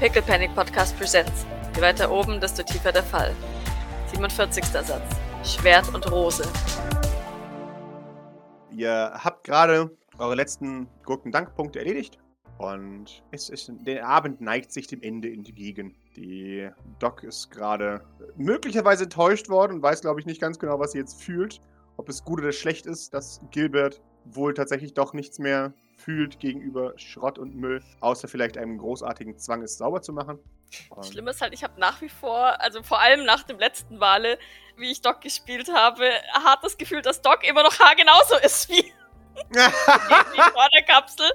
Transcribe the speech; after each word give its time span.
Pickle 0.00 0.22
Panic 0.22 0.54
Podcast 0.54 0.96
Presents. 0.96 1.44
Je 1.74 1.82
weiter 1.82 2.08
oben, 2.08 2.40
desto 2.40 2.62
tiefer 2.62 2.92
der 2.92 3.02
Fall. 3.02 3.34
47. 4.12 4.64
Satz. 4.64 5.02
Schwert 5.42 5.92
und 5.92 6.08
Rose. 6.12 6.44
Ihr 8.70 9.10
habt 9.12 9.42
gerade 9.42 9.90
eure 10.18 10.36
letzten 10.36 10.86
Gurkendankpunkte 11.04 11.80
erledigt 11.80 12.16
und 12.58 13.24
es 13.32 13.48
ist, 13.48 13.72
der 13.80 14.06
Abend 14.06 14.40
neigt 14.40 14.70
sich 14.70 14.86
dem 14.86 15.02
Ende 15.02 15.32
entgegen. 15.32 15.96
Die 16.14 16.70
Doc 17.00 17.24
ist 17.24 17.50
gerade 17.50 18.00
möglicherweise 18.36 19.04
enttäuscht 19.04 19.48
worden 19.48 19.78
und 19.78 19.82
weiß, 19.82 20.02
glaube 20.02 20.20
ich, 20.20 20.26
nicht 20.26 20.40
ganz 20.40 20.60
genau, 20.60 20.78
was 20.78 20.92
sie 20.92 20.98
jetzt 20.98 21.20
fühlt. 21.20 21.60
Ob 21.96 22.08
es 22.08 22.24
gut 22.24 22.38
oder 22.38 22.52
schlecht 22.52 22.86
ist, 22.86 23.14
dass 23.14 23.40
Gilbert 23.50 24.00
wohl 24.26 24.54
tatsächlich 24.54 24.94
doch 24.94 25.12
nichts 25.12 25.40
mehr 25.40 25.72
fühlt 25.98 26.38
gegenüber 26.38 26.94
Schrott 26.96 27.38
und 27.38 27.56
Müll, 27.56 27.82
außer 28.00 28.28
vielleicht 28.28 28.56
einem 28.56 28.78
großartigen 28.78 29.36
Zwang, 29.38 29.62
es 29.62 29.76
sauber 29.76 30.00
zu 30.00 30.12
machen. 30.12 30.38
Das 30.94 31.08
Schlimme 31.08 31.30
ist 31.30 31.40
halt, 31.40 31.52
ich 31.52 31.64
habe 31.64 31.78
nach 31.80 32.00
wie 32.00 32.08
vor, 32.08 32.60
also 32.60 32.82
vor 32.82 33.00
allem 33.00 33.24
nach 33.24 33.42
dem 33.42 33.58
letzten 33.58 34.00
Wale, 34.00 34.38
wie 34.76 34.90
ich 34.90 35.02
Doc 35.02 35.20
gespielt 35.20 35.68
habe, 35.74 36.04
hart 36.32 36.62
das 36.62 36.78
Gefühl, 36.78 37.02
dass 37.02 37.20
Doc 37.20 37.46
immer 37.46 37.62
noch 37.62 37.76
genauso 37.96 38.36
ist 38.42 38.68
wie, 38.70 38.84
wie 39.50 40.52
vor 40.52 40.68
der 40.74 40.82
Kapsel. 40.82 41.30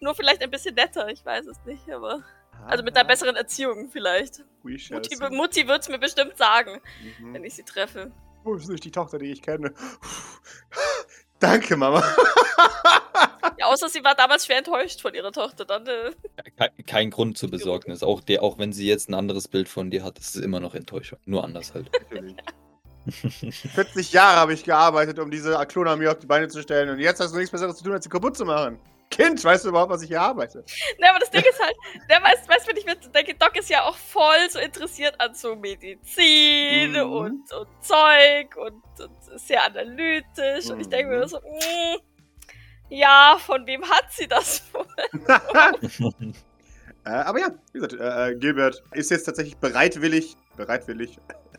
Nur 0.00 0.14
vielleicht 0.14 0.42
ein 0.42 0.50
bisschen 0.50 0.74
netter, 0.74 1.08
ich 1.08 1.24
weiß 1.24 1.46
es 1.46 1.58
nicht, 1.64 1.88
aber. 1.90 2.22
Also 2.66 2.82
mit 2.82 2.96
einer 2.96 3.06
besseren 3.06 3.36
Erziehung 3.36 3.90
vielleicht. 3.90 4.42
Mutti, 4.62 5.16
Mutti 5.30 5.68
wird 5.68 5.82
es 5.82 5.88
mir 5.88 5.98
bestimmt 5.98 6.36
sagen, 6.36 6.80
mhm. 7.18 7.34
wenn 7.34 7.44
ich 7.44 7.54
sie 7.54 7.64
treffe. 7.64 8.12
Wo 8.42 8.54
ist 8.54 8.68
nicht 8.68 8.84
die 8.84 8.90
Tochter, 8.90 9.18
die 9.18 9.32
ich 9.32 9.42
kenne? 9.42 9.72
Danke, 11.38 11.76
Mama. 11.76 12.02
ja, 13.58 13.66
außer 13.66 13.88
sie 13.88 14.04
war 14.04 14.14
damals 14.14 14.46
schwer 14.46 14.58
enttäuscht 14.58 15.00
von 15.00 15.14
ihrer 15.14 15.32
Tochter. 15.32 15.64
Dann, 15.64 15.86
äh 15.86 16.10
kein, 16.56 16.70
kein, 16.86 17.10
Grund 17.10 17.38
zur 17.38 17.50
Besorgnis. 17.50 18.02
Auch, 18.02 18.20
der, 18.20 18.42
auch 18.42 18.58
wenn 18.58 18.72
sie 18.72 18.86
jetzt 18.86 19.08
ein 19.08 19.14
anderes 19.14 19.48
Bild 19.48 19.68
von 19.68 19.90
dir 19.90 20.04
hat, 20.04 20.18
ist 20.18 20.36
es 20.36 20.42
immer 20.42 20.60
noch 20.60 20.74
Enttäuschung. 20.74 21.18
Nur 21.24 21.44
anders 21.44 21.74
halt. 21.74 21.90
Natürlich. 21.92 22.36
40 23.74 24.12
Jahre 24.12 24.36
habe 24.36 24.54
ich 24.54 24.64
gearbeitet, 24.64 25.18
um 25.18 25.30
diese 25.30 25.58
Klonarmee 25.66 26.08
auf 26.08 26.18
die 26.18 26.26
Beine 26.26 26.48
zu 26.48 26.62
stellen. 26.62 26.88
Und 26.88 27.00
jetzt 27.00 27.20
hast 27.20 27.32
du 27.32 27.38
nichts 27.38 27.50
Besseres 27.50 27.76
zu 27.76 27.84
tun, 27.84 27.92
als 27.92 28.04
sie 28.04 28.10
kaputt 28.10 28.36
zu 28.36 28.44
machen. 28.44 28.78
Kind, 29.10 29.44
weißt 29.44 29.64
du 29.64 29.68
überhaupt, 29.68 29.92
was 29.92 30.02
ich 30.02 30.08
hier 30.08 30.20
arbeite? 30.20 30.64
Ne, 30.98 31.08
aber 31.08 31.20
das 31.20 31.30
Ding 31.30 31.42
ist 31.42 31.60
halt, 31.60 31.76
der 32.10 32.22
weiß, 32.22 32.48
weißt, 32.48 32.66
wenn 32.66 32.76
ich 32.76 32.84
mir 32.84 32.96
denke, 32.96 33.34
Doc 33.34 33.56
ist 33.56 33.70
ja 33.70 33.84
auch 33.84 33.96
voll 33.96 34.50
so 34.50 34.58
interessiert 34.58 35.20
an 35.20 35.34
so 35.34 35.54
Medizin 35.54 36.92
mhm. 36.92 37.12
und, 37.12 37.52
und 37.52 37.68
Zeug 37.80 38.56
und, 38.56 38.82
und 38.98 39.40
sehr 39.40 39.64
analytisch. 39.64 40.66
Mhm. 40.66 40.70
Und 40.72 40.80
ich 40.80 40.88
denke 40.88 41.12
mir 41.12 41.20
mhm. 41.20 41.28
so, 41.28 41.36
mh, 41.38 41.44
mm, 41.44 41.98
ja, 42.88 43.36
von 43.38 43.66
wem 43.66 43.82
hat 43.88 44.10
sie 44.10 44.26
das 44.26 44.62
wohl? 44.72 44.86
äh, 47.04 47.10
aber 47.10 47.40
ja, 47.40 47.48
wie 47.72 47.80
gesagt, 47.80 47.94
äh, 47.94 48.30
äh, 48.30 48.36
Gilbert 48.36 48.82
ist 48.92 49.10
jetzt 49.10 49.24
tatsächlich 49.24 49.56
bereitwillig, 49.56 50.36
bereitwillig 50.56 51.18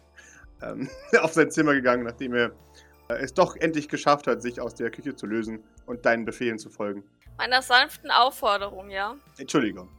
ähm, 0.61 0.89
auf 1.21 1.33
sein 1.33 1.51
Zimmer 1.51 1.73
gegangen, 1.73 2.03
nachdem 2.03 2.33
er 2.33 2.51
äh, 3.09 3.15
es 3.15 3.33
doch 3.33 3.55
endlich 3.55 3.89
geschafft 3.89 4.27
hat, 4.27 4.41
sich 4.41 4.61
aus 4.61 4.75
der 4.75 4.91
Küche 4.91 5.15
zu 5.15 5.25
lösen 5.25 5.63
und 5.85 6.05
deinen 6.05 6.25
Befehlen 6.25 6.59
zu 6.59 6.69
folgen. 6.69 7.03
Meiner 7.37 7.61
sanften 7.61 8.11
Aufforderung, 8.11 8.89
ja. 8.89 9.15
Entschuldigung. 9.37 9.89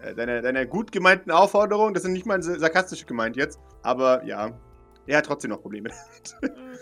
Äh, 0.00 0.14
deine, 0.14 0.42
deine 0.42 0.66
gut 0.66 0.90
gemeinten 0.90 1.30
Aufforderungen, 1.30 1.94
das 1.94 2.02
sind 2.02 2.12
nicht 2.12 2.26
mal 2.26 2.42
sarkastisch 2.42 3.06
gemeint 3.06 3.36
jetzt, 3.36 3.60
aber 3.82 4.24
ja, 4.24 4.50
er 5.06 5.18
hat 5.18 5.26
trotzdem 5.26 5.50
noch 5.50 5.60
Probleme. 5.60 5.90
Mhm. 6.42 6.76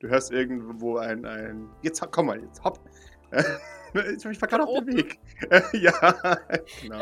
Du 0.00 0.08
hörst 0.08 0.30
irgendwo 0.30 0.98
ein, 0.98 1.24
ein. 1.24 1.68
Jetzt 1.82 2.00
komm 2.12 2.26
mal, 2.26 2.40
jetzt 2.40 2.62
hopp. 2.62 2.78
Jetzt 3.94 4.22
bin 4.22 4.32
ich 4.32 4.40
gerade 4.40 4.64
auf 4.64 4.84
dem 4.84 4.96
Weg. 4.96 5.18
ja, 5.72 6.38
genau. 6.82 7.00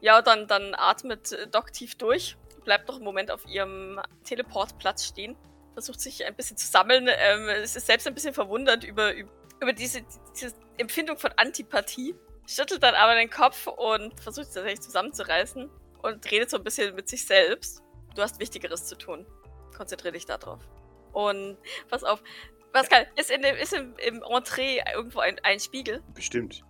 Ja, 0.00 0.22
dann, 0.22 0.46
dann 0.46 0.74
atmet 0.74 1.36
Doc 1.50 1.72
tief 1.72 1.96
durch, 1.96 2.36
bleibt 2.64 2.88
noch 2.88 2.96
einen 2.96 3.04
Moment 3.04 3.30
auf 3.30 3.46
ihrem 3.46 4.00
Teleportplatz 4.24 5.04
stehen, 5.04 5.36
versucht 5.72 6.00
sich 6.00 6.24
ein 6.24 6.34
bisschen 6.34 6.56
zu 6.56 6.66
sammeln, 6.66 7.08
ähm, 7.10 7.48
ist 7.48 7.74
selbst 7.74 8.06
ein 8.06 8.14
bisschen 8.14 8.34
verwundert 8.34 8.84
über, 8.84 9.12
über 9.14 9.72
diese, 9.72 10.02
diese 10.34 10.54
Empfindung 10.78 11.18
von 11.18 11.32
Antipathie, 11.36 12.14
schüttelt 12.46 12.82
dann 12.82 12.94
aber 12.94 13.14
den 13.14 13.30
Kopf 13.30 13.66
und 13.66 14.18
versucht 14.20 14.46
sich 14.46 14.54
tatsächlich 14.54 14.82
zusammenzureißen 14.82 15.68
und 16.02 16.30
redet 16.30 16.50
so 16.50 16.58
ein 16.58 16.64
bisschen 16.64 16.94
mit 16.94 17.08
sich 17.08 17.26
selbst. 17.26 17.82
Du 18.14 18.22
hast 18.22 18.38
Wichtigeres 18.38 18.86
zu 18.86 18.96
tun. 18.96 19.26
Konzentriere 19.76 20.12
dich 20.12 20.26
darauf. 20.26 20.60
Und 21.12 21.58
pass 21.88 22.04
auf, 22.04 22.22
Pascal, 22.76 23.06
ist, 23.16 23.30
in 23.30 23.40
dem, 23.40 23.56
ist 23.56 23.72
im, 23.72 23.94
im 24.06 24.22
Entree 24.22 24.82
irgendwo 24.94 25.20
ein, 25.20 25.38
ein 25.42 25.58
Spiegel? 25.58 26.02
Bestimmt. 26.12 26.62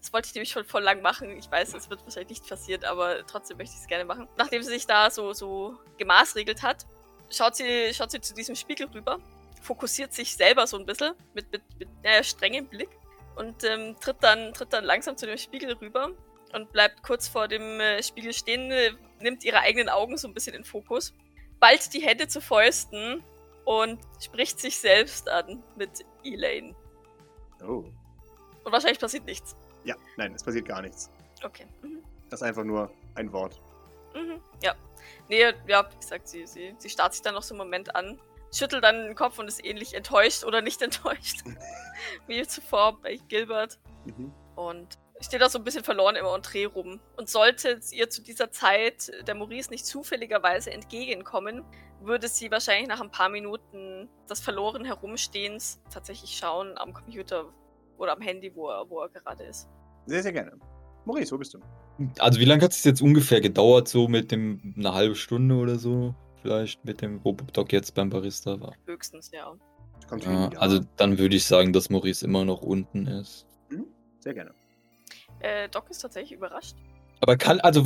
Das 0.00 0.12
wollte 0.12 0.28
ich 0.28 0.34
nämlich 0.34 0.50
schon 0.50 0.64
voll 0.64 0.82
lang 0.82 1.02
machen. 1.02 1.36
Ich 1.36 1.50
weiß, 1.50 1.74
es 1.74 1.90
wird 1.90 2.04
wahrscheinlich 2.04 2.38
nicht 2.38 2.48
passiert, 2.48 2.84
aber 2.84 3.26
trotzdem 3.26 3.56
möchte 3.56 3.74
ich 3.74 3.80
es 3.80 3.88
gerne 3.88 4.04
machen. 4.04 4.28
Nachdem 4.36 4.62
sie 4.62 4.70
sich 4.70 4.86
da 4.86 5.10
so, 5.10 5.32
so 5.32 5.76
gemaßregelt 5.96 6.62
hat, 6.62 6.86
schaut 7.30 7.56
sie, 7.56 7.92
schaut 7.92 8.12
sie 8.12 8.20
zu 8.20 8.32
diesem 8.32 8.54
Spiegel 8.54 8.86
rüber, 8.94 9.18
fokussiert 9.60 10.12
sich 10.12 10.36
selber 10.36 10.68
so 10.68 10.78
ein 10.78 10.86
bisschen 10.86 11.14
mit, 11.34 11.50
mit, 11.50 11.62
mit 11.80 11.88
naja, 12.04 12.22
strengem 12.22 12.68
Blick 12.68 12.90
und 13.34 13.64
ähm, 13.64 13.96
tritt, 14.00 14.18
dann, 14.20 14.52
tritt 14.54 14.72
dann 14.72 14.84
langsam 14.84 15.16
zu 15.16 15.26
dem 15.26 15.36
Spiegel 15.36 15.72
rüber 15.72 16.12
und 16.52 16.72
bleibt 16.72 17.02
kurz 17.02 17.26
vor 17.26 17.48
dem 17.48 17.80
äh, 17.80 18.00
Spiegel 18.04 18.32
stehen, 18.32 18.70
äh, 18.70 18.92
nimmt 19.18 19.42
ihre 19.42 19.58
eigenen 19.60 19.88
Augen 19.88 20.16
so 20.16 20.28
ein 20.28 20.34
bisschen 20.34 20.54
in 20.54 20.62
Fokus, 20.62 21.12
ballt 21.58 21.92
die 21.92 22.02
Hände 22.02 22.28
zu 22.28 22.40
Fäusten 22.40 23.24
und 23.68 23.98
spricht 24.18 24.58
sich 24.58 24.78
selbst 24.78 25.28
an 25.28 25.62
mit 25.76 26.02
Elaine. 26.24 26.74
Oh. 27.62 27.84
Und 28.64 28.72
wahrscheinlich 28.72 28.98
passiert 28.98 29.26
nichts. 29.26 29.54
Ja, 29.84 29.94
nein, 30.16 30.32
es 30.32 30.42
passiert 30.42 30.66
gar 30.66 30.80
nichts. 30.80 31.10
Okay. 31.44 31.66
Mhm. 31.82 32.02
Das 32.30 32.40
ist 32.40 32.46
einfach 32.46 32.64
nur 32.64 32.90
ein 33.14 33.30
Wort. 33.30 33.60
Mhm. 34.14 34.40
Ja. 34.62 34.74
Nee, 35.28 35.42
ja, 35.66 35.86
wie 35.90 35.98
gesagt, 36.00 36.28
sie, 36.28 36.46
sie, 36.46 36.74
sie 36.78 36.88
starrt 36.88 37.12
sich 37.12 37.20
dann 37.20 37.34
noch 37.34 37.42
so 37.42 37.52
einen 37.52 37.58
Moment 37.58 37.94
an, 37.94 38.18
schüttelt 38.54 38.82
dann 38.82 39.04
den 39.04 39.14
Kopf 39.14 39.38
und 39.38 39.48
ist 39.48 39.62
ähnlich 39.62 39.92
enttäuscht 39.92 40.44
oder 40.44 40.62
nicht 40.62 40.80
enttäuscht. 40.88 41.42
wie 42.26 42.46
zuvor 42.46 42.98
bei 43.02 43.16
Gilbert. 43.28 43.78
Mhm. 44.06 44.32
Und 44.56 44.98
steht 45.20 45.42
da 45.42 45.50
so 45.50 45.58
ein 45.58 45.64
bisschen 45.64 45.84
verloren 45.84 46.16
im 46.16 46.24
Entree 46.24 46.64
rum. 46.64 47.00
Und 47.18 47.28
sollte 47.28 47.80
ihr 47.90 48.08
zu 48.08 48.22
dieser 48.22 48.50
Zeit 48.50 49.12
der 49.26 49.34
Maurice 49.34 49.70
nicht 49.70 49.84
zufälligerweise 49.84 50.70
entgegenkommen, 50.70 51.66
würde 52.00 52.28
sie 52.28 52.50
wahrscheinlich 52.50 52.88
nach 52.88 53.00
ein 53.00 53.10
paar 53.10 53.28
Minuten 53.28 54.08
des 54.28 54.40
verloren 54.40 54.84
Herumstehens 54.84 55.80
tatsächlich 55.92 56.36
schauen 56.36 56.76
am 56.76 56.92
Computer 56.92 57.46
oder 57.98 58.12
am 58.12 58.20
Handy, 58.20 58.54
wo 58.54 58.68
er, 58.68 58.88
wo 58.88 59.00
er 59.00 59.08
gerade 59.08 59.44
ist. 59.44 59.68
Sehr, 60.06 60.22
sehr 60.22 60.32
gerne. 60.32 60.52
Maurice, 61.04 61.32
wo 61.32 61.38
bist 61.38 61.54
du? 61.54 61.60
Also 62.18 62.38
wie 62.38 62.44
lange 62.44 62.62
hat 62.62 62.72
es 62.72 62.84
jetzt 62.84 63.02
ungefähr 63.02 63.40
gedauert, 63.40 63.88
so 63.88 64.08
mit 64.08 64.30
dem, 64.30 64.74
eine 64.76 64.92
halbe 64.94 65.14
Stunde 65.14 65.56
oder 65.56 65.76
so? 65.76 66.14
Vielleicht 66.42 66.84
mit 66.84 67.02
dem 67.02 67.18
Robodoc 67.18 67.72
jetzt 67.72 67.94
beim 67.94 68.10
Barista 68.10 68.60
war? 68.60 68.74
Höchstens, 68.86 69.30
ja. 69.32 69.52
ja 70.20 70.48
also 70.58 70.80
dann 70.96 71.18
würde 71.18 71.36
ich 71.36 71.44
sagen, 71.44 71.72
dass 71.72 71.90
Maurice 71.90 72.24
immer 72.24 72.44
noch 72.44 72.62
unten 72.62 73.06
ist. 73.06 73.46
Mhm. 73.70 73.86
Sehr 74.20 74.34
gerne. 74.34 74.52
Äh, 75.40 75.68
Doc 75.68 75.90
ist 75.90 75.98
tatsächlich 75.98 76.32
überrascht. 76.32 76.76
Aber 77.20 77.36
kann, 77.36 77.58
also 77.60 77.84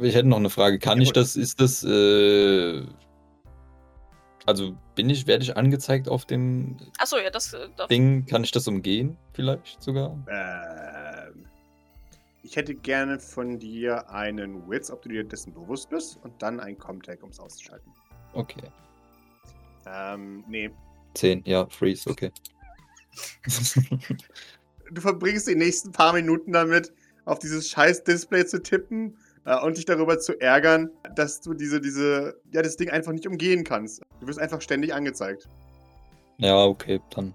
ich 0.00 0.14
hätte 0.14 0.28
noch 0.28 0.36
eine 0.36 0.50
Frage. 0.50 0.78
Kann 0.78 0.98
ja, 0.98 1.04
ich 1.04 1.12
das, 1.12 1.36
ist 1.36 1.60
das, 1.60 1.82
äh, 1.84 2.82
also 4.48 4.74
bin 4.94 5.10
ich, 5.10 5.26
werde 5.26 5.44
ich 5.44 5.58
angezeigt 5.58 6.08
auf 6.08 6.24
dem 6.24 6.78
Achso, 6.96 7.18
ja, 7.18 7.28
das 7.28 7.52
äh, 7.52 7.68
Ding? 7.90 8.24
Kann 8.24 8.42
ich 8.42 8.50
das 8.50 8.66
umgehen, 8.66 9.14
vielleicht 9.34 9.82
sogar? 9.82 10.16
Ähm, 10.26 11.44
ich 12.42 12.56
hätte 12.56 12.74
gerne 12.74 13.20
von 13.20 13.58
dir 13.58 14.08
einen 14.08 14.66
Witz, 14.70 14.90
ob 14.90 15.02
du 15.02 15.10
dir 15.10 15.22
dessen 15.22 15.52
bewusst 15.52 15.90
bist, 15.90 16.18
und 16.24 16.32
dann 16.42 16.60
ein 16.60 16.78
Comtag, 16.78 17.22
um 17.22 17.28
es 17.28 17.38
auszuschalten. 17.38 17.92
Okay. 18.32 18.62
Ähm, 19.86 20.44
nee. 20.48 20.70
10, 21.12 21.42
ja, 21.44 21.66
Freeze, 21.66 22.08
okay. 22.08 22.32
du 24.90 25.00
verbringst 25.00 25.46
die 25.46 25.56
nächsten 25.56 25.92
paar 25.92 26.14
Minuten 26.14 26.52
damit, 26.52 26.90
auf 27.26 27.38
dieses 27.38 27.68
scheiß 27.68 28.02
Display 28.02 28.46
zu 28.46 28.62
tippen 28.62 29.14
und 29.56 29.76
dich 29.76 29.84
darüber 29.84 30.18
zu 30.18 30.38
ärgern, 30.40 30.90
dass 31.14 31.40
du 31.40 31.54
diese, 31.54 31.80
diese, 31.80 32.40
ja, 32.52 32.62
das 32.62 32.76
Ding 32.76 32.90
einfach 32.90 33.12
nicht 33.12 33.26
umgehen 33.26 33.64
kannst. 33.64 34.02
Du 34.20 34.26
wirst 34.26 34.38
einfach 34.38 34.60
ständig 34.60 34.94
angezeigt. 34.94 35.48
Ja, 36.38 36.64
okay, 36.64 37.00
dann, 37.10 37.34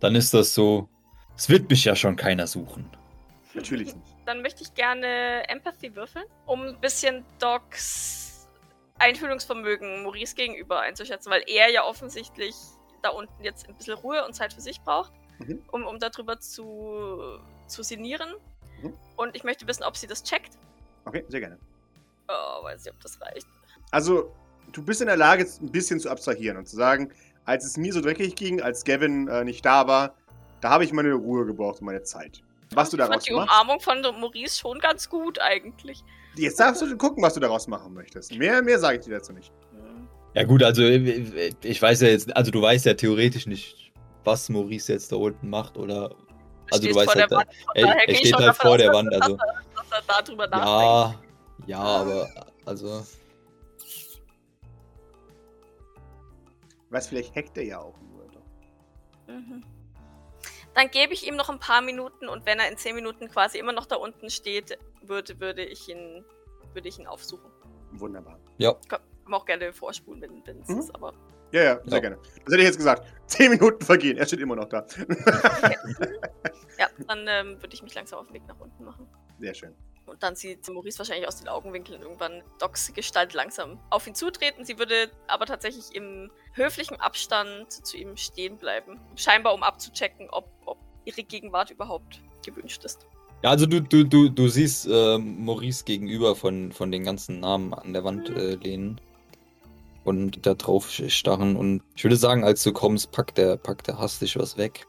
dann 0.00 0.14
ist 0.14 0.34
das 0.34 0.54
so. 0.54 0.88
Es 1.36 1.48
wird 1.48 1.68
mich 1.70 1.84
ja 1.84 1.96
schon 1.96 2.16
keiner 2.16 2.46
suchen. 2.46 2.88
Natürlich 3.54 3.94
nicht. 3.94 4.06
Dann 4.26 4.42
möchte 4.42 4.62
ich 4.62 4.74
gerne 4.74 5.48
Empathy 5.48 5.94
würfeln, 5.96 6.26
um 6.46 6.62
ein 6.62 6.80
bisschen 6.80 7.24
Docs 7.38 8.48
Einfühlungsvermögen 8.98 10.04
Maurice 10.04 10.34
gegenüber 10.34 10.80
einzuschätzen, 10.80 11.30
weil 11.30 11.42
er 11.48 11.70
ja 11.70 11.84
offensichtlich 11.84 12.54
da 13.02 13.08
unten 13.10 13.42
jetzt 13.42 13.68
ein 13.68 13.74
bisschen 13.74 13.94
Ruhe 13.94 14.24
und 14.24 14.34
Zeit 14.34 14.52
für 14.52 14.60
sich 14.60 14.80
braucht, 14.80 15.12
mhm. 15.40 15.62
um, 15.72 15.86
um 15.86 15.98
darüber 15.98 16.38
zu, 16.38 17.38
zu 17.66 17.82
sinnieren. 17.82 18.30
Mhm. 18.80 18.94
Und 19.16 19.34
ich 19.34 19.42
möchte 19.42 19.66
wissen, 19.66 19.82
ob 19.82 19.96
sie 19.96 20.06
das 20.06 20.22
checkt. 20.22 20.56
Okay, 21.04 21.24
sehr 21.28 21.40
gerne. 21.40 21.58
Oh, 22.28 22.64
weiß 22.64 22.84
nicht, 22.84 22.94
ob 22.94 23.00
das 23.00 23.20
reicht. 23.20 23.46
Also, 23.90 24.32
du 24.72 24.82
bist 24.82 25.00
in 25.00 25.06
der 25.08 25.16
Lage, 25.16 25.46
ein 25.60 25.70
bisschen 25.70 26.00
zu 26.00 26.10
abstrahieren 26.10 26.56
und 26.56 26.68
zu 26.68 26.76
sagen, 26.76 27.10
als 27.44 27.64
es 27.64 27.76
mir 27.76 27.92
so 27.92 28.00
dreckig 28.00 28.36
ging, 28.36 28.62
als 28.62 28.84
Gavin 28.84 29.28
äh, 29.28 29.44
nicht 29.44 29.64
da 29.64 29.86
war, 29.86 30.14
da 30.60 30.70
habe 30.70 30.84
ich 30.84 30.92
meine 30.92 31.12
Ruhe 31.12 31.44
gebraucht 31.44 31.80
und 31.80 31.86
meine 31.86 32.02
Zeit. 32.02 32.40
was 32.74 32.90
du 32.90 32.96
Ich 32.96 33.00
fand 33.00 33.10
daraus 33.12 33.24
die 33.24 33.32
machst. 33.32 33.50
Umarmung 33.50 33.80
von 33.80 34.00
Maurice 34.20 34.58
schon 34.58 34.78
ganz 34.78 35.08
gut 35.08 35.40
eigentlich. 35.40 36.02
Jetzt 36.36 36.58
darfst 36.60 36.80
du 36.80 36.96
gucken, 36.96 37.22
was 37.22 37.34
du 37.34 37.40
daraus 37.40 37.66
machen 37.66 37.92
möchtest. 37.92 38.34
Mehr, 38.34 38.62
mehr 38.62 38.78
sage 38.78 38.98
ich 38.98 39.04
dir 39.04 39.16
dazu 39.18 39.32
nicht. 39.32 39.52
Ja 40.34 40.44
gut, 40.44 40.62
also 40.62 40.82
äh, 40.82 41.52
ich 41.62 41.82
weiß 41.82 42.00
ja 42.00 42.08
jetzt, 42.08 42.34
also 42.34 42.50
du 42.50 42.62
weißt 42.62 42.86
ja 42.86 42.94
theoretisch 42.94 43.46
nicht, 43.46 43.92
was 44.24 44.48
Maurice 44.48 44.92
jetzt 44.92 45.12
da 45.12 45.16
unten 45.16 45.50
macht 45.50 45.76
oder. 45.76 46.14
Also 46.70 46.88
du 46.88 46.94
weißt 46.94 47.14
halt, 47.14 47.30
Wand, 47.30 47.48
er, 47.74 48.08
er 48.08 48.14
steht 48.14 48.34
halt 48.34 48.56
vor 48.56 48.78
der 48.78 48.92
Wand, 48.92 49.12
also. 49.12 49.36
Er 49.94 50.02
darüber 50.22 50.46
nachdenkt. 50.46 51.28
Ja, 51.66 51.78
ja, 51.78 51.78
aber 51.80 52.28
also. 52.64 53.04
Was 56.90 57.06
vielleicht 57.08 57.34
hackt 57.34 57.56
er 57.56 57.64
ja 57.64 57.78
auch 57.80 57.98
nur. 58.00 58.12
Mhm. 59.28 59.64
Dann 60.74 60.90
gebe 60.90 61.12
ich 61.12 61.26
ihm 61.26 61.36
noch 61.36 61.48
ein 61.50 61.58
paar 61.58 61.80
Minuten 61.82 62.28
und 62.28 62.44
wenn 62.46 62.58
er 62.58 62.68
in 62.70 62.76
zehn 62.76 62.94
Minuten 62.94 63.28
quasi 63.28 63.58
immer 63.58 63.72
noch 63.72 63.86
da 63.86 63.96
unten 63.96 64.30
steht, 64.30 64.78
würde, 65.02 65.38
würde 65.38 65.64
ich 65.64 65.88
ihn 65.88 66.24
würde 66.74 66.88
ich 66.88 66.98
ihn 66.98 67.06
aufsuchen. 67.06 67.50
Wunderbar. 67.92 68.38
Kann 68.88 69.00
man 69.24 69.40
auch 69.40 69.44
gerne 69.44 69.72
vorspulen, 69.72 70.22
wenn 70.22 70.46
wenn 70.46 70.60
es 70.62 70.68
Mhm. 70.68 70.78
ist, 70.78 70.94
aber 70.94 71.12
Ja, 71.52 71.62
ja, 71.62 71.74
sehr 71.84 71.92
Ja. 71.94 71.98
gerne. 72.00 72.16
Das 72.44 72.52
hätte 72.52 72.58
ich 72.58 72.64
jetzt 72.68 72.78
gesagt. 72.78 73.06
Zehn 73.26 73.50
Minuten 73.50 73.84
vergehen, 73.84 74.16
er 74.16 74.26
steht 74.26 74.40
immer 74.40 74.56
noch 74.56 74.64
da. 74.70 74.86
ja, 76.78 76.88
dann 77.06 77.26
ähm, 77.28 77.60
würde 77.62 77.74
ich 77.74 77.82
mich 77.82 77.94
langsam 77.94 78.18
auf 78.20 78.26
den 78.26 78.34
Weg 78.34 78.46
nach. 78.48 78.56
Sehr 79.42 79.54
schön. 79.54 79.74
Und 80.06 80.22
dann 80.22 80.36
sieht 80.36 80.68
Maurice 80.68 80.98
wahrscheinlich 80.98 81.26
aus 81.26 81.36
den 81.36 81.48
Augenwinkeln 81.48 82.00
irgendwann 82.00 82.42
Docs 82.60 82.92
Gestalt 82.94 83.34
langsam 83.34 83.80
auf 83.90 84.06
ihn 84.06 84.14
zutreten. 84.14 84.64
Sie 84.64 84.78
würde 84.78 85.10
aber 85.26 85.46
tatsächlich 85.46 85.94
im 85.94 86.30
höflichen 86.52 87.00
Abstand 87.00 87.72
zu 87.72 87.96
ihm 87.96 88.16
stehen 88.16 88.56
bleiben. 88.56 89.00
Scheinbar 89.16 89.54
um 89.54 89.62
abzuchecken, 89.62 90.28
ob, 90.30 90.48
ob 90.64 90.78
ihre 91.04 91.24
Gegenwart 91.24 91.70
überhaupt 91.70 92.20
gewünscht 92.44 92.84
ist. 92.84 93.06
Ja, 93.42 93.50
also 93.50 93.66
du, 93.66 93.82
du, 93.82 94.04
du, 94.04 94.28
du 94.28 94.48
siehst 94.48 94.86
äh, 94.86 95.18
Maurice 95.18 95.84
gegenüber 95.84 96.36
von, 96.36 96.70
von 96.70 96.92
den 96.92 97.02
ganzen 97.02 97.40
Namen 97.40 97.74
an 97.74 97.92
der 97.92 98.04
Wand 98.04 98.28
äh, 98.30 98.54
lehnen 98.54 99.00
und 100.04 100.46
da 100.46 100.54
drauf 100.54 100.88
starren. 100.88 101.56
Und 101.56 101.82
ich 101.96 102.04
würde 102.04 102.16
sagen, 102.16 102.44
als 102.44 102.62
du 102.62 102.72
kommst, 102.72 103.10
packt 103.10 103.38
der, 103.38 103.56
packt 103.56 103.88
der 103.88 103.98
hastig 103.98 104.38
was 104.38 104.56
weg. 104.56 104.86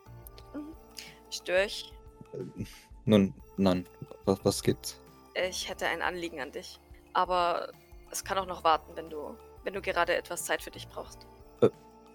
Stör 1.32 1.66
ich? 1.66 1.92
Äh, 2.34 2.66
Nun, 3.06 3.34
nein, 3.58 3.86
was, 4.26 4.44
was 4.44 4.62
gibt's? 4.64 5.00
Ich 5.36 5.70
hätte 5.70 5.88
ein 5.88 6.02
Anliegen 6.02 6.40
an 6.42 6.52
dich. 6.52 6.80
Aber 7.14 7.72
es 8.12 8.24
kann 8.24 8.38
auch 8.38 8.46
noch 8.46 8.64
warten, 8.64 8.92
wenn 8.96 9.10
du, 9.10 9.36
wenn 9.64 9.74
du 9.74 9.82
gerade 9.82 10.16
etwas 10.16 10.46
Zeit 10.46 10.62
für 10.62 10.72
dich 10.72 10.88
brauchst. 10.88 11.26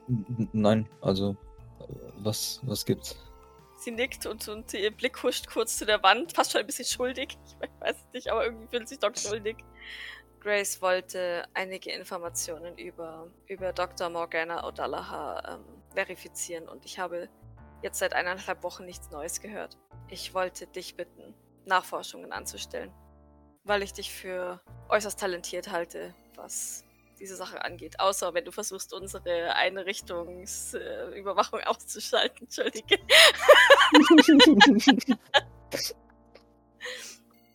N- 0.08 0.48
Nein, 0.52 0.88
also, 1.00 1.36
äh, 1.80 1.84
was, 2.18 2.60
was 2.62 2.84
gibt's? 2.84 3.16
Sie 3.76 3.90
nickt 3.92 4.26
und, 4.26 4.48
und 4.48 4.72
ihr 4.74 4.90
Blick 4.90 5.22
huscht 5.22 5.46
kurz 5.48 5.76
zu 5.76 5.86
der 5.86 6.02
Wand, 6.02 6.32
fast 6.34 6.50
schon 6.52 6.60
ein 6.62 6.66
bisschen 6.66 6.84
schuldig. 6.86 7.38
Ich 7.62 7.80
weiß 7.80 7.96
es 7.96 8.12
nicht, 8.12 8.28
aber 8.28 8.44
irgendwie 8.44 8.66
fühlt 8.68 8.88
sich 8.88 8.98
Doc 8.98 9.16
schuldig. 9.18 9.56
Grace 10.40 10.80
wollte 10.82 11.44
einige 11.54 11.92
Informationen 11.92 12.76
über, 12.78 13.28
über 13.46 13.72
Dr. 13.72 14.08
Morgana 14.08 14.64
O'Dallaha 14.66 15.54
ähm, 15.54 15.64
verifizieren 15.94 16.68
und 16.68 16.84
ich 16.84 16.98
habe 16.98 17.28
jetzt 17.82 17.98
seit 17.98 18.14
eineinhalb 18.14 18.62
Wochen 18.64 18.84
nichts 18.84 19.10
Neues 19.10 19.40
gehört. 19.40 19.76
Ich 20.08 20.34
wollte 20.34 20.66
dich 20.66 20.96
bitten, 20.96 21.34
Nachforschungen 21.68 22.32
anzustellen, 22.32 22.90
weil 23.64 23.82
ich 23.82 23.92
dich 23.92 24.10
für 24.12 24.60
äußerst 24.88 25.20
talentiert 25.20 25.70
halte, 25.70 26.14
was 26.34 26.84
diese 27.20 27.36
Sache 27.36 27.64
angeht. 27.64 28.00
Außer 28.00 28.34
wenn 28.34 28.44
du 28.44 28.50
versuchst, 28.52 28.92
unsere 28.92 29.54
Einrichtungsüberwachung 29.54 31.60
äh, 31.60 31.64
auszuschalten. 31.64 32.46
Entschuldige. 32.46 32.98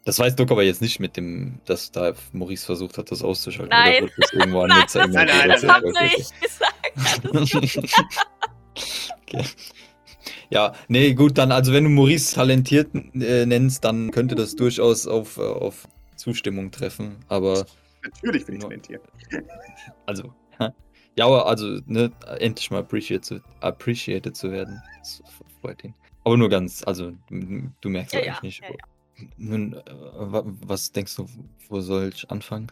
Das 0.05 0.19
weiß 0.19 0.35
Doc 0.35 0.51
aber 0.51 0.63
jetzt 0.63 0.81
nicht 0.81 0.99
mit 0.99 1.15
dem, 1.15 1.61
dass 1.65 1.89
da 1.91 2.11
Maurice 2.33 2.65
versucht 2.65 2.97
hat, 2.97 3.09
das 3.09 3.23
auszuschalten. 3.23 3.69
Nein. 3.69 4.11
Das 4.17 4.33
irgendwo 4.33 4.67
Nein, 4.67 4.81
das, 4.81 4.95
nein, 4.95 5.11
nein, 5.11 5.49
das 5.49 5.63
nein, 5.63 5.71
hab 5.71 5.81
nur 5.81 6.01
ich 6.01 6.29
gesagt. 6.41 6.75
okay. 9.21 9.45
Ja, 10.49 10.73
nee, 10.87 11.13
gut, 11.13 11.37
dann, 11.37 11.51
also 11.51 11.73
wenn 11.73 11.83
du 11.85 11.89
Maurice 11.89 12.35
talentiert 12.35 12.93
äh, 13.15 13.45
nennst, 13.45 13.83
dann 13.83 14.11
könnte 14.11 14.35
das 14.35 14.55
durchaus 14.55 15.07
auf, 15.07 15.37
äh, 15.37 15.41
auf 15.41 15.87
Zustimmung 16.15 16.71
treffen. 16.71 17.17
Aber, 17.27 17.65
Natürlich 18.03 18.45
bin 18.45 18.55
ich 18.55 18.61
talentiert. 18.61 19.03
also, 20.05 20.33
ja, 21.15 21.25
aber 21.25 21.45
also, 21.47 21.79
ne, 21.85 22.11
endlich 22.39 22.71
mal 22.71 22.79
appreciated 22.79 23.25
zu, 23.25 23.41
appreciated 23.61 24.35
zu 24.35 24.51
werden. 24.51 24.81
Das 24.99 25.21
freut 25.61 25.83
ihn. 25.83 25.93
Aber 26.23 26.37
nur 26.37 26.49
ganz, 26.49 26.83
also, 26.83 27.11
du 27.29 27.89
merkst 27.89 28.13
Ja, 28.13 28.19
ja, 28.19 28.25
ja, 28.25 28.31
eigentlich 28.33 28.61
nicht. 28.61 28.63
ja, 28.63 29.25
Nun, 29.37 29.73
äh, 29.73 29.81
wa- 29.87 30.43
was 30.45 30.91
denkst 30.91 31.15
du, 31.15 31.27
wo 31.69 31.81
soll 31.81 32.09
ich 32.13 32.29
anfangen? 32.31 32.71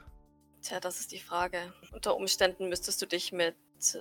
Tja, 0.61 0.79
das 0.79 0.99
ist 0.99 1.11
die 1.11 1.19
Frage. 1.19 1.73
Unter 1.91 2.15
Umständen 2.15 2.69
müsstest 2.69 3.01
du 3.01 3.05
dich 3.05 3.31
mit 3.31 3.55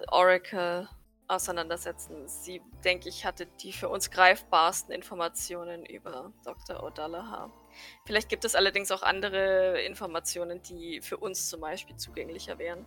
Oracle 0.09 0.89
auseinandersetzen. 1.31 2.27
Sie, 2.29 2.61
denke 2.85 3.09
ich, 3.09 3.25
hatte 3.25 3.47
die 3.47 3.73
für 3.73 3.89
uns 3.89 4.11
greifbarsten 4.11 4.95
Informationen 4.95 5.87
über 5.87 6.33
Dr. 6.45 6.83
O'Dallaha. 6.83 7.51
Vielleicht 8.05 8.29
gibt 8.29 8.45
es 8.45 8.55
allerdings 8.55 8.91
auch 8.91 9.03
andere 9.03 9.81
Informationen, 9.83 10.61
die 10.63 11.01
für 11.01 11.17
uns 11.17 11.49
zum 11.49 11.61
Beispiel 11.61 11.97
zugänglicher 11.97 12.59
wären. 12.59 12.85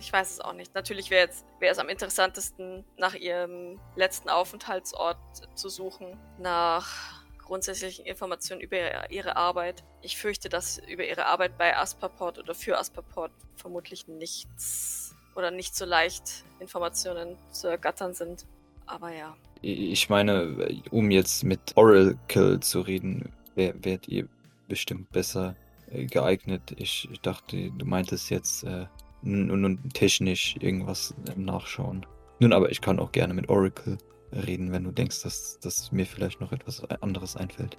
Ich 0.00 0.12
weiß 0.12 0.32
es 0.32 0.40
auch 0.40 0.52
nicht. 0.52 0.74
Natürlich 0.74 1.10
wäre 1.10 1.28
wäre 1.58 1.72
es 1.72 1.78
am 1.78 1.88
interessantesten, 1.88 2.84
nach 2.96 3.14
ihrem 3.14 3.80
letzten 3.96 4.28
Aufenthaltsort 4.28 5.18
zu 5.54 5.68
suchen, 5.68 6.16
nach 6.38 7.24
grundsätzlichen 7.38 8.06
Informationen 8.06 8.60
über 8.60 9.10
ihre 9.10 9.36
Arbeit. 9.36 9.82
Ich 10.02 10.16
fürchte, 10.18 10.48
dass 10.48 10.78
über 10.78 11.04
ihre 11.04 11.26
Arbeit 11.26 11.58
bei 11.58 11.76
Asperport 11.76 12.38
oder 12.38 12.54
für 12.54 12.78
Asperport 12.78 13.32
vermutlich 13.56 14.06
nichts 14.06 15.07
oder 15.38 15.52
nicht 15.52 15.76
so 15.76 15.84
leicht 15.84 16.44
Informationen 16.58 17.36
zu 17.52 17.68
ergattern 17.68 18.12
sind. 18.12 18.44
Aber 18.86 19.14
ja. 19.14 19.36
Ich 19.62 20.10
meine, 20.10 20.82
um 20.90 21.10
jetzt 21.10 21.44
mit 21.44 21.76
Oracle 21.76 22.60
zu 22.60 22.80
reden, 22.80 23.32
wär, 23.54 23.72
wärt 23.84 24.08
ihr 24.08 24.28
bestimmt 24.66 25.10
besser 25.12 25.54
äh, 25.90 26.06
geeignet. 26.06 26.74
Ich, 26.76 27.08
dachte, 27.22 27.70
du 27.70 27.86
meintest 27.86 28.30
jetzt 28.30 28.64
äh, 28.64 28.86
nun 29.22 29.80
technisch 29.94 30.56
irgendwas 30.60 31.14
äh, 31.28 31.38
nachschauen. 31.38 32.04
Nun, 32.40 32.52
aber 32.52 32.70
ich 32.70 32.80
kann 32.80 32.98
auch 32.98 33.12
gerne 33.12 33.34
mit 33.34 33.48
Oracle 33.48 33.98
reden, 34.32 34.72
wenn 34.72 34.84
du 34.84 34.90
denkst, 34.90 35.22
dass, 35.22 35.58
dass 35.60 35.92
mir 35.92 36.06
vielleicht 36.06 36.40
noch 36.40 36.52
etwas 36.52 36.84
anderes 37.00 37.36
einfällt. 37.36 37.78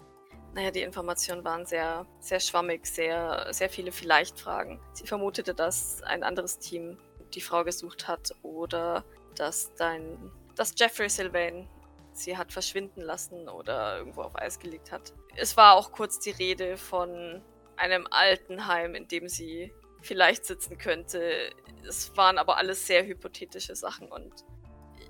Naja, 0.56 0.72
die 0.72 0.82
Informationen 0.82 1.44
waren 1.44 1.66
sehr, 1.66 2.06
sehr 2.20 2.40
schwammig, 2.40 2.86
sehr, 2.86 3.48
sehr 3.52 3.70
viele 3.70 3.92
Vielleicht-Fragen. 3.92 4.80
Sie 4.94 5.06
vermutete, 5.06 5.54
dass 5.54 6.02
ein 6.04 6.24
anderes 6.24 6.58
Team 6.58 6.98
die 7.30 7.42
Frau 7.42 7.64
gesucht 7.64 8.08
hat 8.08 8.32
oder 8.42 9.04
dass 9.36 9.74
dein, 9.76 10.32
dass 10.56 10.74
Jeffrey 10.78 11.10
Sylvain 11.10 11.68
sie 12.12 12.38
hat 12.38 12.52
verschwinden 12.52 13.02
lassen 13.02 13.48
oder 13.48 13.98
irgendwo 13.98 14.22
auf 14.22 14.36
Eis 14.36 14.60
gelegt 14.60 14.92
hat. 14.92 15.14
Es 15.36 15.56
war 15.56 15.76
auch 15.76 15.92
kurz 15.92 16.20
die 16.20 16.32
Rede 16.32 16.78
von 16.78 17.42
einem 17.78 18.08
Altenheim, 18.10 18.96
in 18.96 19.08
dem 19.08 19.30
sie 19.30 19.74
vielleicht 20.02 20.46
sitzen 20.46 20.78
könnte. 20.78 21.52
Es 21.88 22.16
waren 22.18 22.38
aber 22.38 22.58
alles 22.58 22.88
sehr 22.88 23.06
hypothetische 23.06 23.76
Sachen 23.76 24.10
und 24.10 24.34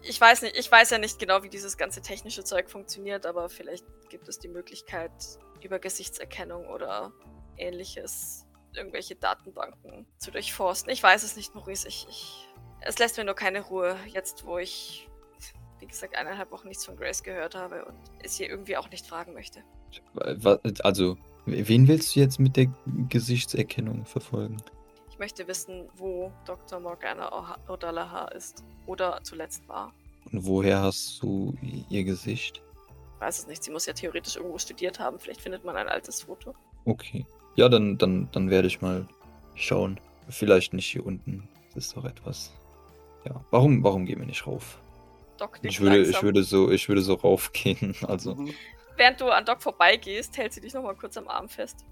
ich 0.02 0.20
weiß 0.20 0.44
nicht, 0.44 0.56
ich 0.58 0.72
weiß 0.72 0.92
ja 0.92 0.98
nicht 0.98 1.20
genau, 1.20 1.44
wie 1.44 1.50
dieses 1.50 1.78
ganze 1.78 2.02
technische 2.02 2.44
Zeug 2.44 2.70
funktioniert, 2.70 3.26
aber 3.26 3.50
vielleicht 3.50 3.86
gibt 4.10 4.30
es 4.30 4.40
die 4.40 4.48
Möglichkeit, 4.48 5.12
über 5.62 5.78
Gesichtserkennung 5.80 6.68
oder 6.68 7.12
ähnliches 7.58 8.46
irgendwelche 8.76 9.16
Datenbanken 9.16 10.06
zu 10.18 10.32
durchforsten. 10.32 10.92
Ich 10.92 11.02
weiß 11.02 11.24
es 11.24 11.36
nicht, 11.36 11.56
Maurice. 11.56 11.88
Ich, 11.88 12.08
ich, 12.10 12.48
es 12.82 13.00
lässt 13.00 13.18
mir 13.18 13.24
nur 13.24 13.36
keine 13.36 13.62
Ruhe, 13.62 13.98
jetzt 14.08 14.46
wo 14.46 14.58
ich, 14.58 15.08
wie 15.80 15.88
gesagt, 15.88 16.16
eineinhalb 16.16 16.52
Wochen 16.52 16.68
nichts 16.68 16.86
von 16.86 16.96
Grace 16.96 17.24
gehört 17.24 17.56
habe 17.56 17.86
und 17.86 17.98
es 18.24 18.36
hier 18.36 18.50
irgendwie 18.50 18.78
auch 18.78 18.90
nicht 18.90 19.06
fragen 19.06 19.34
möchte. 19.34 19.64
Also, 20.84 21.18
wen 21.46 21.88
willst 21.88 22.16
du 22.16 22.20
jetzt 22.20 22.40
mit 22.40 22.56
der 22.56 22.68
Gesichtserkennung 23.10 24.06
verfolgen? 24.06 24.58
Ich 25.10 25.18
möchte 25.18 25.48
wissen, 25.48 25.90
wo 25.96 26.32
Dr. 26.46 26.80
Morgana 26.80 27.58
O'Dallaha 27.68 28.32
ist 28.34 28.64
oder 28.86 29.20
zuletzt 29.24 29.68
war. 29.68 29.94
Und 30.32 30.46
woher 30.46 30.82
hast 30.82 31.22
du 31.22 31.56
ihr 31.90 32.04
Gesicht? 32.04 32.62
Ich 33.16 33.22
weiß 33.22 33.40
es 33.40 33.48
nicht. 33.48 33.64
Sie 33.64 33.72
muss 33.72 33.86
ja 33.86 33.94
theoretisch 33.94 34.38
irgendwo 34.38 34.58
studiert 34.58 35.00
haben. 35.00 35.20
Vielleicht 35.20 35.42
findet 35.42 35.66
man 35.66 35.76
ein 35.76 35.90
altes 35.90 36.22
Foto. 36.22 36.54
Okay. 36.86 37.26
Ja, 37.60 37.68
dann, 37.68 37.98
dann, 37.98 38.30
dann 38.32 38.50
werde 38.50 38.70
ich 38.70 38.80
mal 38.80 39.06
schauen. 39.54 40.00
Vielleicht 40.30 40.72
nicht 40.74 40.86
hier 40.86 41.06
unten. 41.06 41.50
Das 41.76 41.88
ist 41.88 41.98
doch 41.98 42.06
etwas. 42.06 42.54
Ja. 43.26 43.44
Warum, 43.52 43.84
warum 43.84 44.06
gehen 44.06 44.20
wir 44.20 44.26
nicht 44.26 44.48
rauf? 44.48 44.80
Doc 45.38 45.60
Ich 45.64 45.82
würde, 45.82 46.00
ich 46.00 46.24
würde 46.24 46.44
so, 46.44 46.72
ich 46.72 46.88
würde 46.88 47.02
so 47.02 47.16
raufgehen. 47.16 47.98
Also. 48.08 48.36
Mhm. 48.36 48.54
Während 48.96 49.20
du 49.20 49.26
an 49.26 49.44
Doc 49.44 49.62
vorbeigehst, 49.62 50.38
hält 50.38 50.54
sie 50.54 50.62
dich 50.62 50.74
nochmal 50.74 50.96
kurz 50.96 51.18
am 51.18 51.28
Arm 51.28 51.50
fest. 51.50 51.84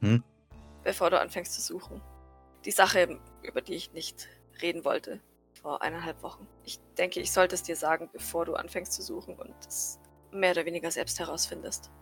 Hm? 0.00 0.24
Bevor 0.82 1.10
du 1.10 1.20
anfängst 1.20 1.54
zu 1.54 1.60
suchen. 1.60 2.00
Die 2.64 2.72
Sache, 2.72 3.20
über 3.44 3.60
die 3.60 3.74
ich 3.74 3.92
nicht 3.92 4.26
reden 4.60 4.84
wollte, 4.84 5.20
vor 5.54 5.82
eineinhalb 5.82 6.20
Wochen. 6.24 6.48
Ich 6.64 6.80
denke, 6.98 7.20
ich 7.20 7.30
sollte 7.30 7.54
es 7.54 7.62
dir 7.62 7.76
sagen, 7.76 8.10
bevor 8.12 8.44
du 8.44 8.54
anfängst 8.54 8.92
zu 8.92 9.02
suchen 9.02 9.36
und 9.36 9.54
es 9.68 10.00
mehr 10.32 10.50
oder 10.50 10.66
weniger 10.66 10.90
selbst 10.90 11.20
herausfindest. 11.20 11.92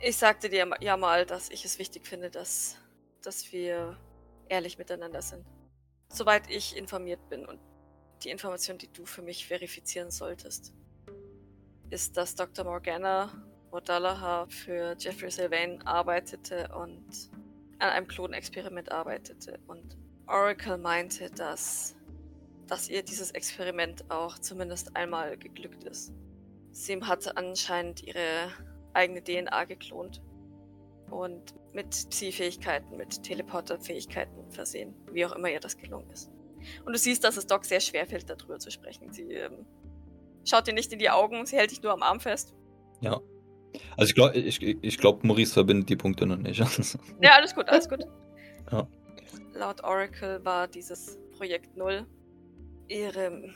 Ich 0.00 0.16
sagte 0.16 0.48
dir 0.48 0.70
ja 0.80 0.96
mal, 0.96 1.26
dass 1.26 1.50
ich 1.50 1.64
es 1.64 1.80
wichtig 1.80 2.06
finde, 2.06 2.30
dass, 2.30 2.78
dass 3.22 3.52
wir 3.52 3.98
ehrlich 4.48 4.78
miteinander 4.78 5.22
sind. 5.22 5.44
Soweit 6.08 6.48
ich 6.48 6.76
informiert 6.76 7.28
bin 7.28 7.44
und 7.44 7.58
die 8.22 8.30
Information, 8.30 8.78
die 8.78 8.92
du 8.92 9.04
für 9.06 9.22
mich 9.22 9.48
verifizieren 9.48 10.12
solltest, 10.12 10.72
ist, 11.90 12.16
dass 12.16 12.36
Dr. 12.36 12.64
Morgana 12.64 13.32
O'Dallaha 13.72 14.48
für 14.48 14.94
Jeffrey 14.98 15.32
Sylvain 15.32 15.82
arbeitete 15.82 16.68
und 16.76 17.30
an 17.80 17.90
einem 17.90 18.06
Klonexperiment 18.06 18.92
arbeitete. 18.92 19.58
Und 19.66 19.96
Oracle 20.28 20.78
meinte, 20.78 21.28
dass, 21.30 21.96
dass 22.68 22.88
ihr 22.88 23.02
dieses 23.02 23.32
Experiment 23.32 24.08
auch 24.10 24.38
zumindest 24.38 24.94
einmal 24.96 25.36
geglückt 25.36 25.82
ist. 25.84 26.12
Sie 26.70 27.02
hatte 27.02 27.36
anscheinend 27.36 28.04
ihre 28.04 28.52
eigene 28.94 29.22
DNA 29.22 29.64
geklont 29.64 30.22
und 31.10 31.54
mit 31.72 31.94
Zielfähigkeiten, 31.94 32.96
mit 32.96 33.22
Teleporterfähigkeiten 33.22 34.50
versehen, 34.50 34.94
wie 35.12 35.24
auch 35.24 35.32
immer 35.32 35.50
ihr 35.50 35.60
das 35.60 35.76
gelungen 35.76 36.10
ist. 36.10 36.30
Und 36.84 36.92
du 36.92 36.98
siehst, 36.98 37.24
dass 37.24 37.36
es 37.36 37.46
Doc 37.46 37.64
sehr 37.64 37.80
schwer 37.80 38.06
fällt, 38.06 38.28
darüber 38.28 38.58
zu 38.58 38.70
sprechen. 38.70 39.12
Sie 39.12 39.32
ähm, 39.32 39.64
schaut 40.44 40.66
dir 40.66 40.74
nicht 40.74 40.92
in 40.92 40.98
die 40.98 41.10
Augen, 41.10 41.46
sie 41.46 41.56
hält 41.56 41.70
dich 41.70 41.82
nur 41.82 41.92
am 41.92 42.02
Arm 42.02 42.20
fest. 42.20 42.54
Ja. 43.00 43.20
Also 43.96 44.10
ich 44.10 44.14
glaube, 44.14 44.36
ich, 44.36 44.62
ich 44.62 44.98
glaub, 44.98 45.24
Maurice 45.24 45.52
verbindet 45.52 45.88
die 45.88 45.96
Punkte 45.96 46.26
noch 46.26 46.36
nicht. 46.36 46.58
ja, 47.22 47.32
alles 47.32 47.54
gut, 47.54 47.68
alles 47.68 47.88
gut. 47.88 48.04
Ja. 48.72 48.88
Laut 49.54 49.84
Oracle 49.84 50.44
war 50.44 50.68
dieses 50.68 51.18
Projekt 51.36 51.76
Null 51.76 52.06
ihre 52.88 53.54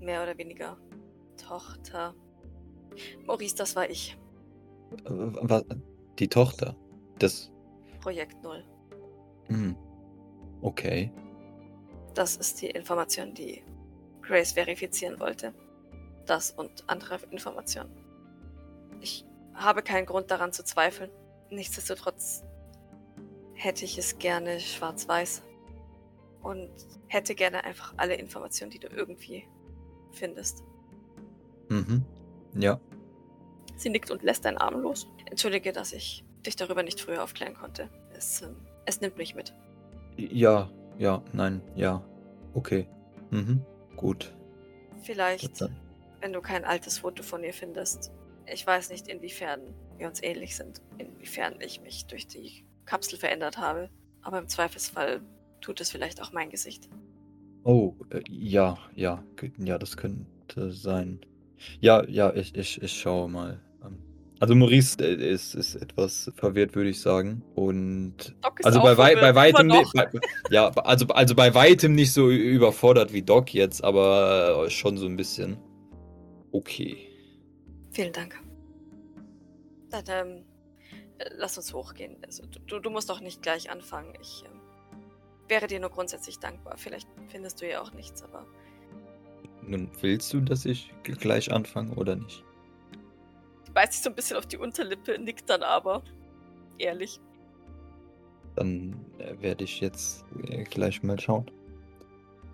mehr 0.00 0.22
oder 0.22 0.36
weniger 0.38 0.78
Tochter. 1.36 2.14
Maurice, 3.26 3.56
das 3.56 3.76
war 3.76 3.88
ich. 3.88 4.16
Was? 5.04 5.64
Die 6.18 6.28
Tochter? 6.28 6.76
Das. 7.18 7.50
Projekt 8.00 8.42
Null. 8.42 8.64
Hm. 9.46 9.76
Okay. 10.60 11.12
Das 12.14 12.36
ist 12.36 12.60
die 12.60 12.70
Information, 12.70 13.34
die 13.34 13.62
Grace 14.20 14.52
verifizieren 14.52 15.18
wollte. 15.18 15.54
Das 16.26 16.50
und 16.52 16.88
andere 16.88 17.18
Informationen. 17.30 17.90
Ich 19.00 19.24
habe 19.54 19.82
keinen 19.82 20.06
Grund 20.06 20.30
daran 20.30 20.52
zu 20.52 20.64
zweifeln. 20.64 21.10
Nichtsdestotrotz 21.50 22.44
hätte 23.54 23.84
ich 23.84 23.98
es 23.98 24.18
gerne 24.18 24.60
schwarz-weiß. 24.60 25.42
Und 26.42 26.70
hätte 27.06 27.36
gerne 27.36 27.62
einfach 27.62 27.94
alle 27.96 28.14
Informationen, 28.14 28.70
die 28.70 28.80
du 28.80 28.88
irgendwie 28.88 29.46
findest. 30.10 30.64
Mhm. 31.68 32.04
Ja. 32.54 32.80
Sie 33.82 33.90
nickt 33.90 34.10
und 34.10 34.22
lässt 34.22 34.44
deinen 34.44 34.58
Arm 34.58 34.80
los. 34.80 35.06
Entschuldige, 35.28 35.72
dass 35.72 35.92
ich 35.92 36.24
dich 36.46 36.56
darüber 36.56 36.82
nicht 36.82 37.00
früher 37.00 37.22
aufklären 37.22 37.54
konnte. 37.54 37.88
Es, 38.16 38.42
ähm, 38.42 38.56
es 38.86 39.00
nimmt 39.00 39.16
mich 39.16 39.34
mit. 39.34 39.54
Ja, 40.16 40.70
ja, 40.98 41.22
nein, 41.32 41.60
ja. 41.74 42.04
Okay. 42.54 42.86
Mhm. 43.30 43.64
Gut. 43.96 44.32
Vielleicht, 45.02 45.60
wenn 46.20 46.32
du 46.32 46.40
kein 46.40 46.64
altes 46.64 46.98
Foto 46.98 47.22
von 47.22 47.42
ihr 47.42 47.52
findest. 47.52 48.12
Ich 48.46 48.66
weiß 48.66 48.90
nicht, 48.90 49.08
inwiefern 49.08 49.60
wir 49.98 50.06
uns 50.06 50.22
ähnlich 50.22 50.56
sind, 50.56 50.80
inwiefern 50.98 51.54
ich 51.60 51.80
mich 51.80 52.06
durch 52.06 52.26
die 52.26 52.64
Kapsel 52.84 53.18
verändert 53.18 53.58
habe. 53.58 53.90
Aber 54.20 54.38
im 54.38 54.48
Zweifelsfall 54.48 55.20
tut 55.60 55.80
es 55.80 55.90
vielleicht 55.90 56.20
auch 56.22 56.32
mein 56.32 56.50
Gesicht. 56.50 56.88
Oh, 57.64 57.94
äh, 58.10 58.22
ja, 58.28 58.78
ja, 58.94 59.24
ja, 59.58 59.78
das 59.78 59.96
könnte 59.96 60.72
sein. 60.72 61.20
Ja, 61.80 62.04
ja, 62.08 62.32
ich, 62.34 62.54
ich, 62.54 62.82
ich 62.82 62.92
schaue 62.92 63.28
mal. 63.28 63.60
Also 64.42 64.56
Maurice 64.56 64.96
äh, 64.98 65.32
ist, 65.32 65.54
ist 65.54 65.76
etwas 65.76 66.32
verwirrt, 66.34 66.74
würde 66.74 66.90
ich 66.90 67.00
sagen. 67.00 67.44
Und 67.54 68.34
Doc 68.42 68.58
ist 68.58 68.66
also 68.66 68.80
auch 68.80 68.82
bei, 68.82 68.98
wei 68.98 69.12
verwirrt, 69.12 69.20
bei 69.20 69.34
weitem 69.36 69.70
immer 69.70 69.78
nicht, 69.78 69.92
bei, 69.92 70.10
ja, 70.50 70.68
also, 70.70 71.06
also 71.06 71.36
bei 71.36 71.54
weitem 71.54 71.94
nicht 71.94 72.12
so 72.12 72.28
überfordert 72.28 73.12
wie 73.12 73.22
Doc 73.22 73.54
jetzt, 73.54 73.84
aber 73.84 74.68
schon 74.68 74.96
so 74.96 75.06
ein 75.06 75.14
bisschen. 75.14 75.58
Okay. 76.50 76.98
Vielen 77.92 78.12
Dank. 78.12 78.42
Dann 79.90 80.04
ähm, 80.08 80.44
lass 81.36 81.56
uns 81.56 81.72
hochgehen. 81.72 82.16
Also, 82.26 82.42
du, 82.66 82.80
du 82.80 82.90
musst 82.90 83.10
doch 83.10 83.20
nicht 83.20 83.42
gleich 83.42 83.70
anfangen. 83.70 84.12
Ich 84.20 84.42
ähm, 84.44 84.60
wäre 85.46 85.68
dir 85.68 85.78
nur 85.78 85.90
grundsätzlich 85.90 86.40
dankbar. 86.40 86.78
Vielleicht 86.78 87.06
findest 87.28 87.62
du 87.62 87.70
ja 87.70 87.80
auch 87.80 87.92
nichts, 87.92 88.24
aber 88.24 88.44
Nun, 89.64 89.88
willst 90.00 90.32
du, 90.32 90.40
dass 90.40 90.64
ich 90.64 90.92
gleich 91.04 91.52
anfange 91.52 91.94
oder 91.94 92.16
nicht? 92.16 92.42
Beißt 93.72 93.92
sich 93.92 94.02
so 94.02 94.10
ein 94.10 94.14
bisschen 94.14 94.36
auf 94.36 94.46
die 94.46 94.56
Unterlippe, 94.56 95.18
nickt 95.18 95.48
dann 95.48 95.62
aber. 95.62 96.02
Ehrlich. 96.78 97.20
Dann 98.56 98.94
äh, 99.18 99.40
werde 99.40 99.64
ich 99.64 99.80
jetzt 99.80 100.24
äh, 100.44 100.64
gleich 100.64 101.02
mal 101.02 101.18
schauen. 101.18 101.50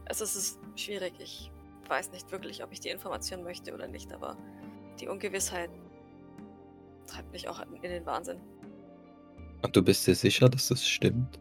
Also 0.06 0.24
es 0.24 0.36
ist 0.36 0.60
schwierig. 0.76 1.14
Ich 1.18 1.50
weiß 1.88 2.12
nicht 2.12 2.30
wirklich, 2.30 2.62
ob 2.62 2.72
ich 2.72 2.80
die 2.80 2.88
Information 2.88 3.42
möchte 3.42 3.74
oder 3.74 3.88
nicht, 3.88 4.12
aber 4.12 4.36
die 5.00 5.08
Ungewissheit 5.08 5.70
treibt 7.06 7.32
mich 7.32 7.48
auch 7.48 7.60
in 7.60 7.82
den 7.82 8.06
Wahnsinn. 8.06 8.40
Und 9.62 9.74
du 9.74 9.82
bist 9.82 10.06
dir 10.06 10.14
sicher, 10.14 10.48
dass 10.48 10.68
das 10.68 10.86
stimmt? 10.86 11.38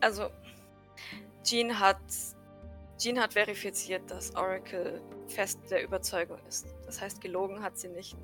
Also, 0.00 0.30
Jean 1.44 1.78
hat, 1.78 2.00
Jean 3.02 3.18
hat 3.18 3.32
verifiziert, 3.32 4.08
dass 4.08 4.32
Oracle 4.36 5.02
fest 5.26 5.58
der 5.70 5.82
Überzeugung 5.82 6.38
ist. 6.48 6.66
Das 6.86 7.00
heißt, 7.00 7.20
gelogen 7.20 7.60
hat 7.60 7.76
sie 7.76 7.88
nicht. 7.88 8.16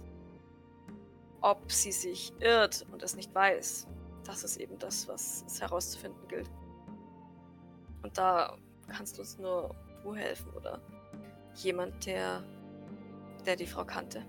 Ob 1.40 1.72
sie 1.72 1.90
sich 1.90 2.32
irrt 2.38 2.86
und 2.92 3.02
es 3.02 3.16
nicht 3.16 3.34
weiß, 3.34 3.88
das 4.24 4.44
ist 4.44 4.56
eben 4.56 4.78
das, 4.78 5.08
was 5.08 5.44
es 5.48 5.60
herauszufinden 5.60 6.28
gilt. 6.28 6.48
Und 8.04 8.16
da 8.16 8.56
kannst 8.86 9.16
du 9.16 9.22
uns 9.22 9.36
nur 9.38 9.74
du 10.04 10.14
helfen 10.14 10.48
oder 10.54 10.80
jemand, 11.56 12.06
der, 12.06 12.44
der 13.46 13.56
die 13.56 13.66
Frau 13.66 13.84
kannte. 13.84 14.24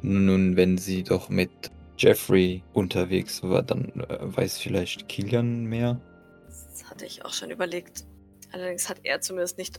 Nun, 0.00 0.56
wenn 0.56 0.78
sie 0.78 1.02
doch 1.02 1.28
mit 1.28 1.72
Jeffrey 1.98 2.62
unterwegs 2.72 3.42
war, 3.42 3.64
dann 3.64 3.86
äh, 4.08 4.18
weiß 4.20 4.58
vielleicht 4.58 5.08
Kilian 5.08 5.64
mehr. 5.64 6.00
Das 6.46 6.88
hatte 6.88 7.04
ich 7.04 7.24
auch 7.24 7.32
schon 7.32 7.50
überlegt. 7.50 8.04
Allerdings 8.52 8.88
hat 8.88 9.00
er 9.02 9.20
zumindest 9.20 9.58
nicht 9.58 9.78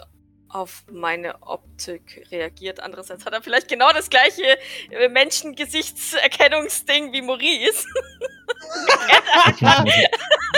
auf 0.49 0.83
meine 0.91 1.41
Optik 1.41 2.27
reagiert. 2.31 2.79
Andererseits 2.79 3.25
hat 3.25 3.33
er 3.33 3.41
vielleicht 3.41 3.67
genau 3.67 3.91
das 3.91 4.09
gleiche 4.09 4.57
äh, 4.91 5.09
Menschengesichtserkennungsding 5.09 7.11
wie 7.11 7.21
Maurice. 7.21 7.85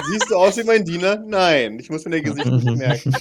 Siehst 0.10 0.30
du 0.30 0.36
aus 0.36 0.58
wie 0.58 0.64
mein 0.64 0.86
Diener? 0.86 1.18
Nein, 1.18 1.80
ich 1.80 1.90
muss 1.90 2.06
mir 2.06 2.12
dein 2.12 2.24
Gesicht 2.24 2.46
nicht 2.46 2.78
merken. 2.78 3.14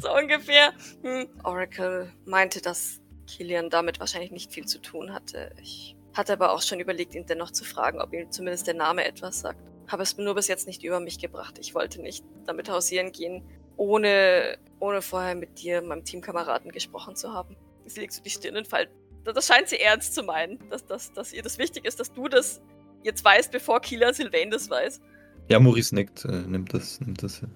so 0.00 0.14
ungefähr. 0.14 0.72
Hm. 1.02 1.28
Oracle 1.42 2.12
meinte, 2.24 2.60
dass 2.60 3.00
Kilian 3.26 3.70
damit 3.70 4.00
wahrscheinlich 4.00 4.32
nicht 4.32 4.52
viel 4.52 4.66
zu 4.66 4.80
tun 4.80 5.14
hatte. 5.14 5.54
Ich 5.62 5.96
hatte 6.14 6.32
aber 6.32 6.52
auch 6.52 6.62
schon 6.62 6.80
überlegt, 6.80 7.14
ihn 7.14 7.26
dennoch 7.26 7.50
zu 7.50 7.64
fragen, 7.64 8.00
ob 8.00 8.12
ihm 8.12 8.30
zumindest 8.30 8.66
der 8.66 8.74
Name 8.74 9.04
etwas 9.04 9.40
sagt. 9.40 9.60
Habe 9.86 10.02
es 10.02 10.16
nur 10.16 10.34
bis 10.34 10.48
jetzt 10.48 10.66
nicht 10.66 10.82
über 10.82 11.00
mich 11.00 11.18
gebracht. 11.18 11.58
Ich 11.60 11.74
wollte 11.74 12.00
nicht 12.00 12.24
damit 12.46 12.70
hausieren 12.70 13.12
gehen, 13.12 13.44
ohne, 13.76 14.58
ohne 14.80 15.02
vorher 15.02 15.34
mit 15.34 15.62
dir, 15.62 15.82
meinem 15.82 16.04
Teamkameraden, 16.04 16.70
gesprochen 16.70 17.16
zu 17.16 17.32
haben. 17.32 17.56
Sie 17.86 18.00
legt 18.00 18.12
so 18.12 18.22
die 18.22 18.30
Stirn 18.30 18.56
in 18.56 18.64
Falten. 18.64 18.94
Das 19.24 19.46
scheint 19.46 19.68
sie 19.68 19.80
ernst 19.80 20.14
zu 20.14 20.22
meinen, 20.22 20.58
dass, 20.70 20.84
dass, 20.86 21.12
dass 21.12 21.32
ihr 21.32 21.42
das 21.42 21.58
wichtig 21.58 21.84
ist, 21.86 21.98
dass 21.98 22.12
du 22.12 22.28
das 22.28 22.60
jetzt 23.02 23.24
weißt, 23.24 23.50
bevor 23.52 23.80
Kieler 23.80 24.12
Sylvain 24.12 24.50
das 24.50 24.68
weiß. 24.68 25.00
Ja, 25.48 25.60
Maurice 25.60 25.94
nickt, 25.94 26.24
äh, 26.24 26.42
nimmt 26.42 26.72
das, 26.74 27.00
nimmt 27.00 27.22
das 27.22 27.40
hin. 27.40 27.50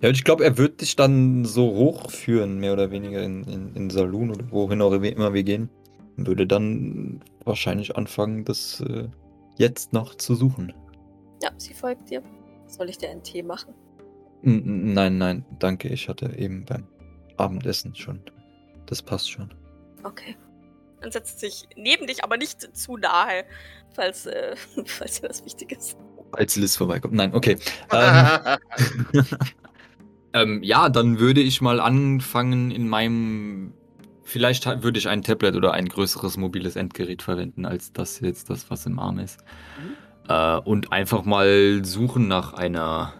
Ja, 0.00 0.08
und 0.08 0.14
ich 0.14 0.24
glaube, 0.24 0.44
er 0.44 0.56
wird 0.58 0.80
dich 0.80 0.96
dann 0.96 1.44
so 1.44 1.74
hochführen, 1.74 2.58
mehr 2.58 2.72
oder 2.72 2.90
weniger 2.90 3.22
in, 3.22 3.44
in, 3.44 3.74
in 3.74 3.90
Saloon 3.90 4.30
oder 4.30 4.50
wohin 4.50 4.82
auch 4.82 4.92
immer 4.92 5.34
wir 5.34 5.42
gehen. 5.42 5.70
Und 6.16 6.26
würde 6.26 6.46
dann 6.46 7.20
wahrscheinlich 7.44 7.96
anfangen, 7.96 8.44
das 8.44 8.80
äh, 8.80 9.08
jetzt 9.56 9.92
noch 9.92 10.14
zu 10.16 10.34
suchen. 10.34 10.72
Ja, 11.42 11.50
sie 11.56 11.74
folgt 11.74 12.10
dir. 12.10 12.22
Soll 12.66 12.88
ich 12.88 12.98
dir 12.98 13.10
einen 13.10 13.22
Tee 13.22 13.42
machen? 13.42 13.74
Nein, 14.42 15.18
nein, 15.18 15.44
danke. 15.58 15.88
Ich 15.88 16.08
hatte 16.08 16.32
eben 16.36 16.64
beim 16.64 16.86
Abendessen 17.36 17.94
schon. 17.94 18.20
Das 18.86 19.02
passt 19.02 19.30
schon. 19.30 19.52
Okay. 20.04 20.36
Dann 21.00 21.12
setzt 21.12 21.40
sich 21.40 21.68
neben 21.76 22.06
dich, 22.06 22.24
aber 22.24 22.36
nicht 22.36 22.76
zu 22.76 22.96
nahe, 22.96 23.44
falls, 23.94 24.26
äh, 24.26 24.56
falls 24.84 25.20
dir 25.20 25.28
das 25.28 25.44
wichtig 25.44 25.72
ist. 25.72 25.96
Als 26.32 26.56
Liz 26.56 26.76
vorbeikommt. 26.76 27.14
Nein, 27.14 27.34
okay. 27.34 27.58
Ähm, 27.92 28.58
ähm, 30.32 30.62
ja, 30.62 30.88
dann 30.88 31.18
würde 31.18 31.40
ich 31.40 31.60
mal 31.60 31.80
anfangen 31.80 32.70
in 32.70 32.88
meinem. 32.88 33.72
Vielleicht 34.22 34.66
würde 34.82 34.98
ich 34.98 35.08
ein 35.08 35.22
Tablet 35.22 35.56
oder 35.56 35.72
ein 35.72 35.88
größeres 35.88 36.36
mobiles 36.36 36.76
Endgerät 36.76 37.22
verwenden, 37.22 37.64
als 37.64 37.94
das 37.94 38.20
jetzt, 38.20 38.50
das, 38.50 38.70
was 38.70 38.84
im 38.84 38.98
Arm 38.98 39.18
ist. 39.18 39.40
Äh, 40.28 40.58
und 40.58 40.92
einfach 40.92 41.24
mal 41.24 41.82
suchen 41.82 42.28
nach 42.28 42.52
einer 42.52 43.14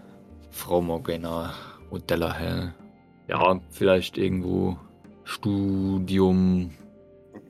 Frau 0.58 0.82
Morgana 0.82 1.54
O'Dellaher. 1.90 2.74
Ja, 3.28 3.60
vielleicht 3.70 4.18
irgendwo 4.18 4.76
Studium, 5.24 6.70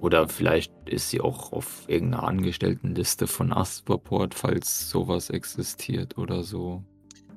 Oder 0.00 0.28
vielleicht 0.28 0.72
ist 0.86 1.10
sie 1.10 1.20
auch 1.20 1.52
auf 1.52 1.84
irgendeiner 1.88 2.24
Angestelltenliste 2.24 3.26
von 3.26 3.52
Asperport, 3.52 4.34
falls 4.34 4.90
sowas 4.90 5.30
existiert 5.30 6.18
oder 6.18 6.42
so. 6.42 6.82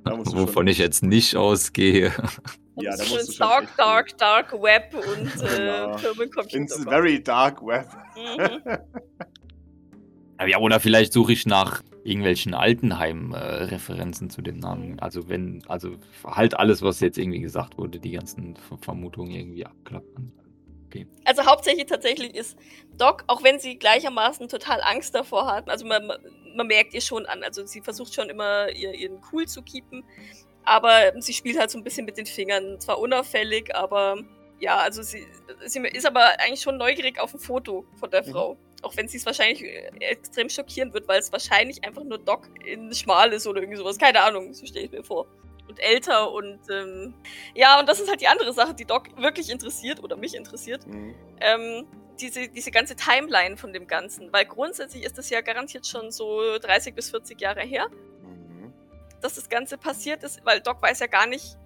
Wovon 0.04 0.68
ich 0.68 0.78
jetzt 0.78 1.04
nicht 1.04 1.36
ausgehe. 1.36 2.12
Ja, 2.76 2.96
da 2.96 3.04
musst 3.06 3.30
du 3.30 3.34
schon 3.34 3.48
Dark, 3.48 3.76
Dark, 3.78 4.18
Dark 4.18 4.54
Web 4.54 4.94
und 4.94 5.44
äh, 5.44 5.58
genau. 5.58 5.98
Firmencomputer. 5.98 6.58
Ins 6.58 6.84
very 6.84 7.22
dark 7.22 7.62
Web. 7.62 7.88
Mhm. 8.16 8.78
ja, 10.48 10.58
oder 10.58 10.80
vielleicht 10.80 11.14
suche 11.14 11.34
ich 11.34 11.46
nach 11.46 11.84
irgendwelchen 12.04 12.54
Altenheim-Referenzen 12.54 14.30
zu 14.30 14.42
dem 14.42 14.58
Namen. 14.58 15.00
Also 15.00 15.30
wenn, 15.30 15.64
also 15.68 15.96
halt 16.26 16.58
alles, 16.58 16.82
was 16.82 17.00
jetzt 17.00 17.18
irgendwie 17.18 17.42
gesagt 17.42 17.78
wurde, 17.78 18.00
die 18.00 18.12
ganzen 18.12 18.56
Vermutungen 18.82 19.32
irgendwie 19.32 19.66
abklappern. 19.66 20.32
Okay. 20.88 21.08
Also 21.24 21.46
hauptsächlich 21.46 21.86
tatsächlich 21.86 22.36
ist 22.36 22.58
Doc, 22.98 23.24
auch 23.28 23.44
wenn 23.44 23.60
sie 23.60 23.78
gleichermaßen 23.78 24.50
total 24.50 24.82
Angst 24.82 25.16
davor 25.16 25.48
hat, 25.48 25.70
also 25.70 25.86
man, 25.86 26.12
man 26.56 26.68
merkt 26.68 26.94
ihr 26.94 27.00
schon 27.00 27.26
an, 27.28 27.44
also 27.44 27.66
sie 27.66 27.80
versucht 27.80 28.14
schon 28.14 28.30
immer 28.30 28.70
ihr, 28.72 28.94
ihren 28.94 29.22
Cool 29.32 29.48
zu 29.48 29.62
keepen, 29.62 30.04
aber 30.64 31.14
sie 31.22 31.34
spielt 31.34 31.58
halt 31.58 31.72
so 31.72 31.78
ein 31.78 31.86
bisschen 31.86 32.06
mit 32.06 32.18
den 32.18 32.26
Fingern, 32.26 32.78
zwar 32.82 33.00
unauffällig, 33.00 33.74
aber 33.74 34.18
ja, 34.60 34.78
also 34.78 35.02
sie, 35.02 35.26
sie 35.66 35.80
ist 35.80 36.06
aber 36.06 36.40
eigentlich 36.40 36.62
schon 36.62 36.78
neugierig 36.78 37.20
auf 37.22 37.34
ein 37.34 37.40
Foto 37.40 37.86
von 37.96 38.12
der 38.12 38.28
mhm. 38.28 38.32
Auch 38.82 38.96
wenn 38.98 39.08
sie 39.08 39.18
es 39.18 39.26
wahrscheinlich 39.26 39.64
äh, 39.64 39.92
extrem 40.00 40.50
schockieren 40.50 40.94
wird, 40.94 41.08
weil 41.08 41.20
es 41.20 41.32
wahrscheinlich 41.32 41.84
einfach 41.84 42.04
nur 42.04 42.18
Doc 42.18 42.48
in 42.66 42.94
schmal 42.94 43.34
ist 43.34 43.48
oder 43.48 43.62
irgendwie 43.62 43.78
sowas. 43.78 43.98
Keine 43.98 44.22
Ahnung, 44.22 44.54
so 44.54 44.66
stelle 44.66 44.86
ich 44.86 44.92
mir 44.92 45.04
vor. 45.04 45.28
Und 45.68 45.80
älter 45.80 46.32
und 46.32 46.60
ähm, 46.70 47.14
ja, 47.56 47.80
und 47.80 47.88
das 47.88 48.00
ist 48.00 48.10
halt 48.10 48.20
die 48.20 48.28
andere 48.28 48.52
Sache, 48.54 48.74
die 48.74 48.86
Doc 48.86 49.10
wirklich 49.18 49.50
interessiert 49.50 50.04
oder 50.04 50.18
mich 50.18 50.36
interessiert. 50.36 50.86
Mhm. 50.86 51.16
Ähm, 51.40 51.88
diese, 52.20 52.48
diese 52.50 52.72
ganze 52.72 52.96
Timeline 52.96 53.58
von 53.58 53.74
dem 53.74 53.88
Ganzen. 53.88 54.32
Weil 54.32 54.46
grundsätzlich 54.46 55.04
ist 55.04 55.18
das 55.18 55.30
ja 55.30 55.42
garantiert 55.42 55.88
schon 55.88 56.12
so 56.12 56.58
30 56.58 56.94
bis 56.94 57.10
40 57.10 57.40
Jahre 57.40 57.62
her, 57.62 57.88
mhm. 57.90 58.74
dass 59.22 59.36
das 59.36 59.50
Ganze 59.50 59.78
passiert 59.78 60.24
ist, 60.24 60.46
weil 60.46 60.62
Doc 60.62 60.82
weiß 60.82 61.00
ja 61.00 61.08
gar 61.08 61.28
nicht, 61.28 61.58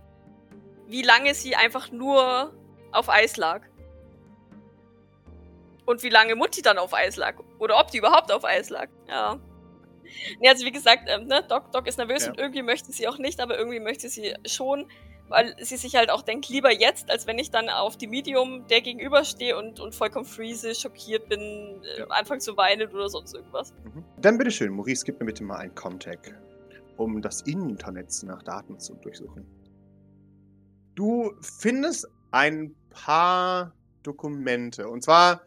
wie 0.88 1.02
lange 1.02 1.34
sie 1.34 1.56
einfach 1.56 1.92
nur 1.92 2.54
auf 2.92 3.10
Eis 3.10 3.38
lag. 3.38 3.62
Und 5.86 6.04
wie 6.04 6.10
lange 6.10 6.36
Mutti 6.36 6.62
dann 6.62 6.78
auf 6.78 6.94
Eis 6.94 7.16
lag. 7.16 7.36
Oder 7.60 7.80
ob 7.80 7.92
die 7.92 8.00
überhaupt 8.00 8.32
auf 8.32 8.44
Eis 8.44 8.70
lag. 8.70 8.90
Ja. 9.08 9.40
Nee, 10.40 10.50
also 10.50 10.66
wie 10.66 10.72
gesagt, 10.72 11.04
ähm, 11.08 11.28
ne, 11.28 11.44
Doc, 11.48 11.72
Doc 11.72 11.88
ist 11.88 11.98
nervös 11.98 12.26
ja. 12.26 12.32
und 12.32 12.40
irgendwie 12.40 12.62
möchte 12.62 12.92
sie 12.92 13.08
auch 13.08 13.18
nicht, 13.18 13.40
aber 13.40 13.58
irgendwie 13.58 13.80
möchte 13.80 14.10
sie 14.10 14.34
schon, 14.46 14.88
weil 15.28 15.56
sie 15.60 15.78
sich 15.78 15.96
halt 15.96 16.10
auch 16.10 16.22
denkt, 16.22 16.48
lieber 16.50 16.72
jetzt, 16.72 17.10
als 17.10 17.28
wenn 17.28 17.40
ich 17.40 17.52
dann 17.52 17.70
auf 17.70 17.98
die 17.98 18.08
Medium 18.08 18.68
der 18.68 18.82
gegenüberstehe 18.82 19.58
und, 19.58 19.80
und 19.80 19.96
vollkommen 19.96 20.26
freeze, 20.26 20.76
schockiert 20.76 21.28
bin, 21.28 21.42
äh, 21.42 22.00
ja. 22.00 22.08
anfange 22.08 22.40
zu 22.40 22.56
weinen 22.58 22.88
oder 22.90 23.10
sonst 23.10 23.34
irgendwas. 23.34 23.74
Mhm. 23.84 24.04
Dann 24.22 24.38
bitteschön, 24.38 24.72
Maurice, 24.72 25.04
gib 25.06 25.20
mir 25.20 25.26
bitte 25.26 25.44
mal 25.44 25.58
ein 25.58 25.74
Contact, 25.76 26.34
um 26.98 27.22
das 27.22 27.42
Internet 27.42 28.12
nach 28.24 28.44
Daten 28.44 28.80
zu 28.80 28.96
durchsuchen. 28.96 29.46
Du 30.96 31.34
findest 31.42 32.08
ein 32.32 32.74
paar 32.90 33.74
Dokumente. 34.04 34.88
Und 34.88 35.04
zwar 35.04 35.42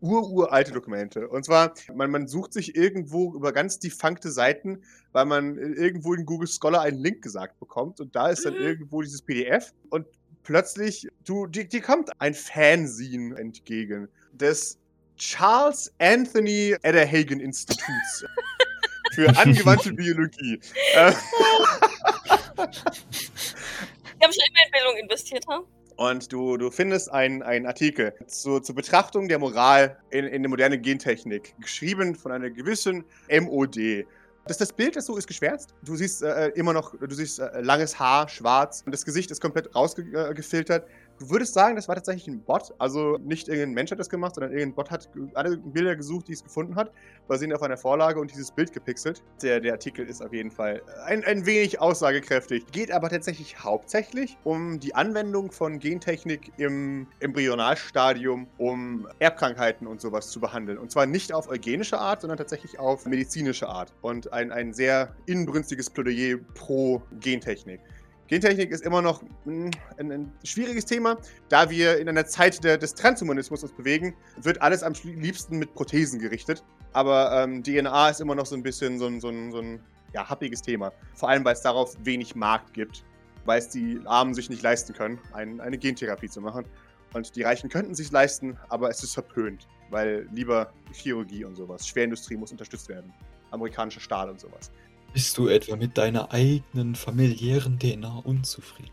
ururalte 0.00 0.72
Dokumente. 0.72 1.28
Und 1.28 1.44
zwar, 1.44 1.74
man, 1.94 2.10
man 2.10 2.26
sucht 2.26 2.52
sich 2.52 2.76
irgendwo 2.76 3.34
über 3.34 3.52
ganz 3.52 3.78
defunkte 3.78 4.30
Seiten, 4.30 4.82
weil 5.12 5.24
man 5.24 5.56
irgendwo 5.56 6.14
in 6.14 6.26
Google 6.26 6.48
Scholar 6.48 6.82
einen 6.82 6.98
Link 6.98 7.22
gesagt 7.22 7.58
bekommt. 7.58 8.00
Und 8.00 8.14
da 8.14 8.28
ist 8.28 8.44
dann 8.44 8.54
mhm. 8.54 8.60
irgendwo 8.60 9.02
dieses 9.02 9.22
PDF. 9.22 9.72
Und 9.90 10.06
plötzlich, 10.42 11.08
du, 11.24 11.46
dir, 11.46 11.64
dir 11.64 11.80
kommt 11.80 12.10
ein 12.20 12.34
Fanzine 12.34 13.36
entgegen 13.36 14.08
des 14.32 14.78
Charles 15.16 15.92
Anthony 15.98 16.76
Adderhagen 16.82 17.40
Instituts 17.40 18.24
für 19.14 19.28
angewandte 19.36 19.92
Biologie. 19.92 20.60
Äh, 20.94 21.12
Die 24.18 24.24
haben 24.24 24.32
schon 24.32 24.44
immer 24.48 24.64
in 24.64 24.72
Bildung 24.72 24.96
investiert, 25.02 25.44
ha? 25.48 25.62
Und 25.96 26.30
du, 26.30 26.58
du 26.58 26.70
findest 26.70 27.10
einen, 27.10 27.42
Artikel 27.66 28.12
zu, 28.26 28.60
zur 28.60 28.74
Betrachtung 28.74 29.28
der 29.28 29.38
Moral 29.38 29.96
in, 30.10 30.26
in 30.26 30.42
der 30.42 30.50
modernen 30.50 30.82
Gentechnik, 30.82 31.54
geschrieben 31.58 32.14
von 32.14 32.32
einer 32.32 32.50
gewissen 32.50 33.04
MOD. 33.30 34.04
Das, 34.46 34.58
das 34.58 34.72
Bild 34.72 34.94
ist 34.96 35.06
so 35.06 35.16
ist 35.16 35.26
geschwärzt. 35.26 35.74
Du 35.82 35.96
siehst 35.96 36.22
äh, 36.22 36.48
immer 36.48 36.72
noch, 36.72 36.94
du 36.94 37.14
siehst 37.14 37.40
äh, 37.40 37.60
langes 37.62 37.98
Haar, 37.98 38.28
schwarz 38.28 38.82
und 38.84 38.92
das 38.92 39.04
Gesicht 39.04 39.30
ist 39.30 39.40
komplett 39.40 39.74
rausgefiltert. 39.74 40.84
Äh, 40.84 40.90
Du 41.18 41.30
würdest 41.30 41.54
sagen, 41.54 41.76
das 41.76 41.88
war 41.88 41.94
tatsächlich 41.94 42.28
ein 42.28 42.42
Bot. 42.42 42.74
Also 42.78 43.18
nicht 43.18 43.48
irgendein 43.48 43.72
Mensch 43.72 43.90
hat 43.90 43.98
das 43.98 44.10
gemacht, 44.10 44.34
sondern 44.34 44.52
irgendein 44.52 44.74
Bot 44.74 44.90
hat 44.90 45.08
alle 45.32 45.56
Bilder 45.56 45.96
gesucht, 45.96 46.28
die 46.28 46.34
es 46.34 46.44
gefunden 46.44 46.76
hat, 46.76 46.92
basierend 47.26 47.54
auf 47.54 47.62
einer 47.62 47.78
Vorlage 47.78 48.20
und 48.20 48.30
dieses 48.30 48.50
Bild 48.50 48.72
gepixelt. 48.72 49.22
Der, 49.42 49.60
der 49.60 49.72
Artikel 49.72 50.06
ist 50.06 50.22
auf 50.22 50.32
jeden 50.32 50.50
Fall 50.50 50.82
ein, 51.06 51.24
ein 51.24 51.46
wenig 51.46 51.80
aussagekräftig. 51.80 52.66
Geht 52.70 52.92
aber 52.92 53.08
tatsächlich 53.08 53.64
hauptsächlich 53.64 54.36
um 54.44 54.78
die 54.78 54.94
Anwendung 54.94 55.52
von 55.52 55.78
Gentechnik 55.78 56.52
im 56.58 57.06
Embryonalstadium, 57.20 58.46
um 58.58 59.08
Erbkrankheiten 59.18 59.86
und 59.86 60.02
sowas 60.02 60.30
zu 60.30 60.38
behandeln. 60.38 60.76
Und 60.76 60.90
zwar 60.90 61.06
nicht 61.06 61.32
auf 61.32 61.48
eugenische 61.48 61.98
Art, 61.98 62.20
sondern 62.20 62.36
tatsächlich 62.36 62.78
auf 62.78 63.06
medizinische 63.06 63.68
Art. 63.68 63.94
Und 64.02 64.34
ein, 64.34 64.52
ein 64.52 64.74
sehr 64.74 65.14
inbrünstiges 65.24 65.88
Plädoyer 65.88 66.38
pro 66.54 67.00
Gentechnik. 67.20 67.80
Gentechnik 68.28 68.70
ist 68.70 68.84
immer 68.84 69.02
noch 69.02 69.22
hm, 69.44 69.70
ein, 69.98 70.12
ein, 70.12 70.32
schwieriges 70.42 70.84
Thema. 70.84 71.16
Da 71.48 71.70
wir 71.70 71.98
in 71.98 72.08
einer 72.08 72.26
Zeit 72.26 72.62
der, 72.64 72.76
des 72.76 72.94
Transhumanismus 72.94 73.62
uns 73.62 73.72
bewegen, 73.72 74.14
wird 74.42 74.60
alles 74.62 74.82
am 74.82 74.94
liebsten 75.04 75.58
mit 75.58 75.74
Prothesen 75.74 76.18
gerichtet. 76.18 76.64
Aber 76.92 77.30
ähm, 77.32 77.62
DNA 77.62 78.10
ist 78.10 78.20
immer 78.20 78.34
noch 78.34 78.46
so 78.46 78.56
ein 78.56 78.62
bisschen 78.62 78.98
so 78.98 79.06
ein, 79.06 79.20
so 79.20 79.28
ein, 79.28 79.52
so 79.52 79.58
ein 79.58 79.80
ja, 80.12 80.28
happiges 80.28 80.62
Thema. 80.62 80.92
Vor 81.14 81.28
allem, 81.28 81.44
weil 81.44 81.54
es 81.54 81.62
darauf 81.62 81.96
wenig 82.04 82.34
Markt 82.34 82.74
gibt. 82.74 83.04
Weil 83.44 83.60
es 83.60 83.68
die 83.68 84.00
Armen 84.06 84.34
sich 84.34 84.50
nicht 84.50 84.62
leisten 84.62 84.92
können, 84.92 85.20
ein, 85.32 85.60
eine 85.60 85.78
Gentherapie 85.78 86.28
zu 86.28 86.40
machen. 86.40 86.64
Und 87.12 87.36
die 87.36 87.42
Reichen 87.42 87.70
könnten 87.70 87.92
es 87.92 87.98
sich 87.98 88.10
leisten, 88.10 88.58
aber 88.68 88.90
es 88.90 89.02
ist 89.04 89.14
verpönt. 89.14 89.68
Weil 89.90 90.26
lieber 90.32 90.72
Chirurgie 90.92 91.44
und 91.44 91.54
sowas. 91.54 91.86
Schwerindustrie 91.86 92.36
muss 92.36 92.50
unterstützt 92.50 92.88
werden. 92.88 93.12
Amerikanischer 93.52 94.00
Stahl 94.00 94.28
und 94.28 94.40
sowas. 94.40 94.72
Bist 95.12 95.38
du 95.38 95.48
etwa 95.48 95.76
mit 95.76 95.96
deiner 95.96 96.32
eigenen 96.32 96.94
familiären 96.94 97.78
DNA 97.78 98.22
unzufrieden? 98.24 98.90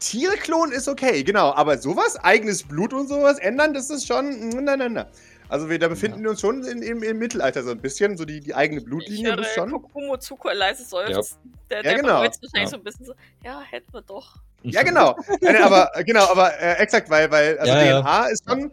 Tiere 0.00 0.36
klonen 0.36 0.72
ist 0.72 0.88
okay, 0.88 1.22
genau. 1.22 1.54
Aber 1.54 1.78
sowas, 1.78 2.16
eigenes 2.22 2.62
Blut 2.62 2.92
und 2.92 3.08
sowas 3.08 3.38
ändern, 3.38 3.72
das 3.72 3.88
ist 3.88 4.06
schon. 4.06 4.50
Nein, 4.50 4.78
nein, 4.78 4.92
nein. 4.92 5.06
Also 5.48 5.68
wir 5.68 5.78
da 5.78 5.88
befinden 5.88 6.18
ja. 6.18 6.24
wir 6.24 6.30
uns 6.30 6.40
schon 6.40 6.64
in, 6.64 6.82
im, 6.82 7.02
im, 7.02 7.18
Mittelalter 7.18 7.62
so 7.62 7.70
ein 7.70 7.80
bisschen, 7.80 8.16
so 8.16 8.24
die, 8.24 8.40
die 8.40 8.54
eigene 8.54 8.80
Blutlinie 8.80 9.38
ist 9.40 9.54
schon. 9.54 9.70
Kokumo 9.70 10.16
Zuko 10.16 10.50
leise 10.50 10.84
seufzt. 10.84 11.38
Ja. 11.44 11.50
Der, 11.70 11.82
der 11.82 11.92
ja, 11.92 11.98
genau. 11.98 12.14
wahrscheinlich 12.14 12.52
ja. 12.54 12.66
so 12.66 12.76
ein 12.76 12.84
bisschen 12.84 13.06
so, 13.06 13.14
ja, 13.42 13.60
hätten 13.60 13.92
wir 13.92 14.02
doch. 14.02 14.36
Ja, 14.62 14.82
genau. 14.82 15.16
aber 15.62 15.90
genau, 16.04 16.30
aber 16.30 16.58
äh, 16.58 16.78
exakt, 16.78 17.10
weil, 17.10 17.30
weil 17.30 17.58
also 17.58 17.72
DNA 17.72 18.26
ist 18.26 18.44
schon 18.48 18.72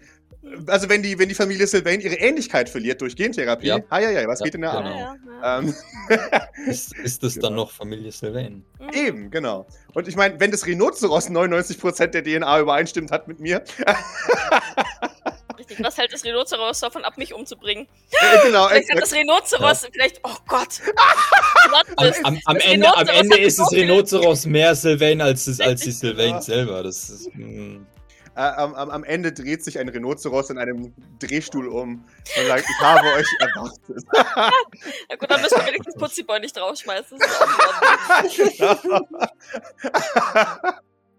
also 0.68 0.90
wenn 0.90 1.04
die, 1.04 1.18
wenn 1.20 1.30
die 1.30 1.36
Familie 1.36 1.68
Sylvain 1.68 2.02
ihre 2.02 2.16
Ähnlichkeit 2.16 2.68
verliert 2.70 3.00
durch 3.02 3.16
Gentherapie, 3.16 3.68
ja, 3.68 3.80
ja, 3.92 4.10
ja, 4.10 4.28
was 4.28 4.40
ja, 4.40 4.46
geht 4.46 4.56
in 4.56 4.62
der 4.62 4.72
genau. 4.72 5.18
Arme? 5.42 5.68
Ähm, 5.68 5.76
ist, 6.68 6.98
ist 6.98 7.24
das 7.24 7.36
genau. 7.36 7.48
dann 7.48 7.56
noch 7.56 7.72
Familie 7.72 8.12
Sylvain? 8.12 8.66
Eben, 8.94 9.30
genau. 9.30 9.68
Und 9.94 10.08
ich 10.08 10.16
meine, 10.16 10.40
wenn 10.40 10.52
das 10.52 10.66
Rhinoceros 10.66 11.30
99% 11.30 12.08
der 12.08 12.24
DNA 12.24 12.60
übereinstimmt 12.60 13.12
hat 13.12 13.28
mit 13.28 13.40
mir. 13.40 13.64
Richtig, 15.60 15.84
was 15.84 15.98
hält 15.98 16.12
das 16.12 16.24
Rhinoceros 16.26 16.80
davon 16.80 17.04
ab, 17.06 17.18
mich 17.18 17.34
umzubringen? 17.34 17.88
Äh, 18.10 18.48
genau, 18.48 18.68
vielleicht 18.68 18.92
hat 18.92 19.02
das 19.02 19.14
Rhinoceros 19.14 19.84
ja. 19.84 19.90
vielleicht, 19.92 20.22
oh 20.24 20.36
Gott. 20.48 20.82
am, 21.98 22.06
am, 22.24 22.40
am 22.46 22.58
Ende, 22.58 22.98
am 22.98 23.08
Ende 23.08 23.38
ist 23.38 23.60
das 23.60 23.72
Rhinoceros 23.72 24.48
mehr 24.48 24.74
Sylvain 24.74 25.22
als, 25.22 25.46
das, 25.46 25.60
als 25.60 25.82
die 25.82 25.92
Sylvain 25.92 26.42
selber. 26.42 26.82
Das 26.82 27.10
ist, 27.12 27.30
mh. 27.36 27.86
Äh, 28.36 28.42
am, 28.42 28.74
am, 28.76 29.04
Ende 29.04 29.34
dreht 29.34 29.64
sich 29.64 29.78
ein 29.78 29.90
Rhinoceros 29.90 30.50
in 30.50 30.58
einem 30.58 30.94
Drehstuhl 31.20 31.68
um 31.68 32.06
und 32.38 32.48
sagt, 32.48 32.64
ich 32.64 32.80
habe 32.82 33.08
euch 33.08 33.28
erwartet. 33.40 34.06
ja 35.10 35.16
gut, 35.18 35.30
dann 35.30 35.42
müssen 35.42 35.58
wir 35.58 35.68
wenigstens 35.68 35.96
Putziboy 35.96 36.40
nicht 36.40 36.56
draufschmeißen. 36.56 37.20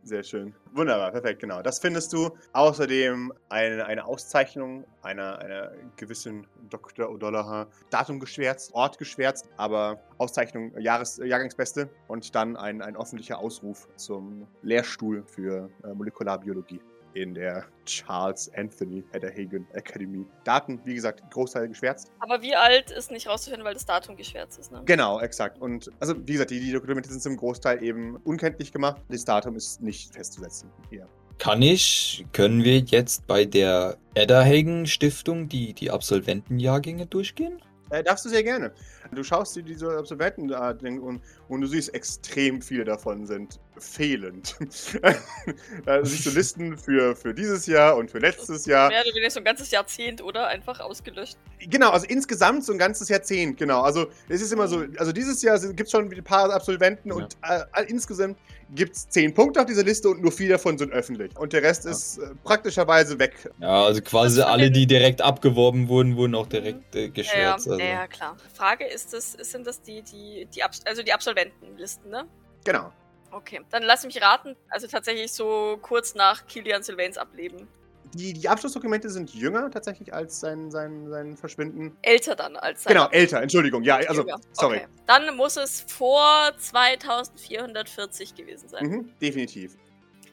Sehr 0.05 0.25
schön. 0.25 0.53
Wunderbar, 0.73 1.13
perfekt, 1.13 1.41
genau. 1.41 1.63
Das 1.63 1.79
findest 1.79 2.13
du. 2.13 2.31
Außerdem 2.55 3.33
eine, 3.51 3.87
eine 3.87 4.05
Auszeichnung 4.05 4.85
einer, 5.03 5.39
einer 5.39 5.71
gewissen 5.97 6.47
Dr. 6.71 7.09
O'Dollaher. 7.09 7.69
Datum 7.91 8.19
geschwärzt, 8.19 8.75
Ort 8.75 8.99
geschwärzt, 8.99 9.49
aber 9.59 10.03
Auszeichnung 10.19 10.77
Jahres, 10.79 11.19
Jahrgangsbeste 11.19 11.89
und 12.09 12.35
dann 12.35 12.57
ein, 12.57 12.83
ein 12.83 12.97
öffentlicher 12.97 13.39
Ausruf 13.39 13.87
zum 13.97 14.49
Lehrstuhl 14.63 15.23
für 15.27 15.71
äh, 15.85 15.95
Molekularbiologie 15.95 16.81
in 17.15 17.35
der 17.35 17.65
Charles 17.85 18.51
Anthony 18.57 19.03
Hagen 19.13 19.67
Academy. 19.73 20.25
Daten, 20.45 20.81
wie 20.85 20.95
gesagt, 20.95 21.23
Großteil 21.31 21.69
geschwärzt. 21.69 22.11
Aber 22.21 22.43
wie 22.43 22.55
alt 22.55 22.91
ist 22.91 23.11
nicht 23.11 23.27
rauszufinden, 23.29 23.65
weil 23.65 23.75
das 23.75 23.87
Datum 23.87 24.17
geschwärzt 24.17 24.59
ist, 24.59 24.73
ne? 24.73 24.83
Genau, 24.85 25.21
exakt. 25.21 25.61
Und 25.61 25.91
also, 26.01 26.15
wie 26.27 26.33
gesagt, 26.33 26.51
die, 26.51 26.61
die 26.61 26.73
Dokumente 26.73 27.11
sind 27.11 27.23
zum 27.23 27.37
Großteil 27.37 27.83
eben 27.83 28.17
unkenntlich 28.25 28.73
gemacht. 28.73 29.03
Das 29.09 29.25
Datum 29.25 29.57
ist 29.57 29.83
nicht 29.83 30.15
festzusetzen 30.15 30.71
hier. 30.91 31.09
kann 31.39 31.61
ich, 31.61 32.25
können 32.33 32.63
wir 32.63 32.79
jetzt 32.79 33.27
bei 33.27 33.45
der 33.45 33.97
Edderhagen 34.15 34.87
Stiftung 34.87 35.49
die, 35.49 35.73
die 35.73 35.91
Absolventenjahrgänge 35.91 37.07
durchgehen? 37.07 37.61
Äh, 37.93 38.03
darfst 38.03 38.25
du 38.25 38.31
sehr 38.31 38.43
gerne. 38.43 38.73
Du 39.15 39.23
schaust 39.23 39.55
dir 39.55 39.63
diese 39.63 39.99
Absolventen 39.99 40.49
da 40.49 40.71
und, 40.71 41.21
und 41.49 41.61
du 41.61 41.67
siehst, 41.67 41.95
extrem 41.95 42.63
viele 42.63 42.85
davon 42.85 43.27
sind 43.27 43.61
fehlend. 43.77 44.57
da 45.85 46.03
siehst 46.03 46.25
du 46.25 46.31
Listen 46.35 46.79
für, 46.79 47.15
für 47.15 47.35
dieses 47.35 47.67
Jahr 47.67 47.97
und 47.97 48.11
für 48.11 48.19
letztes 48.19 48.65
Jahr. 48.65 48.89
Mehr 48.89 49.03
oder 49.03 49.11
weniger 49.11 49.31
so 49.31 49.41
ein 49.41 49.45
ganzes 49.45 49.71
Jahrzehnt, 49.71 50.23
oder? 50.23 50.47
Einfach 50.47 50.81
ausgelöscht. 50.81 51.37
Genau, 51.59 51.91
also 51.91 52.07
insgesamt 52.07 52.65
so 52.65 52.73
ein 52.73 52.79
ganzes 52.79 53.11
Jahrzehnt, 53.11 53.59
genau. 53.59 53.83
Also 53.83 54.07
es 54.31 54.41
ist 54.41 54.53
immer 54.53 54.69
so, 54.69 54.87
also 54.97 55.13
dieses 55.13 55.43
Jahr 55.43 55.59
gibt 55.59 55.83
es 55.83 55.91
schon 55.91 56.11
ein 56.11 56.25
paar 56.25 56.51
Absolventen 56.51 57.11
ja. 57.11 57.15
und 57.15 57.37
äh, 57.43 57.85
insgesamt 57.89 58.39
gibt 58.75 58.97
es 58.97 59.09
zehn 59.09 59.35
Punkte 59.35 59.61
auf 59.61 59.67
dieser 59.67 59.85
Liste 59.85 60.09
und 60.09 60.23
nur 60.23 60.33
vier 60.33 60.51
davon 60.51 60.79
sind 60.79 60.93
öffentlich. 60.93 61.37
Und 61.37 61.53
der 61.53 61.63
Rest 61.63 61.85
ja. 61.85 61.91
ist 61.91 62.19
äh, 62.19 62.35
praktischerweise 62.43 63.19
weg. 63.19 63.51
Ja, 63.61 63.85
also 63.85 64.01
quasi 64.01 64.41
alle, 64.41 64.71
die 64.71 64.87
direkt 64.87 65.21
abgeworben 65.21 65.89
wurden, 65.89 66.17
wurden 66.17 66.35
auch 66.35 66.47
direkt 66.47 66.95
äh, 66.95 67.09
geschwärzt. 67.09 67.67
Ja, 67.67 67.73
also. 67.73 67.85
ja, 67.85 68.07
klar. 68.07 68.37
Frage 68.55 68.87
ist 68.87 69.13
das, 69.13 69.33
sind 69.33 69.67
das 69.67 69.83
die, 69.83 70.03
die, 70.03 70.49
die, 70.55 70.63
Abs 70.63 70.81
also 70.87 71.03
die 71.03 71.13
Absolventenlisten, 71.13 72.11
ne? 72.11 72.27
Genau. 72.65 72.93
Okay, 73.31 73.61
dann 73.71 73.83
lass 73.83 74.05
mich 74.05 74.21
raten. 74.21 74.57
Also 74.69 74.87
tatsächlich 74.87 75.33
so 75.33 75.79
kurz 75.81 76.15
nach 76.15 76.47
Kilian 76.47 76.83
Sylvains 76.83 77.19
Ableben. 77.19 77.69
Die, 78.15 78.35
die 78.35 78.49
Abschlussdokumente 78.49 79.09
sind 79.09 79.33
jünger 79.33 79.71
tatsächlich 79.71 80.13
als 80.13 80.41
sein, 80.41 80.71
sein, 80.71 81.09
sein 81.09 81.37
Verschwinden. 81.37 81.97
Älter 82.03 82.37
dann 82.37 82.57
als 82.57 82.83
sein. 82.83 82.93
Genau, 82.93 83.09
älter, 83.09 83.41
Entschuldigung. 83.41 83.83
Ja, 83.83 83.97
also, 83.97 84.23
jünger. 84.23 84.39
sorry. 84.53 84.79
Okay. 84.79 84.89
Dann 85.07 85.37
muss 85.37 85.57
es 85.57 85.85
vor 85.89 86.53
2440 86.59 88.35
gewesen 88.35 88.69
sein. 88.69 88.87
Mhm, 88.87 89.13
definitiv. 89.21 89.77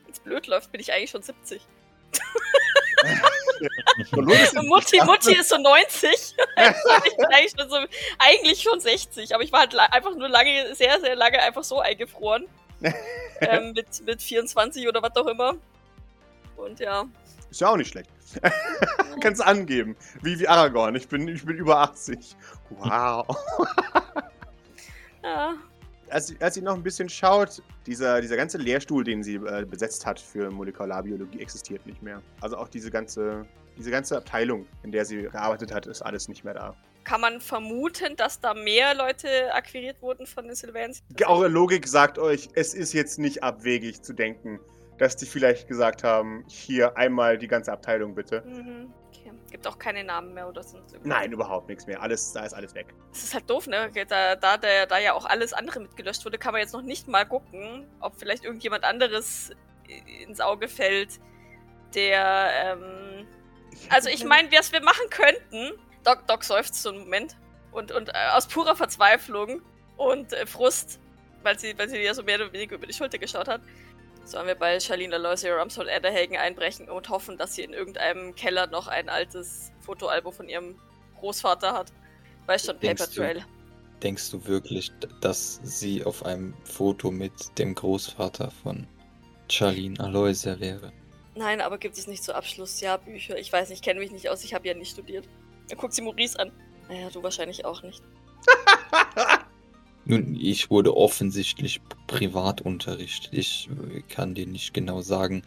Wenn 0.03 0.11
es 0.11 0.19
blöd 0.19 0.47
läuft, 0.47 0.71
bin 0.71 0.81
ich 0.81 0.91
eigentlich 0.91 1.11
schon 1.11 1.21
70. 1.21 1.61
Mutti, 4.63 5.01
Mutti 5.03 5.35
ist 5.35 5.49
so 5.49 5.57
90. 5.57 6.11
ich 6.11 7.17
bin 7.17 7.25
eigentlich 7.27 7.53
schon, 7.57 7.69
so, 7.69 7.77
eigentlich 8.17 8.61
schon 8.61 8.79
60, 8.79 9.33
aber 9.33 9.43
ich 9.43 9.51
war 9.51 9.61
halt 9.61 9.75
einfach 9.75 10.15
nur 10.15 10.29
lange, 10.29 10.73
sehr, 10.75 10.99
sehr 10.99 11.15
lange 11.15 11.41
einfach 11.41 11.63
so 11.63 11.79
eingefroren. 11.79 12.47
ähm, 13.41 13.73
mit, 13.73 13.87
mit 14.05 14.21
24 14.21 14.87
oder 14.87 15.01
was 15.01 15.15
auch 15.15 15.27
immer. 15.27 15.55
Und 16.55 16.79
ja. 16.79 17.05
Ist 17.49 17.61
ja 17.61 17.69
auch 17.69 17.77
nicht 17.77 17.89
schlecht. 17.89 18.09
Kannst 19.21 19.43
angeben. 19.43 19.95
Wie, 20.21 20.39
wie 20.39 20.47
Aragorn. 20.47 20.95
Ich 20.95 21.07
bin, 21.07 21.27
ich 21.27 21.45
bin 21.45 21.57
über 21.57 21.79
80. 21.79 22.35
Wow. 22.69 23.27
ja. 25.23 25.55
Als, 26.09 26.33
als 26.39 26.55
sie 26.55 26.61
noch 26.61 26.75
ein 26.75 26.83
bisschen 26.83 27.09
schaut, 27.09 27.61
dieser, 27.85 28.21
dieser 28.21 28.37
ganze 28.37 28.57
Lehrstuhl, 28.57 29.03
den 29.03 29.23
sie 29.23 29.35
äh, 29.35 29.65
besetzt 29.65 30.05
hat 30.05 30.19
für 30.19 30.49
Molekularbiologie, 30.49 31.39
existiert 31.39 31.85
nicht 31.85 32.01
mehr. 32.01 32.21
Also 32.41 32.57
auch 32.57 32.67
diese 32.67 32.89
ganze, 32.89 33.45
diese 33.77 33.91
ganze 33.91 34.17
Abteilung, 34.17 34.65
in 34.83 34.91
der 34.91 35.05
sie 35.05 35.23
gearbeitet 35.23 35.73
hat, 35.73 35.85
ist 35.87 36.01
alles 36.01 36.27
nicht 36.27 36.43
mehr 36.43 36.53
da. 36.53 36.75
Kann 37.03 37.21
man 37.21 37.41
vermuten, 37.41 38.15
dass 38.15 38.39
da 38.39 38.53
mehr 38.53 38.93
Leute 38.93 39.53
akquiriert 39.53 40.01
wurden 40.01 40.25
von 40.25 40.45
den 40.45 40.55
Sylvans? 40.55 41.01
Eure 41.25 41.47
Logik 41.47 41.87
sagt 41.87 42.19
euch, 42.19 42.49
es 42.53 42.73
ist 42.73 42.93
jetzt 42.93 43.19
nicht 43.19 43.43
abwegig 43.43 44.01
zu 44.01 44.13
denken, 44.13 44.59
dass 44.99 45.15
die 45.15 45.25
vielleicht 45.25 45.67
gesagt 45.67 46.03
haben, 46.03 46.43
hier 46.47 46.95
einmal 46.97 47.37
die 47.37 47.47
ganze 47.47 47.71
Abteilung 47.71 48.13
bitte. 48.13 48.43
Mhm. 48.45 48.93
Okay. 49.07 49.31
Gibt 49.49 49.65
auch 49.65 49.79
keine 49.79 50.03
Namen 50.03 50.33
mehr 50.33 50.47
oder 50.47 50.61
so? 50.61 50.77
Nein, 51.03 51.31
überhaupt 51.31 51.69
nichts 51.69 51.87
mehr. 51.87 52.01
Alles, 52.01 52.33
da 52.33 52.45
ist 52.45 52.53
alles 52.53 52.75
weg. 52.75 52.93
Das 53.11 53.23
ist 53.23 53.33
halt 53.33 53.49
doof, 53.49 53.65
ne? 53.65 53.89
Da, 54.07 54.35
da, 54.35 54.57
der, 54.57 54.85
da 54.85 54.99
ja 54.99 55.13
auch 55.13 55.25
alles 55.25 55.53
andere 55.53 55.79
mitgelöscht 55.79 56.23
wurde, 56.25 56.37
kann 56.37 56.51
man 56.51 56.61
jetzt 56.61 56.73
noch 56.73 56.83
nicht 56.83 57.07
mal 57.07 57.25
gucken, 57.25 57.87
ob 58.01 58.15
vielleicht 58.19 58.43
irgendjemand 58.43 58.83
anderes 58.83 59.51
ins 60.27 60.39
Auge 60.39 60.67
fällt, 60.67 61.19
der, 61.95 62.49
ähm, 62.63 63.27
also 63.89 64.09
ich 64.09 64.23
meine, 64.23 64.51
was 64.51 64.71
wir 64.71 64.81
machen 64.81 65.09
könnten, 65.09 65.71
Doc, 66.03 66.27
Doc 66.27 66.43
seufzt 66.43 66.75
so 66.75 66.89
einen 66.89 66.99
Moment. 66.99 67.37
Und, 67.71 67.91
und 67.91 68.09
äh, 68.09 68.13
aus 68.33 68.47
purer 68.47 68.75
Verzweiflung 68.75 69.61
und 69.97 70.33
äh, 70.33 70.45
Frust, 70.45 70.99
weil 71.43 71.57
sie, 71.57 71.77
weil 71.77 71.87
sie 71.87 71.97
ja 71.97 72.13
so 72.13 72.23
mehr 72.23 72.35
oder 72.35 72.51
weniger 72.51 72.75
über 72.75 72.87
die 72.87 72.93
Schulter 72.93 73.17
geschaut 73.17 73.47
hat, 73.47 73.61
sollen 74.31 74.47
wir 74.47 74.55
bei 74.55 74.79
Charlene 74.79 75.15
Aloysia 75.15 75.55
Rumsford 75.55 75.89
Adderhagen 75.89 76.37
einbrechen 76.37 76.89
und 76.89 77.09
hoffen, 77.09 77.37
dass 77.37 77.55
sie 77.55 77.63
in 77.63 77.73
irgendeinem 77.73 78.35
Keller 78.35 78.67
noch 78.67 78.87
ein 78.87 79.09
altes 79.09 79.71
Fotoalbum 79.81 80.33
von 80.33 80.49
ihrem 80.49 80.75
Großvater 81.19 81.73
hat. 81.73 81.91
Weiß 82.45 82.65
schon, 82.65 82.79
Paper 82.79 83.09
Trail. 83.09 83.45
denkst 84.01 84.31
du 84.31 84.45
wirklich, 84.45 84.91
dass 85.21 85.59
sie 85.63 86.03
auf 86.03 86.25
einem 86.25 86.53
Foto 86.63 87.11
mit 87.11 87.57
dem 87.57 87.75
Großvater 87.75 88.51
von 88.63 88.87
Charlene 89.49 89.99
Aloysia 89.99 90.59
wäre? 90.59 90.91
Nein, 91.35 91.61
aber 91.61 91.77
gibt 91.77 91.97
es 91.97 92.07
nicht 92.07 92.23
so 92.23 92.33
Abschlussjahrbücher? 92.33 93.37
Ich 93.37 93.51
weiß 93.51 93.69
nicht, 93.69 93.79
ich 93.79 93.83
kenne 93.83 93.99
mich 93.99 94.11
nicht 94.11 94.29
aus, 94.29 94.43
ich 94.43 94.53
habe 94.53 94.67
ja 94.67 94.73
nicht 94.73 94.91
studiert. 94.91 95.27
Dann 95.69 95.77
guckt 95.77 95.93
sie 95.93 96.01
Maurice 96.01 96.39
an. 96.39 96.51
Naja, 96.87 97.09
du 97.09 97.21
wahrscheinlich 97.23 97.65
auch 97.65 97.83
nicht. 97.83 98.01
Nun, 100.09 100.35
ich 100.41 100.71
wurde 100.71 100.97
offensichtlich 100.97 101.81
privat 102.07 102.61
unterrichtet. 102.61 103.31
Ich 103.31 103.69
kann 104.09 104.33
dir 104.33 104.47
nicht 104.47 104.73
genau 104.73 105.01
sagen. 105.01 105.43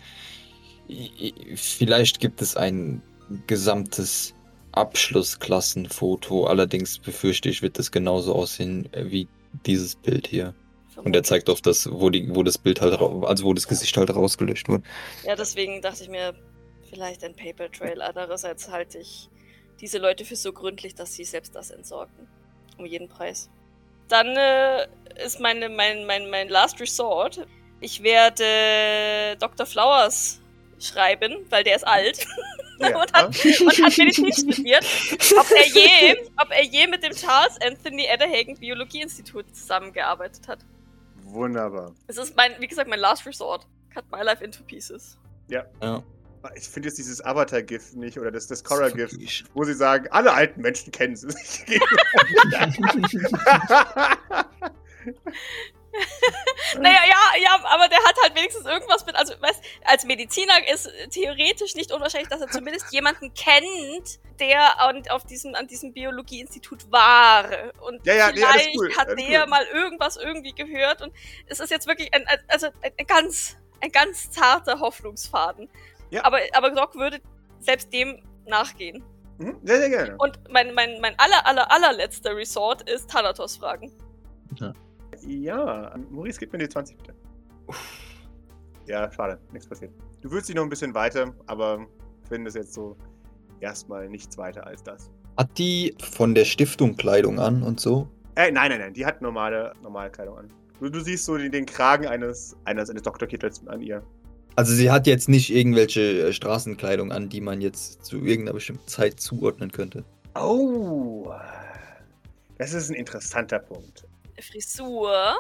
Vielleicht 1.57 2.21
gibt 2.21 2.41
es 2.41 2.57
ein 2.57 3.03
gesamtes 3.49 4.35
Abschlussklassenfoto. 4.71 6.47
Allerdings 6.47 7.01
befürchte 7.01 7.49
ich, 7.49 7.63
wird 7.63 7.77
das 7.77 7.91
genauso 7.91 8.37
aussehen 8.37 8.89
wie 8.95 9.27
dieses 9.67 9.97
Bild 9.97 10.29
hier. 10.29 10.55
Und 10.95 11.17
er 11.17 11.25
zeigt 11.25 11.51
auf 11.51 11.61
das, 11.61 11.91
wo, 11.91 12.11
die, 12.11 12.33
wo 12.33 12.45
das 12.45 12.57
Bild 12.57 12.81
halt, 12.81 13.01
also 13.01 13.45
wo 13.45 13.55
das 13.55 13.67
Gesicht 13.67 13.97
halt 13.97 14.15
rausgelöscht 14.15 14.69
wurde. 14.69 14.85
Ja, 15.27 15.35
deswegen 15.35 15.83
dachte 15.83 16.05
ich 16.05 16.09
mir, 16.09 16.35
vielleicht 16.89 17.25
ein 17.25 17.35
Paper 17.35 17.69
Trail. 17.69 18.01
Andererseits 18.01 18.71
halte 18.71 18.99
ich 18.99 19.29
diese 19.81 19.99
Leute 19.99 20.25
für 20.25 20.37
so 20.37 20.53
gründlich, 20.53 20.95
dass 20.95 21.15
sie 21.15 21.25
selbst 21.25 21.57
das 21.57 21.73
entsorgen. 21.73 22.29
Um 22.79 22.87
jeden 22.87 23.09
Preis. 23.09 23.51
Dann 24.13 24.37
äh, 24.37 24.87
ist 25.25 25.41
meine, 25.41 25.71
mein, 25.71 26.05
mein, 26.05 26.29
mein 26.29 26.51
Last 26.51 26.79
Resort. 26.81 27.47
Ich 27.81 28.03
werde 28.03 29.39
Dr. 29.39 29.65
Flowers 29.65 30.39
schreiben, 30.79 31.47
weil 31.49 31.65
der 31.65 31.77
ist 31.77 31.87
alt 31.87 32.27
ja. 32.79 32.89
und, 33.01 33.13
hat, 33.15 33.27
und 33.27 33.83
hat 33.83 33.99
Medizin 33.99 34.31
studiert, 34.31 34.85
ob 35.39 35.51
er, 35.51 35.67
je, 35.67 36.17
ob 36.37 36.51
er 36.51 36.63
je 36.63 36.87
mit 36.89 37.03
dem 37.03 37.15
Charles 37.15 37.59
Anthony 37.63 38.05
Edderhagen 38.05 38.59
Biologieinstitut 38.59 39.57
zusammengearbeitet 39.57 40.47
hat. 40.47 40.59
Wunderbar. 41.23 41.95
Es 42.07 42.19
ist 42.19 42.37
mein, 42.37 42.53
wie 42.59 42.67
gesagt, 42.67 42.91
mein 42.91 43.01
Last 43.01 43.25
Resort. 43.25 43.67
Cut 43.95 44.05
my 44.13 44.23
life 44.23 44.45
into 44.45 44.63
pieces. 44.65 45.17
Ja. 45.49 45.65
ja. 45.81 46.03
Ich 46.57 46.69
finde 46.69 46.89
jetzt 46.89 46.99
dieses 46.99 47.25
Avatar-GIF 47.25 47.95
nicht 47.95 48.19
oder 48.19 48.31
das, 48.31 48.47
das 48.47 48.65
Korra-GIF, 48.65 49.45
wo 49.55 49.65
sie 49.65 49.75
sagen, 49.75 50.09
alle 50.11 50.33
alten 50.33 50.61
Menschen 50.61 50.93
kennen 50.93 51.17
sie 51.17 51.31
sich. 51.31 51.65
naja, 56.79 57.01
ja, 57.07 57.41
ja, 57.41 57.65
aber 57.65 57.89
der 57.89 57.99
hat 57.99 58.15
halt 58.23 58.35
wenigstens 58.35 58.65
irgendwas 58.65 59.05
mit, 59.07 59.15
also, 59.17 59.35
weißt, 59.41 59.63
als 59.85 60.05
Mediziner 60.05 60.55
ist 60.73 60.91
theoretisch 61.11 61.75
nicht 61.75 61.93
unwahrscheinlich, 61.93 62.29
dass 62.29 62.41
er 62.41 62.49
zumindest 62.49 62.87
jemanden 62.93 63.33
kennt, 63.35 64.19
der 64.41 64.81
an, 64.81 65.03
auf 65.11 65.25
diesem, 65.25 65.55
an 65.55 65.67
diesem 65.67 65.93
Biologieinstitut 65.93 66.91
war. 66.91 67.45
Und 67.87 68.05
ja, 68.07 68.15
ja, 68.15 68.29
vielleicht 68.29 68.69
nee, 68.69 68.79
cool, 68.79 68.97
hat 68.97 69.09
der 69.09 69.43
cool. 69.43 69.47
mal 69.49 69.65
irgendwas 69.67 70.17
irgendwie 70.17 70.53
gehört 70.53 71.03
und 71.03 71.13
es 71.47 71.61
ist 71.61 71.71
jetzt 71.71 71.87
wirklich 71.87 72.13
ein, 72.15 72.25
also 72.49 72.69
ein, 72.83 72.93
ein 72.99 73.07
ganz, 73.07 73.57
ein 73.81 73.93
ganz 73.93 74.31
zarter 74.31 74.81
Hoffnungsfaden. 74.81 75.69
Ja. 76.13 76.25
Aber, 76.25 76.39
aber 76.53 76.71
Doc 76.71 76.95
würde 76.95 77.21
selbst 77.59 77.93
dem 77.93 78.23
nachgehen. 78.47 79.03
Mhm, 79.39 79.57
sehr, 79.65 79.79
sehr 79.79 79.89
gerne. 79.89 80.17
Und 80.19 80.39
mein, 80.51 80.75
mein, 80.75 81.01
mein 81.01 81.15
aller, 81.19 81.47
aller, 81.47 81.73
allerletzter 81.73 82.37
Resort 82.37 82.89
ist 82.89 83.11
Thanatos 83.11 83.57
fragen. 83.57 83.91
Ja. 84.57 84.73
ja, 85.27 85.95
Maurice, 86.11 86.39
gib 86.39 86.53
mir 86.53 86.59
die 86.59 86.69
20 86.69 86.99
bitte. 86.99 87.15
Uff. 87.67 87.99
Ja, 88.87 89.11
schade, 89.11 89.41
nichts 89.53 89.67
passiert. 89.67 89.93
Du 90.21 90.31
würdest 90.31 90.49
dich 90.49 90.57
noch 90.57 90.65
ein 90.65 90.69
bisschen 90.69 90.95
weiter, 90.95 91.33
aber 91.47 91.87
findest 92.29 92.57
jetzt 92.57 92.75
so 92.75 92.97
erstmal 93.61 94.09
nichts 94.09 94.37
weiter 94.37 94.67
als 94.67 94.83
das. 94.83 95.11
Hat 95.39 95.57
die 95.57 95.97
von 96.03 96.35
der 96.35 96.45
Stiftung 96.45 96.97
Kleidung 96.97 97.39
an 97.39 97.63
und 97.63 97.81
so? 97.81 98.09
Äh, 98.35 98.51
nein, 98.51 98.71
nein, 98.71 98.81
nein, 98.81 98.93
die 98.93 99.07
hat 99.07 99.23
normale, 99.23 99.73
normale 99.83 100.11
Kleidung 100.11 100.37
an. 100.37 100.53
Du, 100.79 100.91
du 100.91 101.01
siehst 101.01 101.25
so 101.25 101.39
den, 101.39 101.53
den 101.53 101.65
Kragen 101.65 102.07
eines, 102.07 102.57
eines, 102.65 102.91
eines 102.91 103.03
Doktorkittels 103.03 103.67
an 103.67 103.81
ihr. 103.81 104.03
Also 104.57 104.75
sie 104.75 104.91
hat 104.91 105.07
jetzt 105.07 105.29
nicht 105.29 105.51
irgendwelche 105.51 106.29
äh, 106.29 106.33
Straßenkleidung 106.33 107.13
an, 107.13 107.29
die 107.29 107.41
man 107.41 107.61
jetzt 107.61 108.05
zu 108.05 108.17
irgendeiner 108.17 108.55
bestimmten 108.55 108.87
Zeit 108.87 109.21
zuordnen 109.21 109.73
könnte. 109.73 110.05
Oh, 110.35 111.33
das 112.59 112.73
ist 112.73 112.91
ein 112.91 112.97
interessanter 112.97 113.59
Punkt. 113.59 114.05
Frisur? 114.41 115.35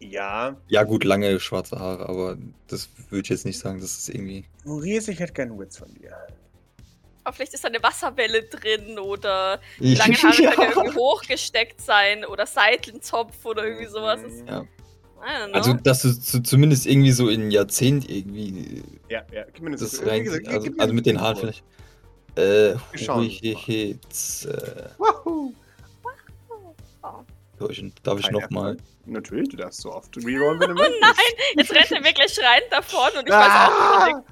Ja. 0.00 0.56
Ja 0.68 0.82
gut, 0.82 1.04
lange 1.04 1.38
schwarze 1.40 1.78
Haare, 1.78 2.08
aber 2.08 2.36
das 2.68 2.88
würde 3.10 3.22
ich 3.24 3.28
jetzt 3.30 3.46
nicht 3.46 3.58
sagen, 3.58 3.80
das 3.80 3.98
ist 3.98 4.08
irgendwie... 4.08 4.44
Maurice, 4.64 5.10
ich 5.10 5.20
hätte 5.20 5.32
gerne 5.32 5.58
Witz 5.58 5.78
von 5.78 5.92
dir. 5.94 6.16
Aber 7.24 7.34
vielleicht 7.34 7.54
ist 7.54 7.64
da 7.64 7.68
eine 7.68 7.82
Wasserwelle 7.82 8.44
drin 8.44 8.98
oder 8.98 9.60
die 9.78 9.94
langen 9.94 10.14
Haare 10.14 10.42
ja. 10.42 10.50
können 10.52 10.72
irgendwie 10.76 10.98
hochgesteckt 10.98 11.80
sein 11.80 12.24
oder 12.24 12.46
Seitenzopf 12.46 13.44
oder 13.44 13.64
irgendwie 13.64 13.86
sowas. 13.86 14.20
Ja. 14.46 14.64
I 15.22 15.42
don't 15.42 15.46
know. 15.48 15.54
Also, 15.54 15.72
dass 15.74 16.02
du 16.02 16.12
zu, 16.12 16.42
zumindest 16.42 16.86
irgendwie 16.86 17.12
so 17.12 17.28
in 17.28 17.48
ein 17.48 17.50
Jahrzehnt 17.50 18.08
irgendwie 18.10 18.82
Ja, 19.08 19.22
ja, 19.32 19.44
gib 19.52 19.60
mir 19.62 19.68
eine 19.68 19.76
das 19.76 20.04
rein. 20.06 20.24
gesagt, 20.24 20.44
gib- 20.44 20.54
Also, 20.54 20.70
also 20.78 20.94
mit 20.94 21.06
den. 21.06 21.20
Haaren 21.20 21.36
vielleicht. 21.36 21.64
Äh, 22.36 22.74
Wir 22.92 22.98
schauen 22.98 23.24
Hits, 23.24 24.44
äh, 24.44 24.84
Wahoo. 24.98 25.52
Darf 27.58 27.70
ich 28.18 28.26
Kein 28.26 28.32
nochmal? 28.34 28.72
Erfolg. 28.72 28.80
Natürlich, 29.06 29.48
du 29.48 29.56
darfst 29.56 29.80
so 29.80 29.90
oft 29.92 30.14
rerollen, 30.18 30.60
wenn 30.60 30.68
du 30.68 30.74
möchtest. 30.82 31.00
Jetzt 31.56 31.70
rennt 31.72 31.90
er 31.92 32.04
wirklich 32.04 32.34
schreiend 32.34 32.66
davon 32.70 33.08
und 33.18 33.26
ich 33.26 33.32
weiß 33.32 33.70
auch 33.70 34.06
nicht. 34.06 34.16
Ah, 34.16 34.22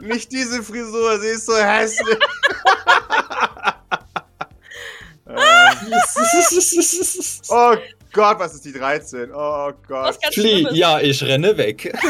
nicht 0.00 0.30
diese 0.30 0.62
Frisur, 0.62 1.18
sie 1.18 1.28
ist 1.28 1.46
so 1.46 1.56
hässlich. 1.56 2.18
oh 7.48 7.76
Gott, 8.18 8.40
was 8.40 8.52
ist 8.52 8.64
die 8.64 8.72
13? 8.72 9.30
Oh 9.32 9.70
Gott. 9.86 10.18
Flieh, 10.32 10.66
ja, 10.72 10.98
ich 10.98 11.22
renne 11.22 11.56
weg. 11.56 11.96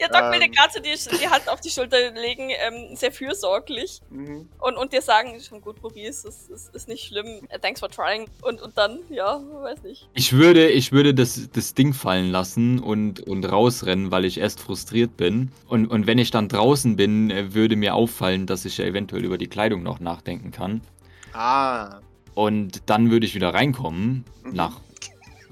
Ja, 0.00 0.08
Doc 0.08 0.32
will 0.32 0.38
dir 0.38 0.46
Ähm. 0.46 0.52
gerade 0.52 0.72
so 0.72 0.80
die, 0.80 1.18
die 1.18 1.28
Hand 1.28 1.48
auf 1.48 1.60
die 1.60 1.68
Schulter 1.68 2.10
legen, 2.12 2.48
ähm, 2.50 2.94
sehr 2.96 3.10
fürsorglich. 3.10 4.00
Mhm. 4.10 4.48
Und, 4.58 4.76
und 4.76 4.92
dir 4.92 5.02
sagen, 5.02 5.40
schon 5.40 5.60
gut, 5.60 5.82
Maurice, 5.82 6.22
das 6.26 6.48
ist, 6.48 6.74
ist 6.74 6.88
nicht 6.88 7.04
schlimm. 7.04 7.26
Uh, 7.52 7.58
Thanks 7.60 7.80
for 7.80 7.90
trying. 7.90 8.26
Und, 8.42 8.62
und 8.62 8.78
dann, 8.78 9.00
ja, 9.10 9.40
weiß 9.62 9.82
nicht. 9.82 10.08
Ich 10.14 10.32
würde, 10.32 10.68
ich 10.68 10.92
würde 10.92 11.12
das, 11.12 11.48
das 11.52 11.74
Ding 11.74 11.92
fallen 11.92 12.30
lassen 12.30 12.78
und, 12.78 13.20
und 13.20 13.44
rausrennen, 13.44 14.10
weil 14.10 14.24
ich 14.24 14.38
erst 14.38 14.60
frustriert 14.60 15.16
bin. 15.16 15.50
Und, 15.68 15.88
und 15.88 16.06
wenn 16.06 16.18
ich 16.18 16.30
dann 16.30 16.48
draußen 16.48 16.96
bin, 16.96 17.30
äh, 17.30 17.52
würde 17.52 17.76
mir 17.76 17.94
auffallen, 17.94 18.46
dass 18.46 18.64
ich 18.64 18.78
ja 18.78 18.84
eventuell 18.84 19.24
über 19.24 19.38
die 19.38 19.48
Kleidung 19.48 19.82
noch 19.82 20.00
nachdenken 20.00 20.52
kann. 20.52 20.82
Ah. 21.32 22.00
Und 22.34 22.82
dann 22.86 23.10
würde 23.10 23.26
ich 23.26 23.34
wieder 23.34 23.54
reinkommen, 23.54 24.24
Mhm. 24.44 24.52
nach, 24.54 24.80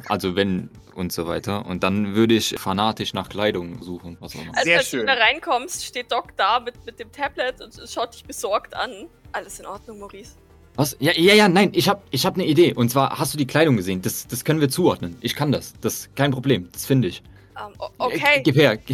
also 0.08 0.34
wenn 0.36 0.68
und 0.94 1.10
so 1.12 1.26
weiter. 1.26 1.64
Und 1.66 1.82
dann 1.82 2.14
würde 2.14 2.34
ich 2.34 2.54
fanatisch 2.58 3.14
nach 3.14 3.28
Kleidung 3.30 3.82
suchen, 3.82 4.16
was 4.20 4.36
auch 4.36 4.42
immer. 4.42 4.54
Als, 4.54 4.64
Sehr 4.64 4.78
als 4.78 4.90
du 4.90 4.98
schön. 4.98 5.06
da 5.06 5.14
reinkommst, 5.14 5.84
steht 5.86 6.12
Doc 6.12 6.36
da 6.36 6.60
mit, 6.60 6.74
mit 6.84 6.98
dem 7.00 7.10
Tablet 7.12 7.60
und 7.62 7.80
schaut 7.88 8.12
dich 8.14 8.24
besorgt 8.24 8.74
an. 8.74 8.90
Alles 9.32 9.58
in 9.60 9.66
Ordnung, 9.66 10.00
Maurice. 10.00 10.32
Was? 10.74 10.96
Ja, 11.00 11.12
ja, 11.14 11.34
ja, 11.34 11.48
nein, 11.48 11.70
ich 11.74 11.88
habe 11.88 12.02
ich 12.10 12.26
hab 12.26 12.34
eine 12.34 12.44
Idee. 12.46 12.74
Und 12.74 12.90
zwar, 12.90 13.18
hast 13.18 13.32
du 13.32 13.38
die 13.38 13.46
Kleidung 13.46 13.76
gesehen? 13.76 14.02
Das, 14.02 14.26
das 14.26 14.44
können 14.44 14.60
wir 14.60 14.68
zuordnen. 14.68 15.16
Ich 15.20 15.34
kann 15.34 15.50
das. 15.52 15.74
Das 15.80 15.94
ist 15.94 16.16
kein 16.16 16.30
Problem. 16.30 16.68
Das 16.72 16.84
finde 16.86 17.08
ich. 17.08 17.22
Ähm, 17.58 17.72
o- 17.78 17.84
Äh, 17.86 17.90
okay. 18.16 18.42
Gib 18.42 18.56
her. 18.56 18.78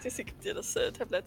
Sie, 0.00 0.10
sie 0.10 0.24
gibt 0.24 0.44
dir 0.44 0.54
das 0.54 0.76
äh, 0.76 0.92
Tablet. 0.92 1.24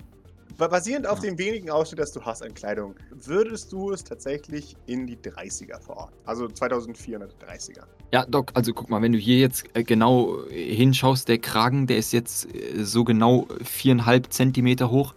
Ba- 0.57 0.67
Basierend 0.67 1.07
auf 1.07 1.23
Ja. 1.23 1.29
dem 1.29 1.38
wenigen 1.38 1.69
Ausschnitt, 1.69 1.99
das 1.99 2.12
du 2.12 2.21
hast 2.21 2.41
an 2.41 2.53
Kleidung, 2.53 2.95
würdest 3.12 3.71
du 3.71 3.91
es 3.91 4.03
tatsächlich 4.03 4.75
in 4.86 5.05
die 5.07 5.17
30er 5.17 5.79
verorten. 5.79 6.15
Also 6.25 6.45
2430er. 6.45 7.83
Ja, 8.13 8.25
Doc, 8.25 8.51
also 8.53 8.73
guck 8.73 8.89
mal, 8.89 9.01
wenn 9.01 9.12
du 9.12 9.17
hier 9.19 9.38
jetzt 9.39 9.65
äh, 9.73 9.83
genau 9.83 10.43
äh, 10.49 10.73
hinschaust, 10.75 11.27
der 11.27 11.38
Kragen, 11.39 11.88
der 11.88 11.97
ist 11.97 12.13
jetzt 12.13 12.45
äh, 12.55 12.83
so 12.83 13.03
genau 13.03 13.47
viereinhalb 13.63 14.31
Zentimeter 14.31 14.89
hoch. 14.89 15.13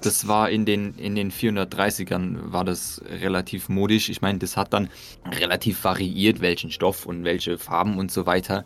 Das 0.00 0.26
war 0.26 0.50
in 0.50 0.66
den, 0.66 0.94
in 0.94 1.14
den 1.14 1.30
430ern 1.30 2.50
war 2.52 2.64
das 2.64 3.00
relativ 3.08 3.68
modisch. 3.68 4.08
Ich 4.08 4.20
meine, 4.20 4.40
das 4.40 4.56
hat 4.56 4.72
dann 4.72 4.88
relativ 5.38 5.84
variiert, 5.84 6.40
welchen 6.40 6.72
Stoff 6.72 7.06
und 7.06 7.22
welche 7.22 7.56
Farben 7.56 7.96
und 7.98 8.10
so 8.10 8.26
weiter. 8.26 8.64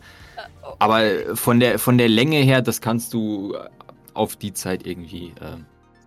Oh, 0.63 0.73
Aber 0.79 1.35
von 1.35 1.59
der, 1.59 1.77
von 1.77 1.99
der 1.99 2.09
Länge 2.09 2.37
her, 2.37 2.63
das 2.63 2.81
kannst 2.81 3.13
du 3.13 3.55
auf 4.15 4.35
die 4.35 4.51
Zeit 4.53 4.87
irgendwie. 4.87 5.27
Äh, 5.39 5.57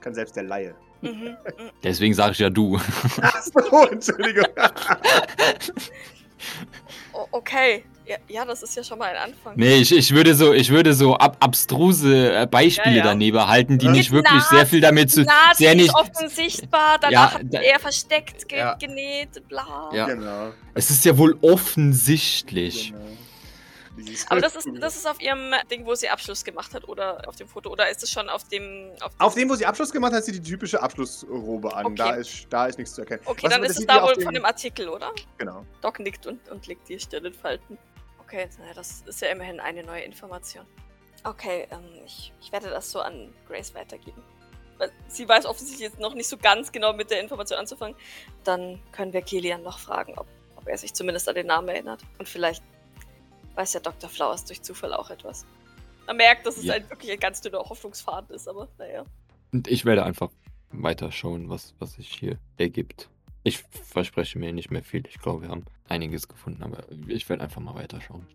kann 0.01 0.15
selbst 0.15 0.37
der 0.37 0.45
Laie. 0.45 0.75
mhm, 1.01 1.11
mhm. 1.11 1.37
deswegen 1.83 2.15
sage 2.15 2.33
ich 2.33 2.39
ja 2.39 2.51
du. 2.51 2.79
Achso, 3.23 3.87
Entschuldigung. 3.91 4.45
O- 7.13 7.27
okay. 7.33 7.85
Ja, 8.07 8.17
ja, 8.29 8.45
das 8.45 8.63
ist 8.65 8.75
ja 8.77 8.83
schon 8.83 8.99
mal 8.99 9.11
ein 9.15 9.17
Anfang. 9.31 9.53
Nee, 9.57 9.77
ich, 9.77 9.95
ich 9.97 10.13
würde 10.13 10.35
so, 10.35 10.53
ich 10.53 10.71
würde 10.71 10.95
so 10.95 11.15
ab, 11.15 11.37
abstruse 11.39 12.35
äh, 12.35 12.47
Beispiele 12.47 12.97
Ja, 12.97 13.05
ja. 13.05 13.05
daneben 13.05 13.47
halten, 13.47 13.79
die 13.79 13.87
Ja. 13.87 13.93
nicht 13.93 14.11
wirklich 14.11 14.33
Nase- 14.43 14.57
sehr 14.57 14.67
viel 14.67 14.81
damit 14.81 15.13
zu. 15.13 15.23
Nase 15.23 15.37
sehr 15.59 15.71
ist 15.73 15.77
nicht- 15.77 15.95
offen 15.95 16.29
sichtbar, 16.29 16.99
danach 17.01 17.39
Ja, 17.51 17.61
er 17.61 17.79
versteckt 17.79 18.49
ge 18.49 18.59
Ja. 18.59 18.75
genäht, 18.75 19.47
bla. 19.49 19.91
Ja. 19.93 20.07
Genau. 20.07 20.51
Es 20.75 20.91
ist 20.91 21.05
ja 21.05 21.17
wohl 21.19 21.37
offensichtlich. 21.41 22.91
genau. 22.93 23.05
Aber 24.29 24.41
das 24.41 24.57
ist, 24.57 24.69
das 24.81 24.97
ist 24.97 25.07
auf 25.07 25.21
ihrem 25.21 25.53
Ding, 25.71 25.85
wo 25.85 25.95
sie 25.95 26.09
Abschluss 26.09 26.45
gemacht 26.45 26.75
hat, 26.75 26.89
oder 26.89 27.27
auf 27.29 27.37
dem 27.37 27.49
Foto, 27.49 27.71
oder 27.71 27.91
ist 27.91 28.03
es 28.03 28.11
schon 28.11 28.29
auf 28.29 28.45
dem. 28.45 28.93
Auf 29.01 29.13
Auf 29.19 29.35
dem, 29.35 29.49
wo 29.51 29.55
sie 29.55 29.67
Abschluss 29.67 29.91
gemacht 29.91 30.13
hat, 30.13 30.19
hat 30.19 30.25
sie 30.25 30.33
die 30.33 30.43
typische 30.43 30.81
Abschlussrobe 30.81 31.75
an. 31.75 31.87
Okay. 31.87 31.95
Da, 31.97 32.11
ist, 32.13 32.47
da 32.51 32.67
ist 32.67 32.79
nichts 32.79 32.95
zu 32.95 33.03
erkennen. 33.03 33.23
Okay, 33.25 33.47
Was 33.47 33.53
dann 33.53 33.65
ist 33.65 33.79
es 33.79 33.87
da 33.87 34.03
wohl 34.03 34.21
von 34.21 34.35
dem 34.35 34.45
Artikel, 34.45 34.89
oder? 34.89 35.13
Genau. 35.39 35.67
Doc 35.81 35.99
nickt 35.99 36.27
und, 36.27 36.49
und 36.49 36.67
legt 36.67 36.89
die 36.89 36.99
Stirn 36.99 37.25
in 37.25 37.35
Falten. 37.35 37.79
Okay, 38.21 38.49
naja, 38.59 38.75
das 38.75 39.03
ist 39.07 39.21
ja 39.21 39.29
immerhin 39.29 39.59
eine 39.61 39.83
neue 39.83 40.03
Information. 40.03 40.65
Okay, 41.25 41.67
ähm, 41.71 41.85
ich, 42.07 42.33
ich 42.41 42.53
werde 42.53 42.71
das 42.71 42.91
so 42.91 43.01
an 43.01 43.35
Grace 43.49 43.75
weitergeben. 43.75 44.23
Weil 44.79 44.91
sie 45.09 45.29
weiß 45.29 45.45
offensichtlich 45.45 45.91
jetzt 45.91 46.01
noch 46.01 46.15
nicht 46.15 46.29
so 46.29 46.39
ganz 46.39 46.73
genau 46.73 46.93
mit 46.93 47.11
der 47.11 47.21
Information 47.21 47.59
anzufangen. 47.59 47.97
Dann 48.45 48.81
können 48.93 49.13
wir 49.13 49.21
Kilian 49.21 49.63
noch 49.63 49.79
fragen, 49.79 50.17
ob, 50.17 50.27
ob 50.57 50.67
er 50.67 50.79
sich 50.79 50.95
zumindest 50.95 51.29
an 51.29 51.35
den 51.35 51.49
Namen 51.49 51.69
erinnert. 51.69 52.03
Und 52.19 52.29
vielleicht 52.29 52.63
weiß 53.55 53.75
ja 53.75 53.81
Dr. 53.81 54.09
Flowers 54.11 54.45
durch 54.45 54.63
Zufall 54.63 54.93
auch 54.95 55.11
etwas. 55.11 55.47
Man 56.07 56.17
merkt, 56.17 56.47
dass 56.47 56.57
es 56.57 56.65
Ja. 56.65 56.75
ein 56.75 56.89
wirklich 56.91 57.11
ein 57.13 57.21
ganz 57.21 57.41
dünner 57.41 57.59
Hoffnungsfaden 57.61 58.35
ist, 58.35 58.49
aber 58.49 58.69
naja. 58.79 59.05
Und 59.53 59.69
ich 59.69 59.85
werde 59.85 60.05
einfach 60.05 60.31
weiterschauen, 60.71 61.49
was, 61.49 61.75
was 61.79 61.95
sich 61.95 62.09
hier 62.13 62.39
ergibt. 62.57 63.09
Ich 63.43 63.59
verspreche 63.59 64.39
mir 64.39 64.53
nicht 64.53 64.71
mehr 64.71 64.83
viel. 64.83 65.07
Ich 65.07 65.19
glaube, 65.21 65.43
wir 65.43 65.49
haben 65.49 65.65
einiges 65.89 66.29
gefunden, 66.29 66.63
aber 66.63 66.85
ich 67.09 67.29
werde 67.29 67.43
einfach 67.43 67.61
mal 67.61 67.75
weiterschauen. 67.75 68.27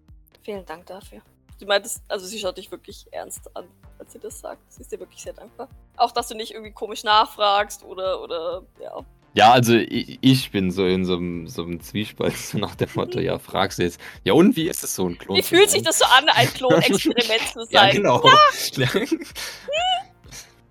Vielen 0.43 0.65
Dank 0.65 0.85
dafür. 0.87 1.21
Du 1.59 1.65
meintest, 1.65 2.03
also 2.09 2.25
sie 2.25 2.37
schaut 2.39 2.57
dich 2.57 2.69
wirklich 2.71 3.05
ernst 3.11 3.55
an, 3.55 3.65
als 3.97 4.11
sie 4.11 4.19
das 4.19 4.39
sagt. 4.41 4.59
Sie 4.71 4.81
ist 4.81 4.91
dir 4.91 4.99
wirklich 4.99 5.21
sehr 5.21 5.31
dankbar. 5.33 5.69
Auch, 5.95 6.11
dass 6.11 6.27
du 6.27 6.35
nicht 6.35 6.51
irgendwie 6.51 6.71
komisch 6.73 7.03
nachfragst 7.05 7.83
oder, 7.83 8.21
oder, 8.21 8.63
ja. 8.81 8.99
Ja, 9.35 9.51
also 9.51 9.73
ich, 9.75 10.17
ich 10.21 10.51
bin 10.51 10.71
so 10.71 10.85
in 10.85 11.03
so 11.03 11.17
einem, 11.17 11.47
so 11.47 11.63
einem 11.63 11.81
Zwiespalt 11.81 12.37
so 12.37 12.57
nach 12.57 12.75
dem 12.75 12.87
Motto, 12.95 13.19
ja, 13.19 13.37
fragst 13.37 13.79
du 13.79 13.83
jetzt, 13.83 13.99
ja 14.23 14.33
und 14.33 14.55
wie 14.55 14.69
ist 14.69 14.83
es 14.83 14.95
so 14.95 15.07
ein 15.09 15.17
Klon? 15.17 15.37
Wie 15.37 15.43
fühlt 15.43 15.69
sich 15.69 15.83
das 15.83 15.99
so 15.99 16.05
an, 16.05 16.29
ein 16.29 16.47
Klonexperiment 16.53 17.41
zu 17.53 17.59
Ja, 17.69 17.81
sein? 17.81 17.95
genau. 17.97 18.23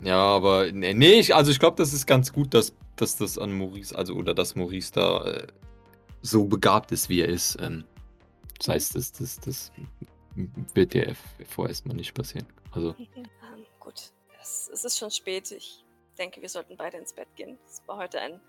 ja, 0.03 0.17
aber 0.17 0.73
nee, 0.73 0.95
nee, 0.95 1.15
ich, 1.21 1.35
also 1.35 1.51
ich 1.51 1.59
glaube, 1.59 1.77
das 1.77 1.93
ist 1.93 2.07
ganz 2.07 2.33
gut, 2.33 2.55
dass, 2.55 2.73
dass 2.97 3.17
das 3.17 3.37
an 3.39 3.53
Maurice, 3.57 3.95
also 3.97 4.15
oder 4.15 4.35
dass 4.35 4.55
Maurice 4.55 4.93
da 4.93 5.25
äh, 5.25 5.47
so 6.23 6.45
begabt 6.45 6.91
ist, 6.93 7.09
wie 7.11 7.21
er 7.21 7.29
ist. 7.29 7.57
Ähm, 7.61 7.85
das 8.59 8.69
heißt, 8.69 8.95
das, 8.97 9.13
das, 9.13 9.39
das 9.41 9.73
wird 10.75 10.95
dir 10.95 11.15
vorerst 11.49 11.87
mal 11.87 11.95
nicht 11.95 12.15
passieren. 12.15 12.47
Also, 12.73 12.95
Ähm, 12.99 13.27
gut, 13.79 13.95
es, 14.41 14.71
es 14.73 14.85
ist 14.85 14.99
schon 14.99 15.11
spät. 15.11 15.51
Ich 15.53 15.85
denke, 16.19 16.41
wir 16.41 16.49
sollten 16.49 16.77
beide 16.77 16.97
ins 16.97 17.13
Bett 17.13 17.29
gehen. 17.37 17.59
Es 17.69 17.83
war 17.87 17.99
heute 17.99 18.21
ein, 18.21 18.41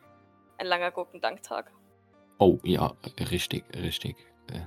ein 0.57 0.67
langer 0.67 0.91
Gurkendanktag. 0.91 1.71
oh 2.39 2.59
ja, 2.63 2.95
richtig, 3.31 3.63
richtig. 3.75 4.15
Äh, 4.51 4.61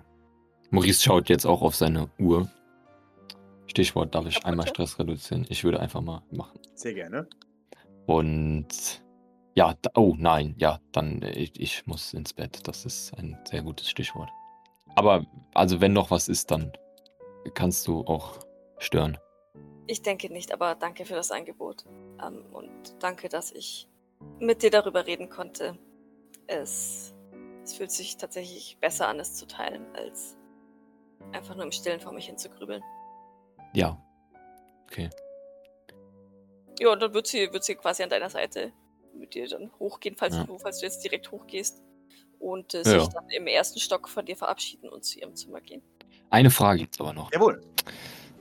Maurice 0.70 1.03
schaut 1.03 1.29
jetzt 1.29 1.46
auch 1.46 1.62
auf 1.62 1.74
seine 1.74 2.11
Uhr. 2.18 2.48
Stichwort, 3.66 4.14
darf 4.14 4.27
ich 4.27 4.44
einmal 4.44 4.66
Stress 4.66 4.98
reduzieren? 4.98 5.46
Ich 5.48 5.64
würde 5.64 5.81
einfach 5.81 6.01
mal 6.01 6.22
machen. 6.31 6.59
Sehr 6.74 6.94
gerne. 6.94 7.29
Und 8.07 9.03
ja, 9.55 9.74
da, 9.83 9.90
oh 9.96 10.14
nein, 10.16 10.55
ja, 10.59 10.81
dann 10.92 11.22
äh, 11.22 11.33
ich, 11.33 11.61
ich 11.61 11.87
muss 11.87 12.14
ins 12.14 12.33
Bett. 12.33 12.66
Das 12.66 12.85
ist 12.85 13.12
ein 13.18 13.38
sehr 13.44 13.62
gutes 13.62 13.90
Stichwort. 13.90 14.31
Aber 14.94 15.27
also 15.55 15.81
wenn 15.81 15.92
noch 15.92 16.11
was 16.11 16.29
ist, 16.29 16.51
dann 16.51 16.72
kannst 17.55 17.87
du 17.87 18.01
auch 18.03 18.38
stören. 18.79 19.18
Ich 19.87 20.03
denke 20.03 20.33
nicht, 20.33 20.53
aber 20.53 20.74
danke 20.74 21.05
für 21.05 21.14
das 21.14 21.31
Angebot. 21.31 21.85
Ähm, 22.24 22.44
und 22.53 23.03
danke, 23.03 23.29
dass 23.29 23.53
ich 23.53 23.88
mit 24.40 24.62
dir 24.62 24.70
darüber 24.70 25.07
reden 25.07 25.28
konnte. 25.28 25.78
Es, 26.46 27.14
es 27.64 27.74
fühlt 27.74 27.90
sich 27.90 28.16
tatsächlich 28.16 28.78
besser 28.81 29.09
an, 29.09 29.20
es 29.20 29.35
zu 29.35 29.46
teilen, 29.46 29.85
als 29.94 30.37
einfach 31.33 31.54
nur 31.54 31.64
im 31.64 31.72
Stillen 31.72 32.00
vor 32.00 32.12
mich 32.12 32.26
hinzugrübeln. 32.26 32.83
Ja. 33.74 34.00
Okay. 34.85 35.11
Ja, 36.81 36.92
und 36.92 37.00
dann 37.00 37.12
wird 37.12 37.26
sie, 37.26 37.52
wird 37.52 37.64
sie 37.64 37.74
quasi 37.74 38.02
an 38.02 38.09
deiner 38.09 38.31
Seite 38.31 38.72
mit 39.14 39.35
dir 39.35 39.48
dann 39.48 39.70
hochgehen, 39.78 40.16
falls, 40.16 40.37
Ja. 40.37 40.44
du, 40.44 40.59
falls 40.59 40.78
du 40.78 40.87
jetzt 40.87 41.02
direkt 41.04 41.31
hochgehst. 41.33 41.83
Und 42.38 42.72
äh, 42.74 42.78
Ja. 42.85 43.00
sich 43.00 43.09
dann 43.09 43.28
im 43.31 43.48
ersten 43.48 43.81
Stock 43.81 44.09
von 44.09 44.24
dir 44.24 44.37
verabschieden 44.37 44.88
und 44.88 45.04
zu 45.04 45.18
ihrem 45.18 45.35
Zimmer 45.35 45.61
gehen. 45.61 45.83
Eine 46.31 46.50
Frage 46.50 46.83
jetzt 46.83 47.00
aber 47.00 47.12
noch. 47.12 47.33
Jawohl. 47.33 47.61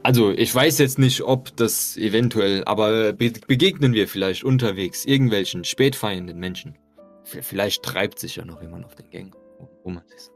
Also, 0.07 0.31
ich 0.31 0.55
weiß 0.55 0.77
jetzt 0.77 0.99
nicht, 0.99 1.21
ob 1.23 1.53
das 1.57 1.97
eventuell, 1.97 2.63
aber 2.63 3.11
be 3.11 3.33
begegnen 3.45 3.91
wir 3.91 4.07
vielleicht 4.07 4.45
unterwegs 4.45 5.03
irgendwelchen 5.03 5.65
spätfeienden 5.65 6.39
Menschen. 6.39 6.77
V 7.25 7.39
vielleicht 7.41 7.83
treibt 7.83 8.17
sich 8.17 8.37
ja 8.37 8.45
noch 8.45 8.61
jemand 8.61 8.85
auf 8.85 8.95
den 8.95 9.09
Gängen. 9.09 9.35
Wo 9.83 9.89
man 9.89 10.05
ist. 10.15 10.31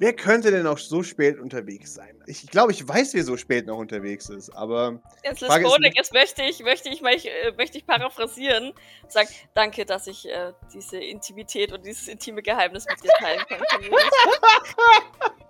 Wer 0.00 0.14
könnte 0.14 0.50
denn 0.50 0.66
auch 0.66 0.78
so 0.78 1.04
spät 1.04 1.38
unterwegs 1.38 1.94
sein? 1.94 2.20
Ich 2.26 2.44
glaube, 2.48 2.72
ich 2.72 2.86
weiß, 2.86 3.14
wer 3.14 3.22
so 3.22 3.36
spät 3.36 3.68
noch 3.68 3.78
unterwegs 3.78 4.30
ist, 4.30 4.50
aber 4.50 5.00
Jetzt 5.22 5.44
Frage 5.44 5.64
ist 5.64 5.78
nur- 5.78 5.94
jetzt 5.94 6.12
möchte 6.12 6.42
ich, 6.42 6.60
möchte 6.64 6.88
ich, 6.88 7.00
mal, 7.00 7.14
äh, 7.14 7.52
möchte 7.56 7.78
ich 7.78 7.86
paraphrasieren. 7.86 8.72
Sag, 9.06 9.28
danke, 9.54 9.86
dass 9.86 10.08
ich 10.08 10.28
äh, 10.28 10.52
diese 10.74 10.98
Intimität 10.98 11.72
und 11.72 11.86
dieses 11.86 12.08
intime 12.08 12.42
Geheimnis 12.42 12.84
mit 12.90 13.00
dir 13.04 13.10
teilen 13.20 13.44
konnte. 13.46 13.96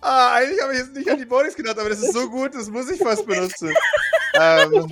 ah, 0.00 0.32
eigentlich 0.34 0.62
habe 0.62 0.72
ich 0.72 0.78
jetzt 0.78 0.94
nicht 0.94 1.10
an 1.10 1.18
die 1.18 1.24
Bodies 1.26 1.54
gedacht, 1.54 1.78
aber 1.78 1.88
das 1.88 2.00
ist 2.00 2.12
so 2.12 2.28
gut, 2.30 2.54
das 2.54 2.68
muss 2.70 2.90
ich 2.90 2.98
fast 3.00 3.26
benutzen. 3.26 3.72
ähm, 4.34 4.88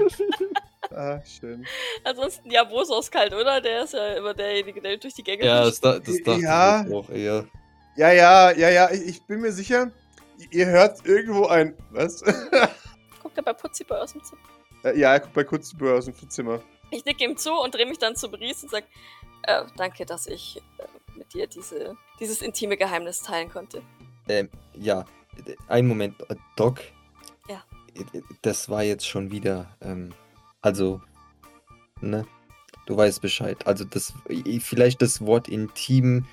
ah, 0.94 1.20
schön. 1.24 1.66
Ansonsten, 2.04 2.50
ja, 2.50 2.64
Bosos 2.64 3.10
kalt, 3.10 3.32
oder? 3.32 3.60
Der 3.60 3.84
ist 3.84 3.94
ja 3.94 4.14
immer 4.14 4.34
derjenige, 4.34 4.80
der 4.80 4.96
durch 4.96 5.14
die 5.14 5.22
Gänge 5.24 5.44
Ja, 5.44 5.64
das, 5.64 5.80
da- 5.80 5.98
das 5.98 6.16
dachte 6.22 6.40
Ja. 6.40 6.84
ich 6.86 6.92
auch 6.94 7.08
eher. 7.10 7.46
Ja, 7.96 8.12
ja, 8.12 8.50
ja, 8.52 8.68
ja, 8.70 8.90
ich, 8.90 9.02
ich 9.06 9.22
bin 9.24 9.40
mir 9.40 9.52
sicher, 9.52 9.90
ihr 10.50 10.66
hört 10.66 11.04
irgendwo 11.04 11.46
ein. 11.46 11.76
Was? 11.90 12.22
Guckt 13.22 13.36
er 13.36 13.42
bei 13.42 13.52
Putziboy 13.52 13.98
aus 13.98 14.12
dem 14.12 14.22
Zimmer. 14.22 14.42
Äh, 14.84 14.98
ja, 14.98 15.12
er 15.14 15.20
guckt 15.20 15.34
bei 15.34 15.42
Kurzbühr 15.44 15.94
aus 15.96 16.04
dem 16.04 16.30
Zimmer. 16.30 16.60
Ich 16.90 17.04
nicke 17.04 17.24
ihm 17.24 17.36
zu 17.36 17.52
und 17.52 17.74
drehe 17.74 17.86
mich 17.86 17.98
dann 17.98 18.14
zu 18.14 18.30
Brice 18.30 18.62
und 18.62 18.70
sage, 18.70 18.86
äh, 19.42 19.64
danke, 19.76 20.06
dass 20.06 20.26
ich 20.28 20.62
äh, 20.78 20.82
mit 21.18 21.34
dir 21.34 21.46
diese, 21.46 21.94
dieses 22.20 22.42
intime 22.42 22.76
Geheimnis 22.76 23.20
teilen 23.20 23.50
konnte. 23.50 23.82
Ähm, 24.28 24.48
ja, 24.74 25.04
ein 25.68 25.86
Moment, 25.86 26.14
äh, 26.30 26.36
Doc. 26.56 26.80
Ja. 27.48 27.62
Äh, 27.94 28.22
Das 28.42 28.68
war 28.68 28.82
jetzt 28.82 29.06
schon 29.06 29.30
wieder, 29.30 29.76
ähm, 29.80 30.14
also, 30.62 31.00
ne? 32.00 32.26
Du 32.86 32.96
weißt 32.96 33.20
Bescheid. 33.20 33.66
Also 33.66 33.84
das, 33.84 34.14
vielleicht 34.60 35.02
das 35.02 35.20
Wort 35.20 35.46
intim. 35.48 36.24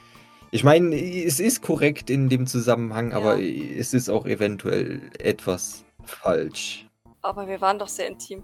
Ich 0.51 0.63
meine, 0.63 0.95
es 0.95 1.41
ist 1.41 1.61
korrekt 1.61 2.09
in 2.09 2.29
dem 2.29 2.47
Zusammenhang, 2.47 3.11
Ja. 3.11 3.17
aber 3.17 3.41
es 3.41 3.93
ist 3.93 4.07
auch 4.09 4.25
eventuell 4.25 5.01
etwas 5.19 5.83
falsch. 6.05 6.87
Aber 7.21 7.47
wir 7.47 7.59
waren 7.59 7.77
doch 7.77 7.89
sehr 7.89 8.07
intim. 8.07 8.43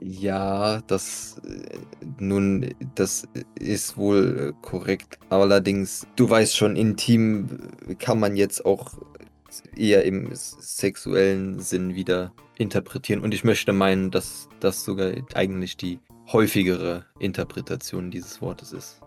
Ja, 0.00 0.80
das 0.82 1.40
äh, 1.44 1.78
nun, 2.18 2.74
das 2.94 3.26
ist 3.58 3.96
wohl 3.96 4.54
äh, 4.54 4.66
korrekt. 4.66 5.18
Allerdings, 5.30 6.06
du 6.16 6.28
weißt 6.28 6.56
schon, 6.56 6.76
intim 6.76 7.60
äh, 7.88 7.94
kann 7.94 8.20
man 8.20 8.36
jetzt 8.36 8.64
auch 8.64 8.92
eher 9.76 10.04
im 10.04 10.30
sexuellen 10.34 11.60
Sinn 11.60 11.94
wieder 11.94 12.32
interpretieren. 12.56 13.20
Und 13.20 13.34
ich 13.34 13.44
möchte 13.44 13.72
meinen, 13.72 14.10
dass 14.10 14.48
das 14.60 14.84
sogar 14.84 15.12
eigentlich 15.34 15.76
die 15.76 16.00
häufigere 16.32 17.04
Interpretation 17.18 18.10
dieses 18.10 18.40
Wortes 18.40 18.72
ist. 18.72 19.00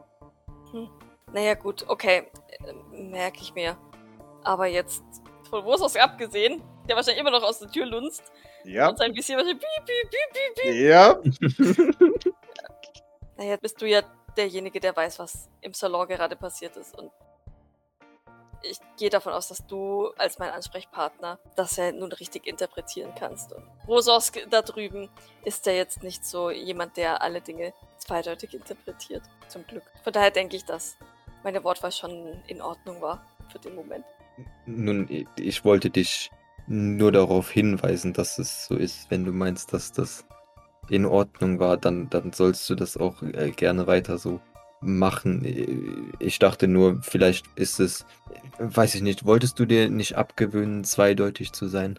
Naja, 1.34 1.56
gut, 1.56 1.86
okay. 1.88 2.23
Merke 2.91 3.39
ich 3.41 3.53
mir. 3.53 3.77
Aber 4.43 4.67
jetzt, 4.67 5.03
von 5.49 5.63
Bosos 5.63 5.95
abgesehen, 5.95 6.62
der 6.88 6.95
wahrscheinlich 6.95 7.21
immer 7.21 7.32
noch 7.32 7.43
aus 7.43 7.60
der 7.60 7.69
Tür 7.69 7.86
lunzt 7.86 8.32
Ja. 8.67 8.89
und 8.89 8.97
sein 8.97 9.15
Visier 9.15 9.38
wahrscheinlich 9.38 9.63
piep, 9.63 9.86
piep, 9.86 10.10
piep, 10.12 10.34
piep, 10.34 10.63
piep. 10.63 10.75
Ja. 10.75 12.34
Naja, 13.38 13.56
bist 13.58 13.80
du 13.80 13.86
ja 13.86 14.01
derjenige, 14.36 14.80
der 14.80 14.95
weiß, 14.95 15.19
was 15.19 15.47
im 15.62 15.73
Salon 15.73 16.08
gerade 16.08 16.36
passiert 16.36 16.75
ist. 16.75 16.97
Und 16.97 17.12
ich 18.63 18.80
gehe 18.97 19.12
davon 19.12 19.34
aus, 19.34 19.47
dass 19.47 19.65
du 19.67 20.08
als 20.17 20.39
mein 20.39 20.49
Ansprechpartner 20.49 21.39
das 21.56 21.75
ja 21.75 21.91
nun 21.91 22.12
richtig 22.12 22.47
interpretieren 22.47 23.13
kannst. 23.17 23.53
Und 23.53 23.63
Rososk 23.88 24.39
da 24.49 24.62
drüben 24.63 25.10
ist 25.45 25.67
ja 25.67 25.73
jetzt 25.73 26.01
nicht 26.01 26.25
so 26.25 26.49
jemand, 26.49 26.97
der 26.97 27.21
alle 27.21 27.41
Dinge 27.41 27.73
zweideutig 27.97 28.56
interpretiert. 28.56 29.23
Zum 29.47 29.65
Glück. 29.67 29.84
Von 30.03 30.13
daher 30.13 30.32
denke 30.32 30.56
ich, 30.56 30.65
dass 30.65 30.97
meine 31.43 31.63
Wortwahl 31.63 31.91
schon 31.91 32.41
in 32.47 32.62
Ordnung 32.62 33.01
war 33.01 33.23
für 33.51 33.60
den 33.60 33.75
Moment. 33.75 34.06
Nun, 34.65 35.27
ich 35.38 35.63
wollte 35.63 35.89
dich 35.89 36.32
nur 36.67 37.12
darauf 37.12 37.49
hinweisen, 37.49 38.13
dass 38.13 38.38
es 38.39 38.65
so 38.65 38.75
ist. 38.75 39.10
Wenn 39.10 39.25
du 39.25 39.32
meinst, 39.32 39.73
dass 39.73 39.91
das 39.91 40.25
in 40.89 41.06
Ordnung 41.06 41.60
war, 41.60 41.77
dann, 41.77 42.10
dann 42.10 42.34
sollst 42.34 42.69
du 42.69 42.75
das 42.75 42.97
auch 42.97 43.21
äh, 43.21 43.51
gerne 43.51 43.88
weiter 43.88 44.17
so 44.17 44.39
machen. 44.82 46.13
Ich 46.19 46.39
dachte 46.39 46.67
nur, 46.67 47.01
vielleicht 47.01 47.47
ist 47.56 47.80
es, 47.80 48.01
äh, 48.60 48.63
weiß 48.63 48.95
ich 48.95 49.01
nicht, 49.01 49.25
wolltest 49.25 49.60
du 49.60 49.65
dir 49.65 49.89
nicht 49.89 50.15
abgewöhnen, 50.15 50.84
zweideutig 50.84 51.51
zu 51.53 51.67
sein? 51.67 51.97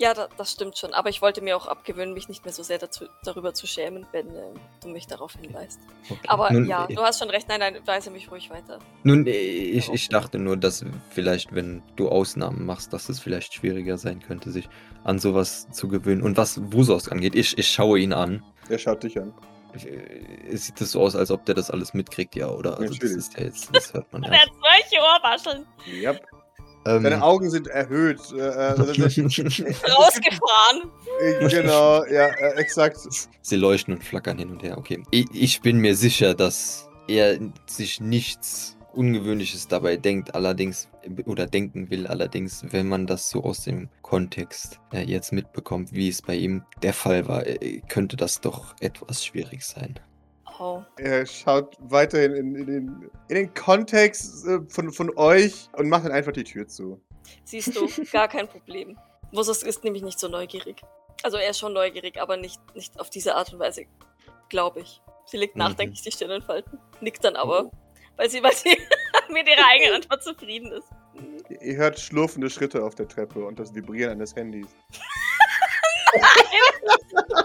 Ja, 0.00 0.14
da, 0.14 0.28
das 0.38 0.52
stimmt 0.52 0.78
schon. 0.78 0.94
Aber 0.94 1.10
ich 1.10 1.20
wollte 1.20 1.42
mir 1.42 1.54
auch 1.54 1.66
abgewöhnen, 1.66 2.14
mich 2.14 2.30
nicht 2.30 2.42
mehr 2.46 2.54
so 2.54 2.62
sehr 2.62 2.78
dazu, 2.78 3.04
darüber 3.22 3.52
zu 3.52 3.66
schämen, 3.66 4.06
wenn 4.12 4.28
ähm, 4.28 4.54
du 4.82 4.88
mich 4.88 5.06
darauf 5.06 5.34
hinweist. 5.34 5.78
Okay. 6.08 6.18
Aber 6.26 6.50
nun, 6.50 6.64
ja, 6.64 6.86
äh, 6.88 6.94
du 6.94 7.02
hast 7.02 7.18
schon 7.18 7.28
recht. 7.28 7.48
Nein, 7.48 7.60
nein, 7.60 7.76
weise 7.84 8.10
mich 8.10 8.30
ruhig 8.30 8.48
weiter. 8.48 8.78
Nun, 9.02 9.26
äh, 9.26 9.30
ich, 9.30 9.92
ich 9.92 10.08
dachte 10.08 10.38
nur, 10.38 10.56
dass 10.56 10.86
vielleicht, 11.10 11.54
wenn 11.54 11.82
du 11.96 12.08
Ausnahmen 12.08 12.64
machst, 12.64 12.94
dass 12.94 13.10
es 13.10 13.20
vielleicht 13.20 13.52
schwieriger 13.52 13.98
sein 13.98 14.20
könnte, 14.20 14.50
sich 14.50 14.70
an 15.04 15.18
sowas 15.18 15.70
zu 15.70 15.86
gewöhnen. 15.86 16.22
Und 16.22 16.38
was 16.38 16.58
Wusos 16.72 17.10
angeht, 17.10 17.34
ich, 17.34 17.58
ich 17.58 17.68
schaue 17.68 17.98
ihn 17.98 18.14
an. 18.14 18.42
Er 18.70 18.78
schaut 18.78 19.02
dich 19.02 19.20
an. 19.20 19.34
Äh, 19.74 20.56
Sieht 20.56 20.80
das 20.80 20.92
so 20.92 21.02
aus, 21.02 21.14
als 21.14 21.30
ob 21.30 21.44
der 21.44 21.54
das 21.54 21.70
alles 21.70 21.92
mitkriegt, 21.92 22.34
ja, 22.36 22.48
oder? 22.48 22.78
Also 22.78 22.84
das 22.84 22.92
Natürlich. 22.94 23.16
ist 23.18 23.36
ja 23.36 23.44
jetzt, 23.44 23.76
das 23.76 23.92
hört 23.92 24.10
man 24.14 24.22
Der 24.22 24.32
ja. 24.32 24.38
hat 24.40 24.48
solche 24.48 25.02
Ohrwascheln 25.02 25.66
Ähm, 26.86 27.02
Deine 27.02 27.22
Augen 27.22 27.50
sind 27.50 27.66
erhöht. 27.66 28.20
Äh, 28.32 28.38
äh, 28.38 28.40
also 28.78 28.84
rausgefahren. 29.02 30.90
genau, 31.48 32.04
ja, 32.06 32.26
äh, 32.26 32.54
exakt. 32.56 32.98
Sie 33.42 33.56
leuchten 33.56 33.94
und 33.94 34.04
flackern 34.04 34.38
hin 34.38 34.50
und 34.50 34.62
her, 34.62 34.78
okay. 34.78 35.02
Ich, 35.10 35.26
ich 35.32 35.60
bin 35.60 35.78
mir 35.78 35.94
sicher, 35.94 36.34
dass 36.34 36.88
er 37.06 37.38
sich 37.66 38.00
nichts 38.00 38.76
Ungewöhnliches 38.92 39.68
dabei 39.68 39.96
denkt, 39.96 40.34
allerdings, 40.34 40.88
oder 41.26 41.46
denken 41.46 41.90
will, 41.90 42.06
allerdings, 42.06 42.64
wenn 42.70 42.88
man 42.88 43.06
das 43.06 43.30
so 43.30 43.44
aus 43.44 43.64
dem 43.64 43.88
Kontext 44.02 44.80
äh, 44.92 45.02
jetzt 45.04 45.32
mitbekommt, 45.32 45.92
wie 45.92 46.08
es 46.08 46.22
bei 46.22 46.34
ihm 46.34 46.64
der 46.82 46.92
Fall 46.92 47.28
war, 47.28 47.46
äh, 47.46 47.80
könnte 47.88 48.16
das 48.16 48.40
doch 48.40 48.74
etwas 48.80 49.24
schwierig 49.24 49.64
sein. 49.64 50.00
Oh. 50.62 50.82
Er 50.98 51.24
schaut 51.24 51.74
weiterhin 51.80 52.34
in, 52.34 52.54
in, 52.54 52.66
den, 52.66 53.10
in 53.28 53.34
den 53.34 53.54
Kontext 53.54 54.46
äh, 54.46 54.58
von, 54.68 54.92
von 54.92 55.16
euch 55.16 55.70
und 55.72 55.88
macht 55.88 56.04
dann 56.04 56.12
einfach 56.12 56.32
die 56.32 56.44
Tür 56.44 56.68
zu. 56.68 57.00
Siehst 57.44 57.74
du, 57.74 57.88
gar 58.12 58.28
kein 58.28 58.46
Problem. 58.46 58.98
Vosos 59.32 59.62
ist 59.62 59.82
nämlich 59.84 60.02
nicht 60.02 60.18
so 60.18 60.28
neugierig. 60.28 60.82
Also 61.22 61.38
er 61.38 61.48
ist 61.50 61.58
schon 61.58 61.72
neugierig, 61.72 62.20
aber 62.20 62.36
nicht, 62.36 62.60
nicht 62.74 63.00
auf 63.00 63.08
diese 63.08 63.36
Art 63.36 63.50
und 63.54 63.58
Weise, 63.58 63.86
glaube 64.50 64.80
ich. 64.80 65.00
Sie 65.24 65.38
legt 65.38 65.56
Mhm. 65.56 65.60
nachdenklich 65.60 66.02
die 66.02 66.12
Stirn 66.12 66.30
in 66.30 66.42
Falten, 66.42 66.78
nickt 67.00 67.24
dann 67.24 67.36
aber, 67.36 67.70
weil 68.16 68.28
sie, 68.28 68.42
weil 68.42 68.54
sie 68.54 68.68
mit 69.32 69.48
ihrer 69.48 69.66
eigenen 69.66 69.94
Antwort 69.94 70.22
zufrieden 70.22 70.72
ist. 70.72 70.88
Ihr- 71.48 71.62
Ihr 71.62 71.76
hört 71.76 71.98
schlurfende 71.98 72.50
Schritte 72.50 72.84
auf 72.84 72.94
der 72.96 73.08
Treppe 73.08 73.42
und 73.44 73.58
das 73.58 73.74
Vibrieren 73.74 74.12
eines 74.12 74.36
Handys. 74.36 74.66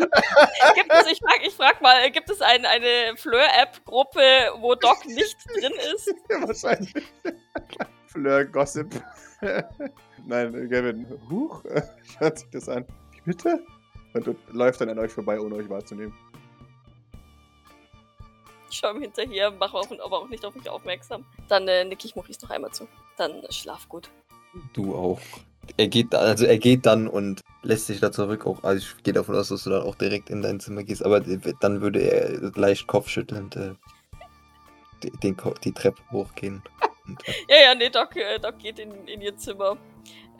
Gibt 0.74 0.92
es, 0.92 1.12
ich 1.12 1.18
frag, 1.18 1.46
ich 1.46 1.54
frag 1.54 1.80
mal, 1.80 2.10
gibt 2.10 2.30
es 2.30 2.40
ein, 2.40 2.64
eine 2.64 3.16
Fleur-App-Gruppe, 3.16 4.20
wo 4.58 4.74
Doc 4.74 5.04
nicht 5.06 5.36
drin 5.54 5.72
ist? 5.94 6.14
Ja, 6.30 6.46
wahrscheinlich. 6.46 6.94
Fleur 8.06 8.44
Gossip. 8.44 9.02
Nein, 10.26 10.68
Gavin, 10.68 11.06
huch, 11.28 11.64
schaut 12.18 12.38
sich 12.38 12.50
das 12.50 12.68
an. 12.68 12.86
Wie 13.12 13.20
bitte? 13.32 13.64
Und, 14.14 14.28
und 14.28 14.38
läuft 14.52 14.80
dann 14.80 14.90
an 14.90 14.98
euch 14.98 15.12
vorbei, 15.12 15.40
ohne 15.40 15.56
euch 15.56 15.68
wahrzunehmen. 15.68 16.14
Ich 18.70 18.78
schaue 18.78 18.94
ihm 18.94 19.02
hinterher, 19.02 19.50
mache 19.50 19.76
auch, 19.76 19.90
aber 19.90 20.18
auch 20.18 20.28
nicht 20.28 20.44
auf 20.44 20.54
mich 20.54 20.68
aufmerksam. 20.68 21.24
Dann 21.48 21.66
äh, 21.66 21.84
nicke 21.84 22.06
ich 22.06 22.14
Maurice 22.14 22.40
noch 22.42 22.50
einmal 22.50 22.70
zu. 22.70 22.86
Dann 23.16 23.42
äh, 23.42 23.52
schlaf 23.52 23.88
gut. 23.88 24.08
Du 24.72 24.94
auch. 24.94 25.20
Er 25.76 25.88
geht, 25.88 26.14
also 26.14 26.46
er 26.46 26.58
geht 26.58 26.86
dann 26.86 27.08
und 27.08 27.42
lässt 27.62 27.86
sich 27.86 28.00
da 28.00 28.10
zurück 28.12 28.46
auch. 28.46 28.62
Also 28.64 28.78
ich 28.96 29.02
gehe 29.02 29.12
davon 29.14 29.36
aus, 29.36 29.48
dass 29.48 29.64
du 29.64 29.70
dann 29.70 29.82
auch 29.82 29.94
direkt 29.94 30.30
in 30.30 30.42
dein 30.42 30.60
Zimmer 30.60 30.82
gehst, 30.82 31.04
aber 31.04 31.20
dann 31.20 31.80
würde 31.80 32.00
er 32.00 32.50
leicht 32.54 32.86
kopfschüttelnd 32.86 33.56
äh, 33.56 33.74
die- 35.02 35.10
den, 35.22 35.36
Ko- 35.36 35.54
die 35.64 35.72
Treppe 35.72 36.00
hochgehen. 36.10 36.62
Und, 37.06 37.26
äh, 37.28 37.32
Ja, 37.48 37.62
ja, 37.70 37.74
nee, 37.74 37.90
Doc, 37.90 38.16
äh, 38.16 38.38
Doc 38.38 38.58
geht 38.58 38.78
in, 38.78 39.06
in 39.06 39.20
ihr 39.20 39.36
Zimmer. 39.36 39.76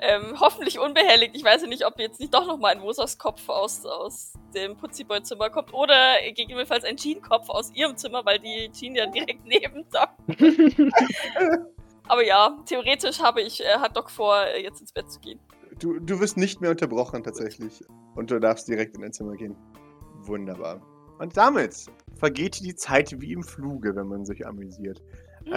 Ähm, 0.03 0.41
hoffentlich 0.41 0.79
unbehelligt. 0.79 1.37
Ich 1.37 1.45
weiß 1.45 1.61
ja 1.61 1.69
nicht, 1.69 1.85
ob 1.85 1.99
jetzt 1.99 2.21
nicht 2.21 2.33
doch 2.33 2.47
nochmal 2.47 2.73
ein 2.75 2.81
Wosas 2.81 3.19
Kopf 3.19 3.47
aus, 3.51 3.85
aus 3.85 4.33
dem 4.55 4.75
Putziboy-Zimmer 4.79 5.51
kommt 5.51 5.75
oder 5.75 6.15
gegebenenfalls 6.35 6.85
ein 6.85 6.97
Jean-Kopf 6.97 7.51
aus 7.51 7.71
ihrem 7.75 7.95
Zimmer, 7.99 8.25
weil 8.25 8.39
die 8.39 8.71
Jean 8.73 8.95
ja 8.95 9.05
direkt 9.05 9.45
neben 9.45 9.85
Doc. 9.91 10.09
Aber 12.09 12.25
ja, 12.25 12.57
theoretisch 12.65 13.21
habe 13.21 13.43
ich, 13.43 13.61
äh, 13.63 13.75
hat 13.79 13.95
Doc 13.97 14.11
vor, 14.11 14.43
äh, 14.47 14.63
jetzt 14.63 14.81
ins 14.81 14.93
Bett 14.93 15.11
zu 15.13 15.21
gehen. 15.21 15.39
Du, 15.81 15.99
du 15.99 16.21
wirst 16.21 16.37
nicht 16.37 16.61
mehr 16.61 16.71
unterbrochen, 16.71 17.23
tatsächlich. 17.23 17.83
Und 18.15 18.31
du 18.31 18.39
darfst 18.39 18.69
direkt 18.69 18.95
in 18.97 19.03
dein 19.03 19.13
Zimmer 19.13 19.35
gehen. 19.35 19.57
Wunderbar. 20.23 20.83
Und 21.19 21.37
damit 21.37 21.75
vergeht 22.17 22.61
die 22.61 22.75
Zeit 22.75 23.21
wie 23.21 23.33
im 23.33 23.43
Fluge, 23.43 23.97
wenn 23.97 24.07
man 24.07 24.25
sich 24.25 24.47
amüsiert. 24.47 25.03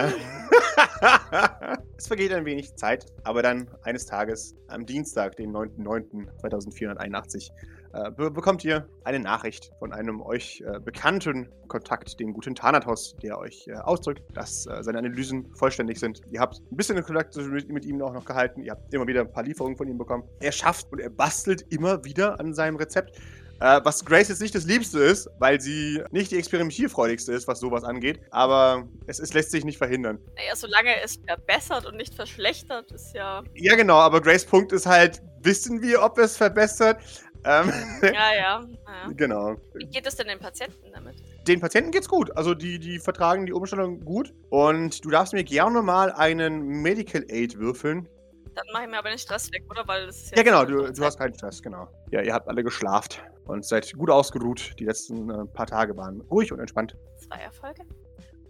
es 1.98 2.06
vergeht 2.06 2.32
ein 2.32 2.46
wenig 2.46 2.74
Zeit, 2.76 3.06
aber 3.22 3.42
dann 3.42 3.68
eines 3.82 4.06
Tages, 4.06 4.56
am 4.68 4.86
Dienstag, 4.86 5.36
den 5.36 5.52
9.9.2481, 5.52 7.50
äh, 7.94 8.10
be 8.10 8.30
bekommt 8.30 8.64
ihr 8.64 8.88
eine 9.04 9.20
Nachricht 9.20 9.70
von 9.78 9.92
einem 9.92 10.20
euch 10.20 10.62
äh, 10.66 10.80
bekannten 10.80 11.48
Kontakt, 11.68 12.18
dem 12.18 12.32
guten 12.32 12.54
Thanatos, 12.54 13.16
der 13.22 13.38
euch 13.38 13.66
äh, 13.68 13.74
ausdrückt, 13.74 14.22
dass 14.34 14.66
äh, 14.66 14.82
seine 14.82 14.98
Analysen 14.98 15.54
vollständig 15.54 16.00
sind. 16.00 16.20
Ihr 16.30 16.40
habt 16.40 16.60
ein 16.70 16.76
bisschen 16.76 16.96
in 16.96 17.04
Kontakt 17.04 17.36
mit, 17.36 17.68
mit 17.68 17.84
ihm 17.84 18.02
auch 18.02 18.12
noch 18.12 18.24
gehalten. 18.24 18.62
Ihr 18.62 18.72
habt 18.72 18.92
immer 18.92 19.06
wieder 19.06 19.20
ein 19.20 19.30
paar 19.30 19.44
Lieferungen 19.44 19.76
von 19.76 19.88
ihm 19.88 19.98
bekommen. 19.98 20.24
Er 20.40 20.52
schafft 20.52 20.90
und 20.92 20.98
er 20.98 21.10
bastelt 21.10 21.64
immer 21.70 22.04
wieder 22.04 22.40
an 22.40 22.52
seinem 22.52 22.76
Rezept. 22.76 23.16
Äh, 23.60 23.80
was 23.84 24.04
Grace 24.04 24.28
jetzt 24.28 24.42
nicht 24.42 24.54
das 24.54 24.64
Liebste 24.64 24.98
ist, 24.98 25.28
weil 25.38 25.60
sie 25.60 26.02
nicht 26.10 26.30
die 26.30 26.38
experimentierfreudigste 26.38 27.32
ist, 27.32 27.46
was 27.46 27.60
sowas 27.60 27.84
angeht. 27.84 28.20
Aber 28.30 28.88
es, 29.06 29.20
es 29.20 29.32
lässt 29.32 29.52
sich 29.52 29.64
nicht 29.64 29.78
verhindern. 29.78 30.18
Naja, 30.36 30.56
solange 30.56 31.00
es 31.02 31.20
verbessert 31.26 31.86
und 31.86 31.96
nicht 31.96 32.14
verschlechtert, 32.14 32.90
ist 32.92 33.14
ja. 33.14 33.42
Ja, 33.54 33.76
genau, 33.76 33.96
aber 33.96 34.20
Grace 34.20 34.44
Punkt 34.44 34.72
ist 34.72 34.86
halt, 34.86 35.22
wissen 35.42 35.80
wir, 35.82 36.02
ob 36.02 36.18
es 36.18 36.36
verbessert? 36.36 36.98
Ähm, 37.44 37.72
Ja, 38.02 38.34
ja. 38.34 38.34
ja. 38.34 39.12
genau. 39.16 39.56
Wie 39.74 39.86
geht 39.86 40.06
es 40.06 40.16
denn 40.16 40.28
den 40.28 40.38
Patienten 40.38 40.92
damit? 40.92 41.16
Den 41.46 41.60
Patienten 41.60 41.90
geht's 41.90 42.08
gut. 42.08 42.34
Also 42.36 42.54
die, 42.54 42.78
die 42.78 42.98
vertragen 42.98 43.46
die 43.46 43.52
Umstellung 43.52 44.00
gut. 44.00 44.32
Und 44.50 45.04
du 45.04 45.10
darfst 45.10 45.32
mir 45.32 45.44
gerne 45.44 45.82
mal 45.82 46.12
einen 46.12 46.66
Medical 46.82 47.24
Aid 47.28 47.58
würfeln. 47.58 48.08
Dann 48.54 48.64
mache 48.72 48.84
ich 48.84 48.90
mir 48.90 48.98
aber 48.98 49.08
den 49.08 49.18
Stress 49.18 49.50
weg, 49.52 49.64
oder? 49.68 49.86
Weil 49.86 50.06
das 50.06 50.30
Ja, 50.30 50.42
genau, 50.42 50.64
du, 50.64 50.92
du 50.92 51.04
hast 51.04 51.18
keinen 51.18 51.34
Stress, 51.34 51.60
genau. 51.60 51.88
Ja, 52.10 52.22
ihr 52.22 52.32
habt 52.32 52.48
alle 52.48 52.62
geschlaft 52.62 53.22
und 53.46 53.64
seid 53.64 53.92
gut 53.94 54.10
ausgeruht. 54.10 54.74
Die 54.78 54.84
letzten 54.84 55.28
äh, 55.28 55.44
paar 55.46 55.66
Tage 55.66 55.96
waren 55.96 56.20
ruhig 56.22 56.52
und 56.52 56.60
entspannt. 56.60 56.96
zwei 57.18 57.40
Erfolge. 57.40 57.82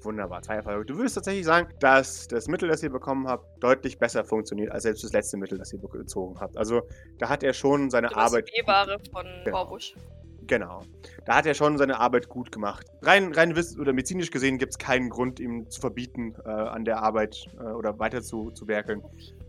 Wunderbar, 0.04 0.42
zwei 0.42 0.56
Erfolge. 0.56 0.84
Du 0.84 0.96
würdest 0.96 1.14
tatsächlich 1.14 1.44
sagen, 1.44 1.68
dass 1.80 2.28
das 2.28 2.46
Mittel, 2.48 2.68
das 2.68 2.82
ihr 2.82 2.90
bekommen 2.90 3.26
habt, 3.26 3.62
deutlich 3.62 3.98
besser 3.98 4.24
funktioniert 4.24 4.70
als 4.70 4.82
selbst 4.82 5.04
das 5.04 5.12
letzte 5.12 5.36
Mittel, 5.36 5.58
das 5.58 5.72
ihr 5.72 5.80
bezogen 5.80 6.38
habt. 6.40 6.56
Also 6.56 6.82
da 7.18 7.28
hat 7.28 7.42
er 7.42 7.52
schon 7.52 7.90
seine 7.90 8.08
Das 8.08 8.16
Arbeit. 8.16 8.46
B-Ware 8.46 8.98
von 9.12 9.26
Genau. 9.44 9.56
Vorbusch. 9.56 9.94
Genau. 10.46 10.82
Da 11.24 11.36
hat 11.36 11.46
er 11.46 11.54
schon 11.54 11.78
seine 11.78 11.98
Arbeit 11.98 12.28
gut 12.28 12.52
gemacht. 12.52 12.86
Rein, 13.02 13.32
rein 13.32 13.56
wiss- 13.56 13.78
oder 13.78 13.92
medizinisch 13.94 14.30
gesehen 14.30 14.58
gibt 14.58 14.72
es 14.72 14.78
keinen 14.78 15.08
Grund, 15.08 15.40
ihm 15.40 15.70
zu 15.70 15.80
verbieten, 15.80 16.34
äh, 16.44 16.50
an 16.50 16.84
der 16.84 17.02
Arbeit 17.02 17.46
äh, 17.58 17.62
oder 17.62 17.98
weiter 17.98 18.20
zu, 18.22 18.50
zu 18.50 18.68
werkeln. 18.68 19.02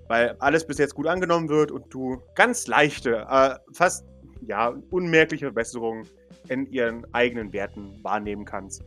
Weil 0.07 0.35
alles 0.39 0.65
bis 0.65 0.77
jetzt 0.77 0.95
gut 0.95 1.07
angenommen 1.07 1.49
wird 1.49 1.71
und 1.71 1.93
du 1.93 2.21
ganz 2.35 2.67
leichte, 2.67 3.25
äh, 3.29 3.55
fast 3.73 4.05
ja, 4.47 4.73
unmerkliche 4.91 5.45
Verbesserungen 5.47 6.07
in 6.47 6.65
ihren 6.67 7.05
eigenen 7.13 7.51
Werten 7.51 7.99
wahrnehmen 8.03 8.45
kannst. 8.45 8.83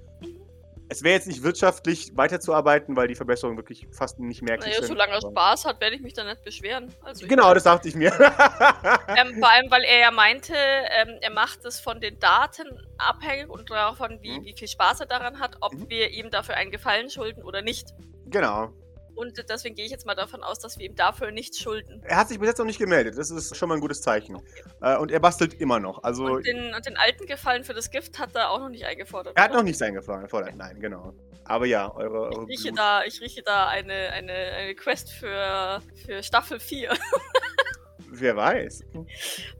Es 0.90 1.02
wäre 1.02 1.14
jetzt 1.14 1.26
nicht 1.26 1.42
wirtschaftlich 1.42 2.16
weiterzuarbeiten, 2.16 2.96
weil 2.96 3.08
die 3.08 3.14
Verbesserungen 3.14 3.58
wirklich 3.58 3.86
fast 3.92 4.18
nicht 4.18 4.40
merklich 4.42 4.68
Naja, 4.70 4.78
sind. 4.78 4.88
solange 4.88 5.12
er 5.12 5.20
Spaß 5.20 5.66
hat, 5.66 5.80
werde 5.80 5.96
ich 5.96 6.02
mich 6.02 6.14
da 6.14 6.24
nicht 6.24 6.42
beschweren. 6.44 6.94
Also 7.02 7.26
Genau, 7.26 7.52
das 7.52 7.64
dachte 7.64 7.88
ich 7.88 7.94
mir. 7.94 8.10
Ähm, 9.16 9.38
vor 9.38 9.50
allem, 9.50 9.70
weil 9.70 9.82
er 9.84 9.98
ja 10.00 10.10
meinte, 10.10 10.54
ähm, 10.54 11.18
er 11.20 11.30
macht 11.30 11.64
es 11.64 11.80
von 11.80 12.00
den 12.00 12.18
Daten 12.18 12.66
abhängig 12.98 13.48
und 13.48 13.70
davon, 13.70 14.18
wie, 14.22 14.38
Mhm. 14.38 14.44
wie 14.44 14.54
viel 14.56 14.68
Spaß 14.68 15.00
er 15.00 15.06
daran 15.06 15.38
hat, 15.40 15.56
ob 15.60 15.72
Mhm. 15.74 15.88
wir 15.90 16.10
ihm 16.10 16.30
dafür 16.30 16.56
einen 16.56 16.70
Gefallen 16.70 17.10
schulden 17.10 17.42
oder 17.42 17.62
nicht. 17.62 17.88
genau. 18.26 18.72
Und 19.18 19.36
deswegen 19.50 19.74
gehe 19.74 19.84
ich 19.84 19.90
jetzt 19.90 20.06
mal 20.06 20.14
davon 20.14 20.42
aus, 20.44 20.60
dass 20.60 20.78
wir 20.78 20.86
ihm 20.86 20.94
dafür 20.94 21.32
nichts 21.32 21.58
schulden. 21.60 22.00
Er 22.04 22.16
hat 22.16 22.28
sich 22.28 22.38
bis 22.38 22.46
jetzt 22.48 22.58
noch 22.58 22.64
nicht 22.66 22.78
gemeldet. 22.78 23.18
Das 23.18 23.30
ist 23.30 23.56
schon 23.56 23.68
mal 23.68 23.74
ein 23.74 23.80
gutes 23.80 24.00
Zeichen. 24.00 24.40
Äh, 24.80 24.96
und 24.96 25.10
er 25.10 25.18
bastelt 25.18 25.54
immer 25.54 25.80
noch. 25.80 26.04
Also 26.04 26.24
Und 26.26 26.46
den, 26.46 26.72
und 26.72 26.86
den 26.86 26.96
alten 26.96 27.26
Gefallen 27.26 27.64
für 27.64 27.74
das 27.74 27.90
Gift 27.90 28.18
hat 28.20 28.34
er 28.36 28.50
auch 28.50 28.60
noch 28.60 28.68
nicht 28.68 28.84
eingefordert. 28.86 29.36
Er 29.36 29.42
hat 29.42 29.50
oder? 29.50 29.58
noch 29.58 29.64
nicht 29.64 29.76
sein 29.78 29.92
Gefallen 29.94 30.22
gefordert, 30.22 30.54
nein, 30.54 30.78
genau. 30.80 31.14
Aber 31.44 31.66
ja, 31.66 31.92
eure, 31.94 32.28
eure 32.28 32.42
Ich 32.44 32.58
rieche 32.60 32.68
Blut- 32.68 32.78
da, 32.78 33.04
ich 33.04 33.20
rieche 33.20 33.42
da 33.42 33.66
eine, 33.66 33.92
eine, 34.12 34.32
eine 34.32 34.74
Quest 34.76 35.10
für, 35.10 35.82
für 36.06 36.22
Staffel 36.22 36.60
4. 36.60 36.92
Wer 38.10 38.36
weiß. 38.36 38.84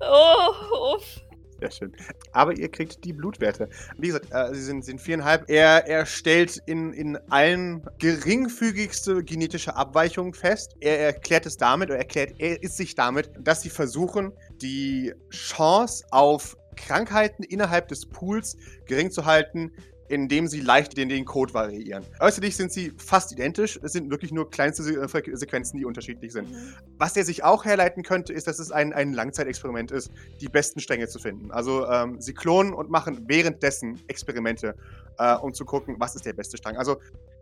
Oh, 0.01 0.95
uff. 0.97 1.21
Sehr 1.61 1.71
schön. 1.71 1.93
Aber 2.33 2.57
ihr 2.57 2.71
kriegt 2.71 3.05
die 3.05 3.13
Blutwerte. 3.13 3.69
Wie 3.97 4.09
gesagt, 4.09 4.27
äh, 4.31 4.55
sie 4.55 4.63
sind, 4.63 4.85
sind 4.85 5.01
viereinhalb. 5.01 5.49
Er, 5.49 5.87
er 5.87 6.07
stellt 6.07 6.63
in, 6.67 6.93
in 6.93 7.17
allen 7.31 7.85
geringfügigste 7.99 9.25
genetische 9.25 9.75
Abweichungen 9.75 10.35
fest. 10.35 10.77
Er 10.81 11.01
erklärt 11.01 11.47
es 11.47 11.57
damit, 11.57 11.91
oder 11.91 11.99
erklärt 11.99 12.35
er 12.39 12.63
ist 12.63 12.77
sich 12.77 12.95
damit, 12.95 13.31
dass 13.41 13.63
sie 13.63 13.71
versuchen, 13.71 14.33
die 14.63 15.13
Chance 15.31 16.05
auf 16.11 16.57
Krankheiten 16.77 17.43
innerhalb 17.43 17.89
des 17.89 18.07
Pools 18.07 18.57
gering 18.87 19.11
zu 19.11 19.25
halten, 19.25 19.73
indem 20.09 20.47
sie 20.47 20.61
leicht 20.61 20.97
den, 20.97 21.09
den 21.09 21.25
Code 21.25 21.55
variieren. 21.55 22.05
Äußerlich 22.21 22.57
sind 22.57 22.73
sie 22.73 22.93
fast 22.97 23.33
identisch. 23.33 23.79
Es 23.83 23.93
sind 23.93 24.11
wirklich 24.11 24.33
nur 24.33 24.51
kleinste 24.51 24.83
Se 24.83 24.93
Frequ- 25.07 25.37
Sequenzen, 25.37 25.79
die 25.79 25.85
unterschiedlich 25.85 26.33
sind. 26.33 26.51
Mhm. 26.51 26.75
Was 26.97 27.17
er 27.17 27.25
sich 27.25 27.45
auch 27.45 27.65
herleiten 27.65 28.03
könnte, 28.03 28.33
ist, 28.33 28.47
dass 28.47 28.59
es 28.59 28.73
ein, 28.73 28.93
ein 28.93 29.13
Langzeitexperiment 29.13 29.91
ist, 29.91 30.11
die 30.41 30.49
besten 30.49 30.81
Stränge 30.81 31.09
zu 31.09 31.19
finden. 31.19 31.51
Also 31.51 31.87
ähm, 31.87 32.21
sie 32.21 32.35
klonen 32.35 32.73
und 32.73 32.91
machen 32.91 33.25
währenddessen 33.27 34.01
Experimente, 34.09 34.75
äh, 35.19 35.35
um 35.37 35.53
zu 35.53 35.65
gucken, 35.65 35.97
was 35.99 36.15
ist 36.15 36.27
der 36.27 36.33
beste 36.33 36.57
Strang. 36.57 36.77
Also 36.77 36.97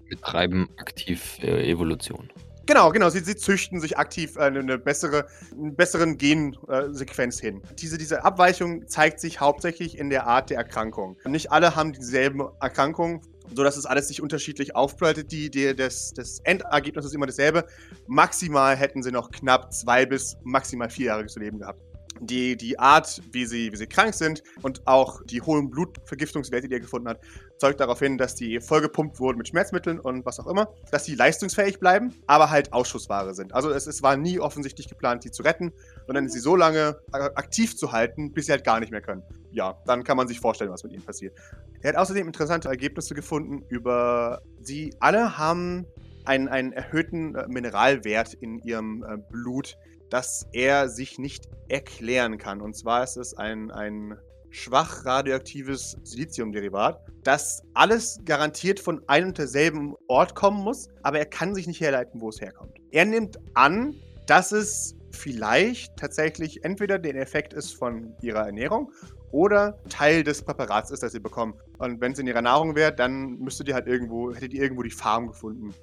Betreiben 0.09 0.69
aktiv 0.77 1.39
äh, 1.43 1.69
Evolution. 1.71 2.31
Genau, 2.67 2.91
genau, 2.91 3.09
sie, 3.11 3.21
sie 3.21 3.37
züchten 3.37 3.81
sich 3.81 3.99
aktiv 3.99 4.37
äh, 4.37 4.43
eine, 4.43 4.79
bessere, 4.79 5.27
einen 5.53 5.75
besseren 5.75 6.19
Gensequenz 6.19 7.41
hin. 7.41 7.63
Diese, 7.79 7.99
diese 7.99 8.25
Abweichung 8.25 8.87
zeigt 8.89 9.21
sich 9.21 9.41
hauptsächlich 9.41 9.99
in 9.99 10.11
der 10.11 10.27
Art 10.27 10.51
der 10.51 10.59
Erkrankung. 10.59 11.17
Nicht 11.25 11.53
alle 11.53 11.77
haben 11.77 11.93
dieselben 11.93 12.43
Erkrankungen, 12.61 13.21
sodass 13.55 13.77
es 13.77 13.87
alles 13.87 14.09
sich 14.09 14.21
unterschiedlich 14.21 14.75
aufbreitet. 14.75 15.33
Die, 15.33 15.51
die, 15.51 15.75
das, 15.75 16.13
das 16.13 16.41
Endergebnis 16.45 17.05
ist 17.05 17.15
immer 17.15 17.27
dasselbe. 17.27 17.65
Maximal 18.07 18.77
hätten 18.77 19.03
sie 19.03 19.13
noch 19.13 19.31
knapp 19.31 19.73
zwei 19.73 20.07
bis 20.07 20.37
maximal 20.43 20.91
vier 20.91 21.07
Jahre 21.07 21.27
zu 21.27 21.41
leben 21.41 21.59
gehabt. 21.59 21.81
Die, 22.21 22.57
die 22.57 22.79
Art, 22.79 23.21
wie 23.33 23.47
sie, 23.47 23.73
wie 23.73 23.77
sie 23.77 23.87
krank 23.87 24.15
sind 24.15 24.43
und 24.63 24.87
auch 24.87 25.23
die 25.25 25.43
hohen 25.43 25.71
Blutvergiftungswerte, 25.71 26.69
die 26.69 26.75
er 26.75 26.81
gefunden 26.81 27.09
hat, 27.09 27.21
zeugt 27.59 27.81
darauf 27.81 27.99
hin, 27.99 28.19
dass 28.19 28.35
die 28.35 28.61
vollgepumpt 28.61 29.19
wurden 29.21 29.39
mit 29.39 29.49
Schmerzmitteln 29.49 29.99
und 29.99 30.25
was 30.27 30.41
auch 30.41 30.47
immer, 30.47 30.69
dass 30.91 31.05
sie 31.05 31.15
leistungsfähig 31.15 31.79
bleiben, 31.79 32.15
aber 32.27 32.51
halt 32.51 32.73
Ausschussware 32.73 33.35
sind. 33.35 33.55
Also 33.55 33.71
es, 33.71 33.87
es 33.87 34.03
war 34.03 34.17
nie 34.17 34.41
offensichtlich 34.41 34.89
geplant, 34.89 35.25
die 35.25 35.31
zu 35.31 35.43
retten, 35.43 35.73
sondern 36.07 36.29
sie 36.29 36.41
so 36.41 36.57
lange 36.57 36.99
aktiv 37.13 37.77
zu 37.77 37.93
halten, 37.93 38.33
bis 38.33 38.47
sie 38.47 38.53
halt 38.53 38.65
gar 38.65 38.81
nicht 38.81 38.91
mehr 38.93 39.03
können. 39.03 39.23
Ja, 39.53 39.79
dann 39.87 40.05
kann 40.05 40.17
man 40.17 40.29
sich 40.29 40.41
vorstellen, 40.41 40.71
was 40.71 40.85
mit 40.85 40.93
ihnen 40.93 41.05
passiert. 41.05 41.37
Er 41.81 41.91
hat 41.91 41.97
außerdem 41.97 42.27
interessante 42.27 42.69
Ergebnisse 42.69 43.15
gefunden 43.15 43.65
über, 43.69 44.43
sie 44.61 44.95
alle 45.01 45.39
haben 45.39 45.87
einen, 46.27 46.49
einen 46.49 46.73
erhöhten 46.73 47.35
äh, 47.35 47.47
Mineralwert 47.49 48.35
in 48.35 48.59
ihrem 48.59 49.05
äh, 49.05 49.17
Blut, 49.31 49.77
dass 50.11 50.47
er 50.53 50.89
sich 50.89 51.19
nicht 51.19 51.49
erklären 51.69 52.39
kann. 52.39 52.61
Und 52.61 52.77
zwar 52.77 53.03
ist 53.03 53.17
es 53.17 53.35
ein, 53.35 53.71
ein 53.71 54.19
schwach 54.51 55.05
radioaktives 55.05 55.99
Siliziumderivat, 56.03 57.01
das 57.23 57.63
alles 57.75 58.21
garantiert 58.25 58.81
von 58.81 59.07
einem 59.09 59.29
und 59.29 59.39
derselben 59.39 59.95
Ort 60.09 60.35
kommen 60.35 60.63
muss, 60.63 60.89
aber 61.03 61.19
er 61.19 61.27
kann 61.27 61.55
sich 61.55 61.67
nicht 61.67 61.81
herleiten, 61.81 62.21
wo 62.21 62.29
es 62.29 62.41
herkommt. 62.41 62.73
Er 62.91 63.05
nimmt 63.05 63.39
an, 63.55 63.95
dass 64.27 64.53
es 64.53 64.97
vielleicht 65.11 65.97
tatsächlich 65.97 66.65
entweder 66.65 66.99
der 66.99 67.17
Effekt 67.17 67.53
ist 67.53 67.73
von 67.73 68.15
ihrer 68.23 68.47
Ernährung 68.47 68.93
oder 69.33 69.79
Teil 69.89 70.23
des 70.23 70.43
Präparats 70.43 70.91
ist, 70.91 71.03
das 71.03 71.13
sie 71.13 71.21
bekommen. 71.21 71.55
Und 71.79 72.01
wenn 72.01 72.13
es 72.13 72.19
in 72.19 72.27
ihrer 72.27 72.43
Nahrung 72.43 72.75
wäre, 72.75 72.95
dann 72.95 73.39
müsstet 73.39 73.69
ihr 73.69 73.75
halt 73.75 73.87
irgendwo, 73.87 74.33
hättet 74.35 74.55
ihr 74.55 74.63
irgendwo 74.63 74.83
die 74.83 74.91
Farm 74.91 75.29
gefunden, 75.29 75.75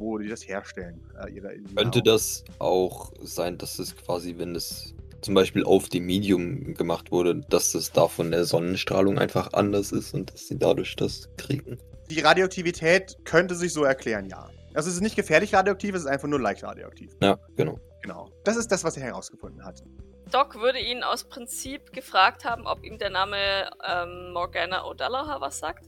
wo 0.00 0.18
die 0.18 0.28
das 0.28 0.46
herstellen. 0.46 1.00
Äh, 1.22 1.30
ihre, 1.30 1.54
ihre 1.54 1.74
Könnte 1.74 2.02
das 2.02 2.44
auch 2.58 3.12
sein, 3.22 3.58
dass 3.58 3.78
es 3.78 3.94
quasi, 3.96 4.36
wenn 4.38 4.56
es 4.56 4.94
zum 5.20 5.34
Beispiel 5.34 5.64
auf 5.64 5.88
dem 5.88 6.06
Medium 6.06 6.74
gemacht 6.74 7.12
wurde, 7.12 7.40
dass 7.48 7.74
es 7.74 7.92
da 7.92 8.08
von 8.08 8.30
der 8.30 8.44
Sonnenstrahlung 8.44 9.18
einfach 9.18 9.52
anders 9.52 9.92
ist 9.92 10.14
und 10.14 10.32
dass 10.32 10.48
sie 10.48 10.58
dadurch 10.58 10.96
das 10.96 11.28
kriegen? 11.36 11.78
Die 12.10 12.20
Radioaktivität 12.20 13.18
könnte 13.24 13.54
sich 13.54 13.72
so 13.72 13.84
erklären, 13.84 14.26
ja. 14.28 14.48
Also 14.74 14.88
es 14.88 14.96
ist 14.96 15.02
nicht 15.02 15.16
gefährlich 15.16 15.54
radioaktiv, 15.54 15.94
es 15.94 16.02
ist 16.02 16.08
einfach 16.08 16.28
nur 16.28 16.40
leicht 16.40 16.62
radioaktiv. 16.64 17.12
Ja, 17.22 17.38
genau. 17.56 17.78
Genau. 18.02 18.30
Das 18.44 18.56
ist 18.56 18.72
das, 18.72 18.82
was 18.82 18.96
er 18.96 19.02
herausgefunden 19.02 19.64
hat. 19.64 19.82
Doc 20.30 20.54
würde 20.54 20.78
ihn 20.78 21.02
aus 21.02 21.24
Prinzip 21.24 21.92
gefragt 21.92 22.44
haben, 22.44 22.66
ob 22.66 22.84
ihm 22.84 22.98
der 22.98 23.10
Name 23.10 23.70
ähm, 23.86 24.32
Morgana 24.32 24.84
O'Dallaher 24.84 25.40
was 25.40 25.58
sagt. 25.58 25.86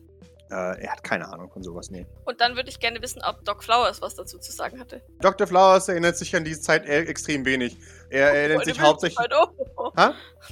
Äh, 0.53 0.83
er 0.83 0.93
hat 0.93 1.03
keine 1.03 1.29
Ahnung 1.33 1.51
von 1.51 1.63
sowas, 1.63 1.91
nee. 1.91 2.07
Und 2.27 2.43
dann 2.43 2.57
würde 2.57 2.69
ich 2.69 2.79
gerne 2.79 3.01
wissen, 3.01 3.23
ob 3.25 3.43
Doc 3.47 3.65
Flowers 3.65 4.03
was 4.03 4.17
dazu 4.17 4.39
zu 4.39 4.53
sagen 4.53 4.79
hatte. 4.79 5.01
Dr. 5.21 5.47
Flowers 5.47 5.89
erinnert 5.89 6.19
sich 6.19 6.37
an 6.37 6.45
diese 6.45 6.61
Zeit 6.61 6.85
e- 6.87 7.07
extrem 7.07 7.47
wenig. 7.47 7.79
Er 8.13 8.27
Das 8.27 8.35
erinnert 8.37 8.65
sich 8.67 8.81
hauptsächlich. 8.81 9.17
Zeit, 9.17 9.33
oh. 9.35 9.91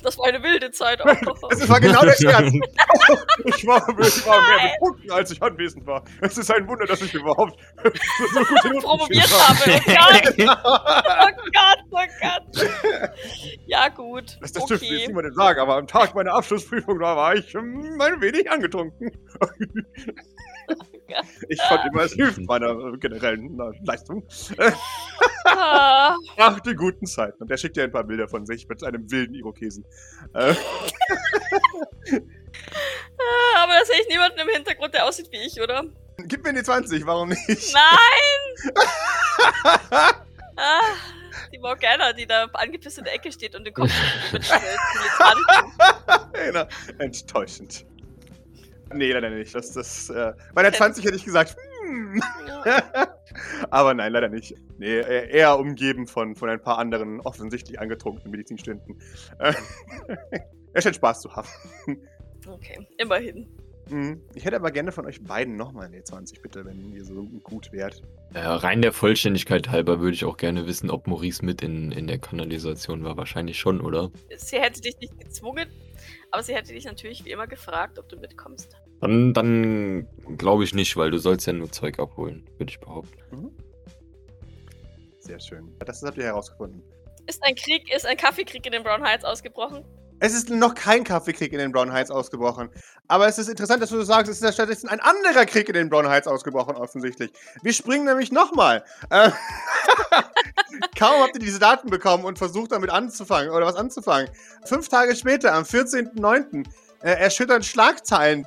Das 0.02 0.16
war 0.16 0.26
eine 0.28 0.42
wilde 0.42 0.70
Zeit. 0.70 1.00
Oh. 1.04 1.48
Das 1.50 1.68
war 1.68 1.78
genau 1.78 2.00
der 2.02 2.12
Scherz. 2.16 2.52
ich 3.44 3.66
war, 3.66 3.86
ich 3.98 4.26
war 4.26 4.40
mehr 4.40 4.72
betrunken, 4.72 5.10
als 5.10 5.30
ich 5.30 5.42
anwesend 5.42 5.86
war. 5.86 6.02
Es 6.22 6.38
ist 6.38 6.50
ein 6.50 6.66
Wunder, 6.66 6.86
dass 6.86 7.02
ich 7.02 7.12
überhaupt 7.12 7.58
so 7.82 8.40
gute 8.44 8.68
Noten 8.72 8.82
promoviert 8.82 9.28
habe. 9.30 9.58
Oh 9.66 9.94
habe. 9.94 10.32
Gott, 10.36 10.58
oh 11.22 11.50
Gott, 11.52 11.78
oh 11.90 12.06
Gott. 12.22 12.68
Ja, 13.66 13.88
gut. 13.88 14.38
Das, 14.40 14.52
das 14.52 14.64
dürfte 14.64 14.86
jetzt 14.86 14.94
Okay. 14.94 15.06
niemandem 15.08 15.34
sagen, 15.34 15.60
aber 15.60 15.76
am 15.76 15.86
Tag 15.86 16.14
meiner 16.14 16.32
Abschlussprüfung 16.32 16.98
da 16.98 17.14
war 17.16 17.34
ich 17.34 17.54
ein 17.54 17.98
wenig 18.20 18.50
angetrunken. 18.50 19.10
Ich 21.48 21.60
fand 21.62 21.86
immer, 21.92 22.02
es 22.02 22.12
hilft 22.12 22.40
meiner 22.46 22.70
äh, 22.70 22.96
generellen 22.98 23.58
Leistung. 23.84 24.26
Ah, 25.44 26.16
Ach, 26.36 26.60
die 26.60 26.74
guten 26.74 27.06
Zeiten. 27.06 27.42
Und 27.42 27.50
er 27.50 27.56
schickt 27.56 27.76
dir 27.76 27.84
ein 27.84 27.92
paar 27.92 28.04
Bilder 28.04 28.28
von 28.28 28.46
sich 28.46 28.68
mit 28.68 28.84
einem 28.84 29.10
wilden 29.10 29.34
Irokesen. 29.34 29.84
Äh, 30.34 30.54
ah, 30.54 30.54
aber 33.56 33.72
da 33.78 33.84
sehe 33.84 34.00
ich 34.02 34.08
niemanden 34.08 34.38
im 34.38 34.48
Hintergrund, 34.48 34.94
der 34.94 35.06
aussieht 35.06 35.30
wie 35.32 35.38
ich, 35.38 35.60
oder? 35.60 35.84
gib 36.26 36.44
mir 36.44 36.52
die 36.52 36.62
20, 36.62 37.06
warum 37.06 37.30
nicht? 37.30 37.74
Nein! 37.74 38.74
Ah, 40.62 40.82
die 41.54 41.58
Morgana, 41.58 42.12
die 42.12 42.26
da 42.26 42.44
angepisst 42.52 42.98
in 42.98 43.04
der 43.04 43.14
Ecke 43.14 43.32
steht 43.32 43.54
und 43.54 43.64
den 43.64 43.72
Kopf. 43.72 43.90
Militant. 44.30 45.38
genau. 46.34 46.66
Enttäuschend. 46.98 47.86
Nee, 48.92 49.12
leider 49.12 49.30
nicht. 49.30 49.54
Das, 49.54 49.72
das, 49.72 50.10
äh, 50.10 50.32
bei 50.54 50.62
der 50.62 50.72
20 50.72 51.04
hätte 51.04 51.16
ich 51.16 51.24
gesagt, 51.24 51.56
hm. 51.84 52.22
Aber 53.70 53.94
nein, 53.94 54.12
leider 54.12 54.28
nicht. 54.28 54.54
Nee, 54.78 54.98
eher 54.98 55.30
eher 55.30 55.58
umgeben 55.58 56.06
von, 56.06 56.34
von 56.34 56.48
ein 56.48 56.60
paar 56.60 56.78
anderen 56.78 57.20
offensichtlich 57.20 57.78
angetrunkenen 57.80 58.30
Medizinstudenten. 58.30 58.98
Äh, 59.38 59.54
Er 60.72 60.82
scheint 60.82 60.96
Spaß 60.96 61.22
zu 61.22 61.34
haben. 61.34 61.48
Okay, 62.46 62.86
immerhin. 62.98 63.48
Mhm. 63.88 64.20
Ich 64.34 64.44
hätte 64.44 64.56
aber 64.56 64.70
gerne 64.70 64.92
von 64.92 65.04
euch 65.06 65.22
beiden 65.22 65.56
nochmal 65.56 65.86
eine 65.86 66.02
20, 66.02 66.42
bitte, 66.42 66.64
wenn 66.64 66.92
ihr 66.92 67.04
so 67.04 67.24
gut 67.42 67.72
wärt. 67.72 68.02
Äh, 68.34 68.38
rein 68.38 68.82
der 68.82 68.92
Vollständigkeit 68.92 69.68
halber 69.68 70.00
würde 70.00 70.14
ich 70.14 70.24
auch 70.24 70.36
gerne 70.36 70.66
wissen, 70.66 70.90
ob 70.90 71.08
Maurice 71.08 71.44
mit 71.44 71.60
in, 71.62 71.90
in 71.90 72.06
der 72.06 72.18
Kanalisation 72.18 73.02
war. 73.02 73.16
Wahrscheinlich 73.16 73.58
schon, 73.58 73.80
oder? 73.80 74.12
Sie 74.36 74.60
hätte 74.60 74.80
dich 74.80 74.96
nicht 75.00 75.18
gezwungen, 75.18 75.68
aber 76.30 76.42
sie 76.42 76.54
hätte 76.54 76.72
dich 76.72 76.84
natürlich 76.84 77.24
wie 77.24 77.30
immer 77.30 77.46
gefragt, 77.46 77.98
ob 77.98 78.08
du 78.08 78.16
mitkommst. 78.16 78.76
Dann, 79.00 79.32
dann 79.32 80.06
glaube 80.36 80.64
ich 80.64 80.74
nicht, 80.74 80.96
weil 80.96 81.10
du 81.10 81.18
sollst 81.18 81.46
ja 81.46 81.52
nur 81.52 81.70
Zeug 81.72 81.98
abholen, 81.98 82.44
würde 82.58 82.70
ich 82.70 82.80
behaupten. 82.80 83.50
Sehr 85.20 85.40
schön. 85.40 85.74
Das 85.78 86.02
habt 86.02 86.18
ihr 86.18 86.24
herausgefunden. 86.24 86.82
Ist 87.26 87.42
ein 87.44 87.54
Krieg, 87.54 87.94
ist 87.94 88.06
ein 88.06 88.16
Kaffeekrieg 88.16 88.66
in 88.66 88.72
den 88.72 88.82
Brown 88.82 89.02
Heights 89.02 89.24
ausgebrochen? 89.24 89.84
Es 90.20 90.34
ist 90.34 90.50
noch 90.50 90.74
kein 90.74 91.02
Kaffeekrieg 91.02 91.52
in 91.52 91.58
den 91.58 91.72
Brown 91.72 91.92
Heights 91.92 92.10
ausgebrochen. 92.10 92.68
Aber 93.08 93.26
es 93.26 93.38
ist 93.38 93.48
interessant, 93.48 93.82
dass 93.82 93.88
du 93.88 94.02
sagst, 94.02 94.30
es 94.30 94.40
ist 94.40 94.54
stattdessen 94.54 94.88
ein 94.88 95.00
anderer 95.00 95.46
Krieg 95.46 95.68
in 95.68 95.74
den 95.74 95.88
Brown 95.88 96.08
Heights 96.08 96.28
ausgebrochen, 96.28 96.76
offensichtlich. 96.76 97.32
Wir 97.62 97.72
springen 97.72 98.04
nämlich 98.04 98.30
nochmal. 98.30 98.84
Äh, 99.08 99.30
Kaum 100.98 101.22
habt 101.22 101.34
ihr 101.34 101.40
diese 101.40 101.58
Daten 101.58 101.88
bekommen 101.88 102.24
und 102.24 102.38
versucht 102.38 102.72
damit 102.72 102.90
anzufangen 102.90 103.50
oder 103.50 103.64
was 103.66 103.76
anzufangen. 103.76 104.30
Fünf 104.64 104.88
Tage 104.88 105.16
später, 105.16 105.54
am 105.54 105.64
14.09., 105.64 106.66
äh, 107.02 107.12
erschüttern 107.12 107.62
Schlagzeilen, 107.62 108.44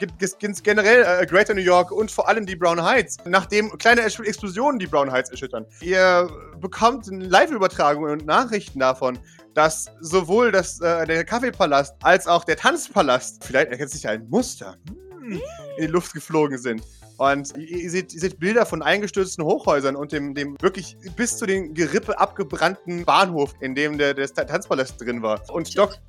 generell 0.61 1.23
äh, 1.23 1.25
Greater 1.25 1.55
New 1.55 1.61
York 1.61 1.91
und 1.91 2.11
vor 2.11 2.27
allem 2.27 2.45
die 2.45 2.55
Brown 2.55 2.83
Heights, 2.83 3.17
nachdem 3.25 3.75
kleine 3.79 4.01
Ex- 4.01 4.19
Explosionen 4.19 4.77
die 4.77 4.85
Brown 4.85 5.11
Heights 5.11 5.31
erschüttern. 5.31 5.65
Ihr 5.81 6.29
bekommt 6.61 7.07
Live-Übertragungen 7.07 8.11
und 8.11 8.25
Nachrichten 8.27 8.77
davon, 8.79 9.17
dass 9.53 9.91
sowohl 9.99 10.51
das, 10.51 10.79
äh, 10.81 11.05
der 11.05 11.23
Kaffeepalast 11.23 11.95
als 12.01 12.27
auch 12.27 12.43
der 12.43 12.57
Tanzpalast, 12.57 13.43
vielleicht 13.43 13.71
erkennt 13.71 13.91
sich 13.91 14.07
ein 14.07 14.27
Muster, 14.29 14.75
hm, 15.19 15.41
in 15.77 15.87
die 15.87 15.91
Luft 15.91 16.13
geflogen 16.13 16.57
sind. 16.57 16.83
Und 17.17 17.55
ihr, 17.57 17.89
seht, 17.89 18.13
ihr 18.13 18.19
seht 18.19 18.39
Bilder 18.39 18.65
von 18.65 18.81
eingestürzten 18.81 19.43
Hochhäusern 19.43 19.95
und 19.95 20.11
dem, 20.11 20.33
dem 20.33 20.57
wirklich 20.61 20.97
bis 21.15 21.37
zu 21.37 21.45
den 21.45 21.73
Gerippe 21.73 22.19
abgebrannten 22.19 23.05
Bahnhof, 23.05 23.53
in 23.59 23.75
dem 23.75 23.97
der, 23.97 24.13
der 24.13 24.33
Tanzpalast 24.33 24.99
drin 24.99 25.21
war. 25.21 25.39
Und 25.49 25.77
Doc, 25.77 25.99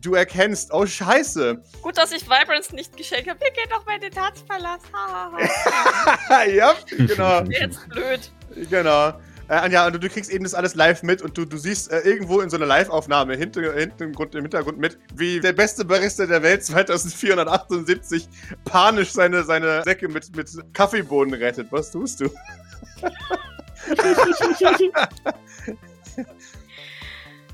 du 0.00 0.14
erkennst, 0.14 0.72
oh 0.72 0.86
Scheiße. 0.86 1.60
Gut, 1.82 1.98
dass 1.98 2.12
ich 2.12 2.24
Vibrance 2.26 2.74
nicht 2.74 2.96
geschenkt 2.96 3.28
habe. 3.28 3.40
Wir 3.40 3.50
gehen 3.50 3.68
doch 3.70 3.84
mal 3.84 3.96
in 3.96 4.00
den 4.00 4.12
Tanzpalast. 4.12 4.86
Ja, 6.54 6.74
genau. 6.88 7.42
Jetzt 7.44 7.88
blöd. 7.88 8.32
Genau. 8.70 9.12
Äh, 9.48 9.54
Anja, 9.54 9.86
und 9.86 10.02
du 10.02 10.08
kriegst 10.08 10.30
eben 10.30 10.44
das 10.44 10.54
alles 10.54 10.74
live 10.74 11.02
mit 11.02 11.20
und 11.22 11.36
du, 11.36 11.44
du 11.44 11.56
siehst 11.56 11.92
äh, 11.92 12.00
irgendwo 12.00 12.40
in 12.40 12.48
so 12.50 12.56
einer 12.56 12.66
Live-Aufnahme 12.66 13.36
hinter, 13.36 13.74
hinter 13.74 14.04
im, 14.04 14.12
Grund, 14.12 14.34
im 14.34 14.42
Hintergrund 14.42 14.78
mit, 14.78 14.98
wie 15.14 15.40
der 15.40 15.52
beste 15.52 15.84
Barista 15.84 16.26
der 16.26 16.42
Welt 16.42 16.64
2478 16.64 18.28
panisch 18.64 19.10
seine, 19.10 19.44
seine 19.44 19.82
Säcke 19.84 20.08
mit, 20.08 20.34
mit 20.34 20.50
Kaffeebohnen 20.72 21.34
rettet. 21.34 21.68
Was 21.70 21.90
tust 21.90 22.20
du? 22.20 22.30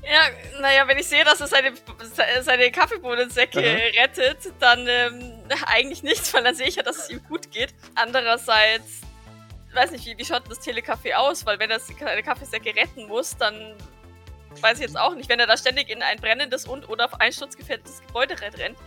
Ja, 0.03 0.59
naja, 0.59 0.87
wenn 0.87 0.97
ich 0.97 1.07
sehe, 1.07 1.23
dass 1.23 1.39
er 1.41 1.47
seine, 1.47 1.73
seine 2.41 2.71
Kaffeebohnensäcke 2.71 3.59
rettet, 3.59 4.51
dann 4.59 4.87
ähm, 4.87 5.33
eigentlich 5.67 6.01
nichts, 6.01 6.33
weil 6.33 6.43
dann 6.43 6.55
sehe 6.55 6.67
ich 6.67 6.75
ja, 6.75 6.83
dass 6.83 6.97
es 6.97 7.09
ihm 7.11 7.21
gut 7.29 7.51
geht. 7.51 7.73
Andererseits, 7.95 9.01
weiß 9.73 9.91
nicht, 9.91 10.05
wie, 10.05 10.17
wie 10.17 10.25
schaut 10.25 10.43
das 10.49 10.61
Telecafé 10.61 11.13
aus? 11.13 11.45
Weil 11.45 11.59
wenn 11.59 11.69
er 11.69 11.79
seine 11.79 12.23
Kaffeesäcke 12.23 12.75
retten 12.75 13.07
muss, 13.07 13.37
dann 13.37 13.75
weiß 14.59 14.77
ich 14.79 14.85
jetzt 14.85 14.99
auch 14.99 15.15
nicht, 15.15 15.29
wenn 15.29 15.39
er 15.39 15.47
da 15.47 15.57
ständig 15.57 15.89
in 15.89 16.01
ein 16.01 16.17
brennendes 16.17 16.67
und 16.67 16.89
oder 16.89 17.05
auf 17.05 17.19
einsturzgefährdetes 17.19 18.01
Gebäude 18.05 18.35
rennt, 18.41 18.77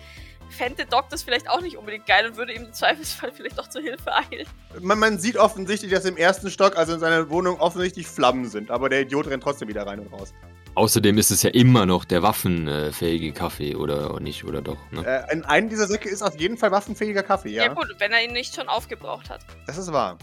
fände 0.50 0.86
Doc 0.86 1.08
das 1.08 1.22
vielleicht 1.22 1.48
auch 1.48 1.60
nicht 1.60 1.76
unbedingt 1.76 2.06
geil 2.06 2.26
und 2.26 2.36
würde 2.36 2.52
ihm 2.52 2.64
im 2.64 2.72
Zweifelsfall 2.72 3.32
vielleicht 3.32 3.58
auch 3.58 3.68
zur 3.68 3.82
Hilfe 3.82 4.14
eilen. 4.14 4.46
Man, 4.80 4.98
man 4.98 5.18
sieht 5.18 5.36
offensichtlich, 5.36 5.90
dass 5.90 6.04
im 6.04 6.16
ersten 6.16 6.50
Stock, 6.50 6.76
also 6.76 6.94
in 6.94 7.00
seiner 7.00 7.28
Wohnung, 7.30 7.58
offensichtlich 7.60 8.06
Flammen 8.06 8.48
sind, 8.48 8.70
aber 8.70 8.88
der 8.88 9.02
Idiot 9.02 9.26
rennt 9.26 9.42
trotzdem 9.42 9.68
wieder 9.68 9.86
rein 9.86 10.00
und 10.00 10.12
raus. 10.12 10.32
Außerdem 10.76 11.18
ist 11.18 11.30
es 11.30 11.42
ja 11.42 11.50
immer 11.50 11.86
noch 11.86 12.04
der 12.04 12.22
waffenfähige 12.22 13.32
Kaffee, 13.32 13.76
oder 13.76 14.18
nicht, 14.18 14.44
oder 14.44 14.60
doch? 14.60 14.78
Ne? 14.90 15.06
Äh, 15.06 15.32
in 15.32 15.44
einem 15.44 15.68
dieser 15.68 15.86
Säcke 15.86 16.08
ist 16.08 16.20
auf 16.22 16.38
jeden 16.38 16.58
Fall 16.58 16.72
waffenfähiger 16.72 17.22
Kaffee, 17.22 17.50
Ja. 17.50 17.64
ja. 17.66 17.74
gut, 17.74 17.86
wenn 17.98 18.12
er 18.12 18.24
ihn 18.24 18.32
nicht 18.32 18.54
schon 18.56 18.68
aufgebraucht 18.68 19.30
hat. 19.30 19.40
Das 19.66 19.78
ist 19.78 19.92
wahr. 19.92 20.18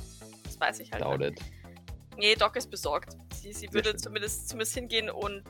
Weiß 0.62 0.80
ich 0.80 0.92
halt. 0.92 1.02
Doubt 1.02 1.20
nicht. 1.20 1.40
it. 1.40 1.46
Nee, 2.18 2.36
Doc 2.36 2.56
ist 2.56 2.70
besorgt. 2.70 3.18
Sie, 3.34 3.52
sie 3.52 3.74
würde 3.74 3.96
zumindest, 3.96 4.48
zumindest 4.50 4.76
hingehen 4.76 5.10
und. 5.10 5.44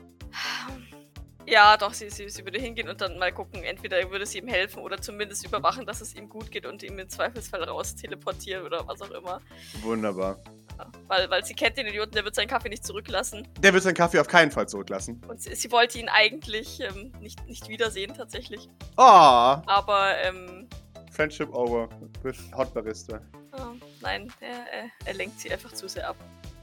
Ja, 1.44 1.76
doch, 1.76 1.92
sie, 1.92 2.08
sie, 2.08 2.28
sie 2.28 2.44
würde 2.44 2.58
hingehen 2.60 2.88
und 2.88 3.00
dann 3.00 3.18
mal 3.18 3.32
gucken. 3.32 3.64
Entweder 3.64 4.08
würde 4.10 4.24
sie 4.24 4.38
ihm 4.38 4.46
helfen 4.46 4.80
oder 4.80 5.00
zumindest 5.00 5.44
überwachen, 5.44 5.84
dass 5.84 6.00
es 6.00 6.14
ihm 6.14 6.28
gut 6.28 6.50
geht 6.52 6.64
und 6.66 6.82
ihm 6.84 6.98
im 6.98 7.08
Zweifelsfall 7.08 7.64
raus 7.64 7.96
teleportieren 7.96 8.64
oder 8.64 8.86
was 8.86 9.02
auch 9.02 9.10
immer. 9.10 9.40
Wunderbar. 9.82 10.38
Ja, 10.78 10.86
weil, 11.08 11.28
weil 11.28 11.44
sie 11.44 11.54
kennt 11.54 11.76
den 11.76 11.88
Idioten, 11.88 12.12
der 12.12 12.24
wird 12.24 12.36
seinen 12.36 12.46
Kaffee 12.46 12.68
nicht 12.68 12.86
zurücklassen. 12.86 13.46
Der 13.58 13.74
wird 13.74 13.82
seinen 13.82 13.94
Kaffee 13.96 14.20
auf 14.20 14.28
keinen 14.28 14.50
Fall 14.52 14.68
zurücklassen. 14.68 15.20
Und 15.28 15.42
sie, 15.42 15.54
sie 15.54 15.70
wollte 15.72 15.98
ihn 15.98 16.08
eigentlich 16.08 16.80
ähm, 16.80 17.12
nicht, 17.20 17.44
nicht 17.46 17.68
wiedersehen, 17.68 18.14
tatsächlich. 18.14 18.68
Oh, 18.96 19.02
Aber, 19.02 20.14
ähm, 20.22 20.68
Friendship 21.10 21.52
over 21.52 21.88
with 22.22 22.38
Hot 22.56 22.72
Barista. 22.72 23.20
oh, 23.52 23.74
nein, 24.02 24.32
er, 24.40 24.90
er, 25.04 25.14
lenkt 25.14 25.40
sie 25.40 25.52
einfach 25.52 25.72
zu 25.72 25.88
sehr 25.88 26.08
ab. 26.08 26.16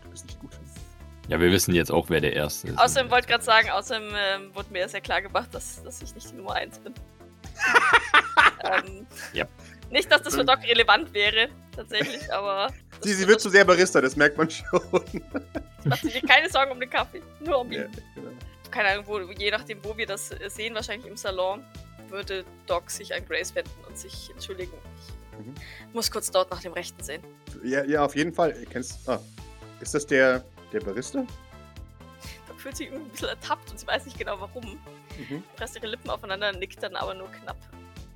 Du 0.04 0.10
bist 0.10 0.26
nicht 0.26 0.40
gut. 0.40 0.52
Ja, 1.28 1.40
wir 1.40 1.52
wissen 1.52 1.76
jetzt 1.76 1.92
auch, 1.92 2.10
wer 2.10 2.22
der 2.22 2.34
Erste 2.34 2.70
ist. 2.70 2.80
Außerdem 2.80 3.12
wollte 3.12 3.26
ich 3.26 3.30
gerade 3.30 3.44
sagen, 3.44 3.70
außerdem 3.70 4.14
ähm, 4.16 4.56
wurde 4.56 4.72
mir 4.72 4.88
sehr 4.90 5.02
klar 5.02 5.22
gemacht, 5.22 5.54
dass, 5.54 5.84
dass 5.84 6.02
ich 6.02 6.16
nicht 6.16 6.32
die 6.32 6.36
Nummer 6.36 6.54
1 6.54 6.80
bin. 6.80 6.94
ähm, 8.64 9.08
Ja. 9.34 9.46
Nicht, 9.92 10.12
dass 10.12 10.22
das 10.22 10.36
für 10.36 10.46
Doc 10.46 10.60
relevant 10.64 11.14
wäre, 11.14 11.50
tatsächlich, 11.76 12.32
aber 12.32 12.72
Sie, 13.02 13.14
sie 13.14 13.28
wird 13.28 13.40
zu 13.40 13.50
sehr 13.50 13.64
Barista, 13.64 14.02
das 14.02 14.16
merkt 14.16 14.38
man 14.38 14.50
schon. 14.50 14.82
macht 15.86 16.02
sich 16.02 16.22
mir 16.22 16.28
keine 16.28 16.50
Sorgen 16.50 16.72
um 16.72 16.80
den 16.80 16.90
Kaffee, 16.90 17.22
nur 17.40 17.60
um 17.60 17.72
ihn. 17.72 17.80
Ja, 17.80 17.88
genau. 18.16 18.32
Keine 18.72 18.90
Ahnung, 18.90 19.06
wo, 19.08 19.20
je 19.20 19.52
nachdem, 19.52 19.84
wo 19.84 19.98
wir 19.98 20.06
das 20.06 20.30
sehen, 20.48 20.76
wahrscheinlich 20.76 21.08
im 21.08 21.18
Salon, 21.18 21.64
würde 22.10 22.44
Doc 22.68 22.90
sich 22.90 23.14
an 23.14 23.26
Grace 23.26 23.56
wenden 23.56 23.72
und 23.88 23.98
sich 23.98 24.30
entschuldigen. 24.32 24.74
Ich 24.98 25.14
Mhm. 25.40 25.54
muss 25.94 26.12
kurz 26.12 26.30
dort 26.32 26.52
nach 26.52 26.62
dem 26.62 26.74
Rechten 26.74 27.02
sehen. 27.04 27.24
ja, 27.64 27.84
ja, 27.86 28.04
auf 28.06 28.16
jeden 28.16 28.34
Fall. 28.34 28.56
Ihr 28.60 28.66
kennst. 28.66 29.08
Ah, 29.10 29.20
ist 29.80 29.94
das 29.96 30.06
der, 30.06 30.44
der 30.74 30.82
Barista? 30.82 31.26
Doc 32.48 32.60
fühlt 32.60 32.76
sich 32.78 32.88
irgendwie 32.88 33.06
ein 33.06 33.12
bisschen 33.12 33.30
ertappt 33.30 33.72
und 33.72 33.80
sie 33.80 33.88
weiß 33.88 34.06
nicht 34.06 34.18
genau 34.20 34.40
warum. 34.40 34.66
Mhm. 35.18 35.44
Presst 35.56 35.76
ihre 35.78 35.88
Lippen 35.88 36.10
aufeinander, 36.10 36.52
nickt 36.52 36.84
dann 36.84 36.96
aber 36.96 37.14
nur 37.14 37.30
knapp. 37.32 37.58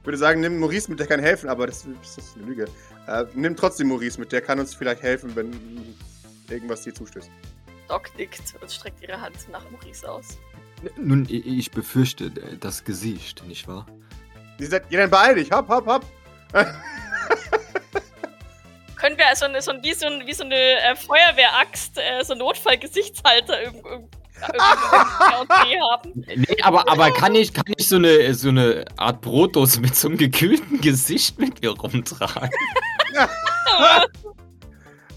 Ich 0.01 0.05
würde 0.05 0.17
sagen, 0.17 0.41
nimm 0.41 0.59
Maurice 0.59 0.89
mit, 0.91 0.99
der 0.99 1.07
kann 1.07 1.21
helfen, 1.21 1.47
aber 1.49 1.65
das, 1.67 1.85
das 2.01 2.17
ist 2.17 2.35
eine 2.35 2.45
Lüge. 2.45 2.65
Äh, 3.07 3.23
nimm 3.35 3.55
trotzdem 3.55 3.87
Maurice 3.87 4.19
mit, 4.19 4.33
der 4.33 4.41
kann 4.41 4.59
uns 4.59 4.73
vielleicht 4.75 5.01
helfen, 5.01 5.33
wenn 5.35 5.95
irgendwas 6.49 6.81
dir 6.81 6.93
zustößt. 6.93 7.29
Doc 7.87 8.09
nickt 8.17 8.53
und 8.61 8.69
streckt 8.69 9.01
ihre 9.01 9.19
Hand 9.21 9.37
nach 9.49 9.63
Maurice 9.71 10.09
aus. 10.11 10.37
Nun, 10.97 11.25
i- 11.29 11.57
ich 11.59 11.71
befürchte 11.71 12.25
äh, 12.25 12.57
das 12.59 12.83
Gesicht, 12.83 13.45
nicht 13.47 13.65
wahr? 13.69 13.85
Sie 14.59 14.65
sagt, 14.65 14.91
ja, 14.91 14.99
dann 14.99 15.09
beeil 15.09 15.35
dich, 15.35 15.49
hopp, 15.51 15.69
hopp, 15.69 15.85
hopp. 15.85 16.05
Können 18.95 19.17
wir 19.17 19.27
also 19.27 19.45
eine, 19.45 19.61
so 19.61 19.71
ein, 19.71 19.83
wie, 19.83 19.93
so 19.93 20.05
ein, 20.05 20.25
wie 20.25 20.33
so 20.33 20.45
eine 20.45 20.55
äh, 20.55 20.95
Feuerwehraxt, 20.95 21.97
äh, 21.97 22.23
so 22.23 22.33
einen 22.33 22.39
Notfallgesichtshalter 22.39 23.61
irgendwo 23.63 23.89
irgendwie 23.89 24.09
haben? 25.91 26.13
Nee, 26.15 26.61
aber, 26.61 26.89
aber 26.89 27.11
kann 27.11 27.35
ich, 27.35 27.53
kann 27.53 27.65
ich 27.75 27.87
so, 27.87 27.97
eine, 27.97 28.33
so 28.33 28.47
eine 28.49 28.85
Art 28.95 29.19
Brotdose 29.19 29.81
mit 29.81 29.95
so 29.95 30.07
einem 30.07 30.17
gekühlten 30.17 30.79
Gesicht 30.79 31.37
mit 31.37 31.61
mir 31.61 31.71
rumtragen? 31.71 32.49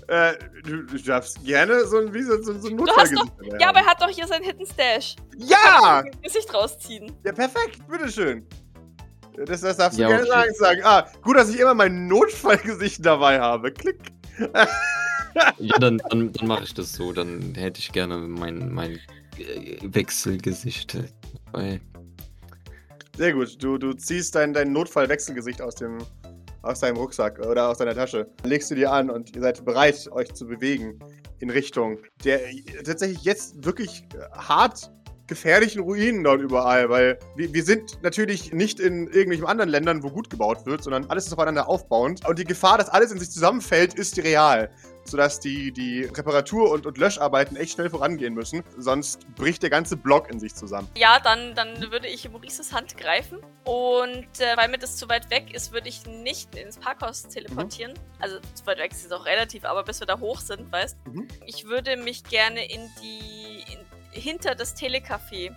Äh, 0.09 0.35
du, 0.63 0.85
du 0.85 0.99
darfst 0.99 1.45
gerne 1.45 1.85
so 1.85 1.99
ein, 1.99 2.15
wie 2.15 2.23
so, 2.23 2.41
so, 2.41 2.57
so 2.61 2.69
ein 2.69 2.77
Du 2.77 2.87
hast 2.87 3.11
Notfallgesicht 3.11 3.33
dabei 3.39 3.59
Ja, 3.59 3.69
aber 3.71 3.81
er 3.81 3.87
hat 3.87 4.01
doch 4.01 4.09
hier 4.09 4.27
seinen 4.27 4.45
Hidden 4.45 4.65
Stash. 4.65 5.17
Ja! 5.37 5.57
Kann 5.57 6.07
ich 6.07 6.15
ein 6.15 6.23
Gesicht 6.23 6.55
rausziehen. 6.55 7.13
Ja, 7.25 7.33
perfekt, 7.33 7.81
bitteschön. 7.89 8.47
Das, 9.45 9.61
das 9.61 9.77
darfst 9.77 9.99
du 9.99 10.03
Ja, 10.03 10.09
gerne 10.09 10.25
okay. 10.25 10.53
sagen. 10.55 10.81
Ah, 10.85 11.07
gut, 11.23 11.37
dass 11.37 11.51
ich 11.51 11.61
immer 11.61 11.75
mein 11.75 12.07
Notfallgesicht 12.07 13.05
dabei 13.05 13.41
habe. 13.41 13.73
Klick. 13.73 13.99
Ja, 15.59 15.79
dann, 15.79 15.99
dann, 16.09 16.33
dann 16.33 16.47
mache 16.47 16.65
ich 16.65 16.73
das 16.73 16.95
so. 16.95 17.13
Dann 17.13 17.55
hätte 17.55 17.79
ich 17.79 17.93
gerne 17.93 18.17
mein, 18.17 18.73
mein 18.73 18.99
äh, 19.39 19.77
Wechselgesicht 19.83 20.97
dabei. 21.53 21.81
Sehr 23.19 23.35
gut. 23.35 23.63
Du, 23.63 23.77
du 23.77 23.93
ziehst 23.93 24.35
dein, 24.35 24.55
dein 24.55 24.73
Notfallwechselgesicht 24.73 25.61
aus 25.61 25.75
dem 25.75 25.99
aus 26.63 26.81
deinem 26.81 26.97
Rucksack 26.97 27.39
oder 27.47 27.69
aus 27.69 27.79
deiner 27.79 27.95
Tasche. 27.95 28.29
Legst 28.45 28.71
du 28.71 28.75
dir 28.75 28.91
an 28.91 29.09
und 29.09 29.35
ihr 29.35 29.43
seid 29.43 29.65
bereit, 29.65 30.09
euch 30.11 30.33
zu 30.35 30.47
bewegen 30.47 30.99
in 31.39 31.51
Richtung 31.51 31.99
der 32.25 32.41
tatsächlich 32.85 33.23
jetzt 33.23 33.65
wirklich 33.65 34.05
hart 34.33 34.91
gefährlichen 35.27 35.81
Ruinen 35.81 36.23
dort 36.25 36.41
überall, 36.41 36.89
weil 36.89 37.19
wir, 37.35 37.53
wir, 37.53 37.65
sind 37.65 38.03
natürlich 38.03 38.53
nicht 38.53 38.81
in 38.81 39.07
irgendwelchen 39.07 39.47
anderen 39.47 39.71
Ländern, 39.71 40.03
wo 40.03 40.11
gut 40.11 40.31
gebaut 40.31 40.67
wird, 40.67 40.83
sondern 40.83 41.07
alles 41.07 41.27
ist 41.27 41.33
aufeinander 41.33 41.69
aufbauend. 41.69 42.27
Und 42.27 42.39
die 42.39 42.45
Gefahr, 42.45 42.79
dass 42.79 42.89
alles 42.89 43.11
in 43.11 43.19
sich 43.19 43.31
zusammenfällt, 43.31 43.95
ist 43.95 44.19
real. 44.19 44.71
Sodass 45.05 45.39
die, 45.39 45.71
die 45.71 46.03
Reparatur- 46.03 46.71
und, 46.73 46.85
und 46.85 46.99
Löscharbeiten 46.99 47.57
echt 47.57 47.73
schnell 47.73 47.89
vorangehen 47.89 48.35
müssen. 48.35 48.65
Sonst 48.77 49.21
bricht 49.37 49.63
der 49.63 49.71
ganze 49.71 49.97
Block 49.97 50.29
in 50.31 50.41
sich 50.41 50.55
zusammen. 50.55 50.89
Ja, 50.97 51.21
dann, 51.21 51.55
dann 51.55 51.93
würde 51.93 52.09
ich 52.09 52.29
Maurices 52.29 52.73
Hand 52.73 52.97
greifen. 52.97 53.39
Und 53.65 54.41
äh, 54.41 54.57
weil 54.57 54.69
mir 54.69 54.79
das 54.79 54.97
zu 54.97 55.09
weit 55.09 55.31
weg 55.31 55.55
ist, 55.55 55.73
würde 55.73 55.89
ich 55.89 56.07
nicht 56.07 56.57
ins 56.57 56.79
Parkhaus 56.79 57.23
teleportieren. 57.29 57.93
Mhm. 57.93 58.23
Also 58.23 58.39
zu 58.55 58.67
weit 58.67 58.79
weg 58.79 58.93
ist 58.93 59.05
es 59.05 59.13
auch 59.13 59.27
relativ, 59.27 59.65
aber 59.65 59.85
bis 59.85 60.01
wir 60.01 60.09
da 60.09 60.19
hoch 60.19 60.41
sind, 60.41 60.73
weißt 60.73 60.97
mhm. 61.07 61.29
Ich 61.47 61.67
würde 61.67 61.97
mich 61.97 62.25
gerne 62.25 62.69
in 62.69 62.81
die. 63.01 63.73
In 63.73 63.96
hinter 64.21 64.55
das 64.55 64.77
Telecafé 64.77 65.55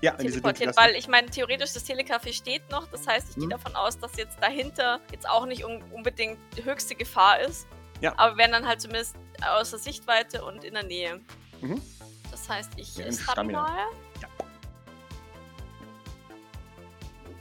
ja, 0.00 0.12
teleportieren, 0.12 0.74
weil 0.76 0.94
ich 0.96 1.08
meine, 1.08 1.28
theoretisch 1.28 1.72
das 1.72 1.86
Telecafé 1.86 2.32
steht 2.32 2.70
noch, 2.70 2.86
das 2.88 3.06
heißt, 3.06 3.30
ich 3.30 3.36
mhm. 3.36 3.40
gehe 3.40 3.48
davon 3.50 3.74
aus, 3.74 3.98
dass 3.98 4.16
jetzt 4.16 4.36
dahinter 4.40 5.00
jetzt 5.10 5.28
auch 5.28 5.46
nicht 5.46 5.64
un 5.64 5.82
unbedingt 5.92 6.38
die 6.56 6.64
höchste 6.64 6.94
Gefahr 6.94 7.40
ist. 7.40 7.66
Ja. 8.00 8.12
Aber 8.18 8.36
werden 8.36 8.52
dann 8.52 8.66
halt 8.66 8.80
zumindest 8.80 9.16
außer 9.40 9.78
Sichtweite 9.78 10.44
und 10.44 10.64
in 10.64 10.74
der 10.74 10.82
Nähe. 10.82 11.20
Mhm. 11.60 11.80
Das 12.30 12.48
heißt, 12.48 12.72
ich 12.76 12.96
ja, 12.96 13.42
mal. 13.44 13.76
Ja. 14.20 14.28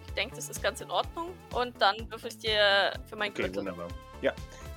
Ich 0.08 0.14
denke, 0.14 0.36
das 0.36 0.48
ist 0.48 0.62
ganz 0.62 0.80
in 0.80 0.92
Ordnung. 0.92 1.34
Und 1.54 1.82
dann 1.82 2.10
würfel 2.12 2.30
ich 2.30 2.38
dir 2.38 2.94
für 3.10 3.16
mein 3.16 3.32
okay, 3.32 3.42
Gürtel. 3.42 3.58
Wunderbar. 3.58 3.88
Ja, 4.22 4.34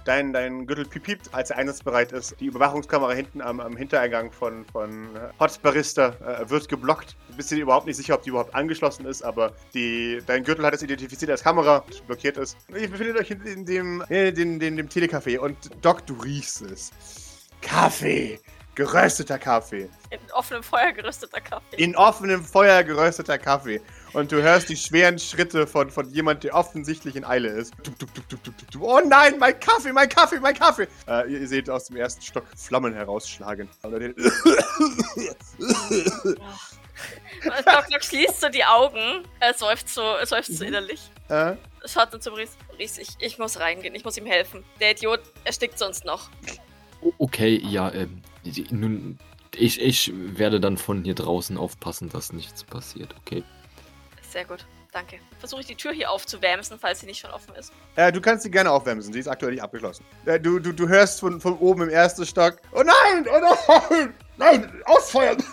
dein, 0.07 0.33
dein 0.33 0.67
Gürtel 0.67 0.87
piept, 0.87 1.33
als 1.35 1.51
er 1.51 1.59
einsatzbereit 1.59 2.13
ist. 2.13 2.37
Die 2.41 2.47
Überwachungskamera 2.47 3.13
hinten 3.13 3.41
am, 3.41 3.61
am 3.61 3.77
Hintereingang 3.77 4.33
von, 4.33 4.65
von 4.67 5.09
Hot 5.39 5.61
Barista 5.63 6.09
äh, 6.09 6.49
wird 6.49 6.69
geblockt. 6.69 7.17
Du 7.29 7.37
bist 7.37 7.51
dir 7.51 7.59
überhaupt 7.59 7.87
nicht 7.87 7.97
sicher, 7.97 8.15
ob 8.15 8.23
die 8.23 8.31
überhaupt 8.31 8.55
angeschlossen 8.55 9.07
ist, 9.07 9.23
aber 9.23 9.53
die, 9.75 10.21
dein 10.27 10.45
Gürtel 10.45 10.65
hat 10.65 10.75
es 10.75 10.83
identifiziert 10.83 11.31
als 11.31 11.43
Kamera, 11.43 11.85
die 11.89 12.01
blockiert 12.07 12.37
ist. 12.37 12.57
Ihr 12.69 12.89
befindet 12.89 13.19
euch 13.19 13.31
in, 13.31 13.65
dem, 13.65 14.05
in 14.09 14.35
dem, 14.35 14.59
dem, 14.59 14.77
dem 14.77 14.89
Telecafé 14.89 15.39
und 15.39 15.57
Doc, 15.83 16.07
du 16.07 16.15
riechst 16.15 16.63
es. 16.63 16.91
Kaffee! 17.61 18.41
Gerösteter 18.77 19.39
Kaffee. 19.39 19.89
In 20.11 20.21
offenem 20.35 20.63
Feuer 20.63 20.93
gerösteter 20.93 21.41
Kaffee. 21.41 21.77
In 21.77 21.97
offenem 21.97 22.45
Feuer 22.45 22.85
gerösteter 22.85 23.39
Kaffee 23.39 23.81
und 24.17 24.33
du 24.33 24.43
hörst 24.43 24.71
die 24.71 24.77
schweren 24.77 25.19
Schritte 25.19 25.67
von, 25.67 25.91
von 25.91 26.09
jemand, 26.09 26.43
der 26.43 26.55
offensichtlich 26.55 27.17
in 27.17 27.25
Eile 27.25 27.49
ist. 27.49 27.75
Oh 28.81 29.01
nein, 29.05 29.39
mein 29.39 29.61
Kaffee, 29.61 29.93
mein 29.93 30.09
Kaffee, 30.09 30.41
mein 30.41 30.55
Kaffee! 30.55 30.89
Äh, 31.07 31.31
ihr, 31.31 31.41
ihr, 31.41 31.49
seht 31.49 31.69
aus 31.69 31.85
dem 31.89 31.97
ersten 31.97 32.23
Stock 32.23 32.47
Flammen 32.57 32.95
herausschlagen. 32.95 33.69
Doc 33.83 34.01
Doc 37.91 38.05
schließt 38.05 38.41
so 38.41 38.49
die 38.49 38.65
Augen, 38.65 39.23
er 39.39 39.53
seufzt 39.53 39.91
so, 39.91 40.01
er 40.01 40.25
seufzt 40.25 40.57
so 40.57 40.65
mhm. 40.65 40.69
innerlich. 40.69 41.11
Äh? 41.29 41.57
Schaut 41.85 42.15
dann 42.15 42.23
zu 42.23 42.31
Maurice. 42.31 42.57
Maurice, 42.69 43.03
ich, 43.03 43.09
ich 43.19 43.39
muss 43.39 43.61
reingehen, 43.61 43.95
ich 43.95 44.05
muss 44.05 44.17
ihm 44.17 44.25
helfen. 44.25 44.65
Der 44.81 44.93
Idiot 44.93 45.21
erstickt 45.45 45.79
sonst 45.79 46.07
noch. 46.07 46.31
Okay, 47.19 47.61
ja, 47.63 47.93
ähm, 47.93 48.23
nun, 48.71 49.19
ich, 49.55 49.79
ich 49.79 50.11
werde 50.15 50.59
dann 50.59 50.79
von 50.79 51.05
hier 51.05 51.15
draußen 51.15 51.59
aufpassen, 51.59 52.09
dass 52.09 52.33
nichts 52.33 52.65
passiert, 52.65 53.15
okay? 53.21 53.45
Sehr 54.31 54.45
gut. 54.45 54.67
Danke. 54.93 55.19
Versuche 55.39 55.61
ich 55.61 55.67
die 55.67 55.75
Tür 55.75 55.93
hier 55.93 56.11
aufzuwämsen, 56.11 56.79
falls 56.79 57.01
sie 57.01 57.07
nicht 57.07 57.19
schon 57.19 57.31
offen 57.31 57.55
ist. 57.55 57.73
Äh, 57.97 58.11
du 58.11 58.21
kannst 58.21 58.45
sie 58.45 58.51
gerne 58.51 58.71
aufwämsen. 58.71 59.13
Sie 59.13 59.21
ist 59.21 59.29
aktuell 59.29 59.53
nicht 59.53 59.63
abgeschlossen. 59.63 60.05
Äh, 60.25 60.41
du, 60.41 60.59
du, 60.59 60.73
du 60.73 60.89
hörst 60.89 61.21
von, 61.21 61.41
von 61.41 61.59
oben 61.59 61.83
im 61.83 61.89
ersten 61.91 62.25
Stock. 62.25 62.57
Oh 62.73 62.83
nein! 62.83 63.27
Oh 63.29 63.41
nein! 63.91 64.15
Nein! 64.37 64.83
Ausfeuern! 64.87 65.37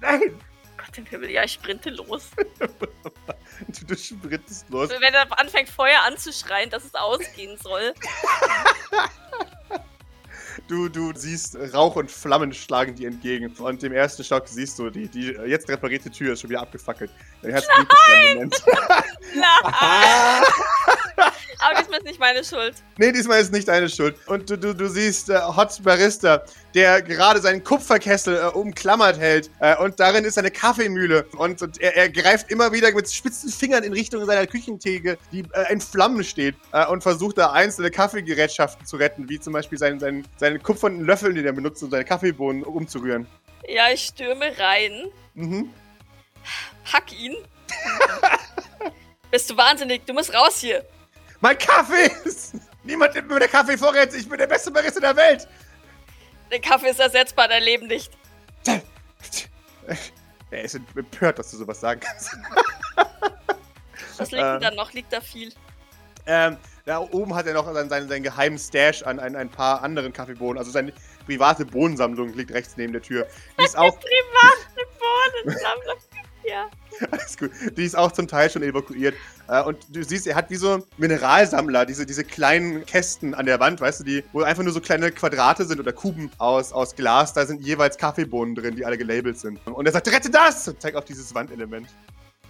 nein! 0.00 0.40
Gott 0.76 0.98
im 0.98 1.06
Himmel, 1.06 1.30
ja, 1.30 1.44
ich 1.44 1.52
sprinte 1.52 1.90
los. 1.90 2.30
du, 2.58 3.86
du 3.86 3.96
sprintest 3.96 4.68
los. 4.70 4.90
Wenn 4.90 5.14
er 5.14 5.38
anfängt, 5.38 5.68
Feuer 5.68 6.00
anzuschreien, 6.02 6.70
dass 6.70 6.84
es 6.84 6.94
ausgehen 6.94 7.56
soll. 7.58 7.94
Du, 10.70 10.88
du 10.88 11.12
siehst 11.16 11.56
Rauch 11.74 11.96
und 11.96 12.08
Flammen 12.08 12.52
schlagen 12.52 12.94
dir 12.94 13.08
entgegen. 13.08 13.52
Und 13.58 13.82
im 13.82 13.92
ersten 13.92 14.22
Stock 14.22 14.46
siehst 14.46 14.78
du, 14.78 14.88
die, 14.88 15.08
die 15.08 15.36
jetzt 15.46 15.68
reparierte 15.68 16.12
Tür 16.12 16.34
ist 16.34 16.42
schon 16.42 16.50
wieder 16.50 16.60
abgefackelt. 16.60 17.10
Dein 17.42 17.50
Herz 17.50 17.66
Nein! 18.06 18.48
Nein! 19.34 20.44
Aber 21.58 21.78
diesmal 21.78 21.98
ist 21.98 22.06
nicht 22.06 22.20
meine 22.20 22.44
Schuld. 22.44 22.74
Nee, 22.96 23.12
diesmal 23.12 23.40
ist 23.40 23.52
nicht 23.52 23.68
deine 23.68 23.88
Schuld. 23.88 24.16
Und 24.26 24.48
du, 24.48 24.56
du, 24.56 24.74
du 24.74 24.88
siehst 24.88 25.30
äh, 25.30 25.38
Hot 25.38 25.82
Barista, 25.82 26.42
der 26.74 27.02
gerade 27.02 27.40
seinen 27.40 27.64
Kupferkessel 27.64 28.36
äh, 28.36 28.46
umklammert 28.46 29.18
hält. 29.18 29.50
Äh, 29.60 29.76
und 29.76 29.98
darin 30.00 30.24
ist 30.24 30.38
eine 30.38 30.50
Kaffeemühle. 30.50 31.26
Und, 31.36 31.62
und 31.62 31.80
er, 31.80 31.96
er, 31.96 32.08
greift 32.08 32.50
immer 32.50 32.72
wieder 32.72 32.92
mit 32.92 33.10
spitzen 33.10 33.50
Fingern 33.50 33.82
in 33.82 33.92
Richtung 33.92 34.24
seiner 34.26 34.46
Küchentheke, 34.46 35.18
die 35.32 35.44
äh, 35.52 35.72
in 35.72 35.80
Flammen 35.80 36.24
steht. 36.24 36.54
Äh, 36.72 36.86
und 36.86 37.02
versucht 37.02 37.38
da 37.38 37.52
einzelne 37.52 37.90
Kaffeegerätschaften 37.90 38.86
zu 38.86 38.96
retten, 38.96 39.28
wie 39.28 39.40
zum 39.40 39.52
Beispiel 39.52 39.78
seinen, 39.78 40.00
seinen, 40.00 40.26
seinen 40.36 40.62
kupfernen 40.62 41.04
Löffel, 41.04 41.34
den 41.34 41.44
er 41.44 41.52
benutzt, 41.52 41.82
um 41.82 41.90
seine 41.90 42.04
Kaffeebohnen 42.04 42.62
umzurühren. 42.62 43.26
Ja, 43.68 43.90
ich 43.92 44.06
stürme 44.06 44.52
rein. 44.58 45.10
Mhm. 45.34 45.70
Hack 46.92 47.12
ihn. 47.12 47.36
Bist 49.30 49.48
du 49.48 49.56
wahnsinnig? 49.56 50.04
Du 50.06 50.12
musst 50.12 50.34
raus 50.34 50.60
hier. 50.60 50.84
Mein 51.40 51.58
Kaffee! 51.58 52.10
Niemand 52.84 53.14
nimmt 53.14 53.28
mir 53.28 53.38
der 53.38 53.48
Kaffee 53.48 53.76
vorrätig. 53.76 54.20
Ich 54.20 54.28
bin 54.28 54.38
der 54.38 54.46
beste 54.46 54.70
Barista 54.70 55.00
der 55.00 55.16
Welt. 55.16 55.48
Der 56.50 56.60
Kaffee 56.60 56.88
ist 56.90 57.00
ersetzbar, 57.00 57.48
dein 57.48 57.62
Leben 57.62 57.86
nicht. 57.86 58.12
Er 60.52 60.62
ist 60.64 60.74
empört, 60.74 61.38
dass 61.38 61.52
du 61.52 61.58
sowas 61.58 61.80
sagen 61.80 62.00
kannst. 62.00 62.36
Was 64.18 64.32
liegt 64.32 64.42
denn 64.42 64.60
da 64.60 64.70
noch? 64.72 64.92
Liegt 64.92 65.12
da 65.12 65.20
viel? 65.20 65.52
Ähm, 66.26 66.56
da 66.86 66.98
oben 66.98 67.34
hat 67.34 67.46
er 67.46 67.54
noch 67.54 67.72
seinen, 67.72 67.88
seinen, 67.88 68.08
seinen 68.08 68.22
geheimen 68.24 68.58
Stash 68.58 69.02
an 69.04 69.20
ein, 69.20 69.36
ein 69.36 69.48
paar 69.48 69.82
anderen 69.82 70.12
Kaffeebohnen. 70.12 70.58
Also 70.58 70.72
seine 70.72 70.92
private 71.26 71.64
Bohnensammlung 71.64 72.34
liegt 72.34 72.50
rechts 72.50 72.76
neben 72.76 72.92
der 72.92 73.02
Tür. 73.02 73.26
Die 73.58 73.64
ist 73.64 73.76
auch 73.78 73.96
private 73.96 74.88
Bohnensammlung. 75.44 75.98
Ja. 76.42 76.68
Alles 77.10 77.36
gut. 77.36 77.50
Die 77.76 77.84
ist 77.84 77.96
auch 77.96 78.12
zum 78.12 78.28
Teil 78.28 78.50
schon 78.50 78.62
evakuiert. 78.62 79.14
Äh, 79.48 79.62
und 79.62 79.78
du 79.94 80.02
siehst, 80.02 80.26
er 80.26 80.34
hat 80.34 80.50
wie 80.50 80.56
so 80.56 80.86
Mineralsammler, 80.98 81.86
diese, 81.86 82.06
diese 82.06 82.24
kleinen 82.24 82.84
Kästen 82.86 83.34
an 83.34 83.46
der 83.46 83.60
Wand, 83.60 83.80
weißt 83.80 84.00
du, 84.00 84.04
die, 84.04 84.24
wo 84.32 84.42
einfach 84.42 84.62
nur 84.62 84.72
so 84.72 84.80
kleine 84.80 85.10
Quadrate 85.10 85.64
sind 85.64 85.80
oder 85.80 85.92
Kuben 85.92 86.30
aus, 86.38 86.72
aus 86.72 86.94
Glas. 86.94 87.32
Da 87.32 87.46
sind 87.46 87.62
jeweils 87.62 87.96
Kaffeebohnen 87.96 88.54
drin, 88.54 88.76
die 88.76 88.84
alle 88.84 88.98
gelabelt 88.98 89.38
sind. 89.38 89.58
Und 89.66 89.86
er 89.86 89.92
sagt, 89.92 90.08
rette 90.08 90.30
das! 90.30 90.68
Und 90.68 90.80
zeigt 90.80 90.96
auf 90.96 91.04
dieses 91.04 91.34
Wandelement. 91.34 91.88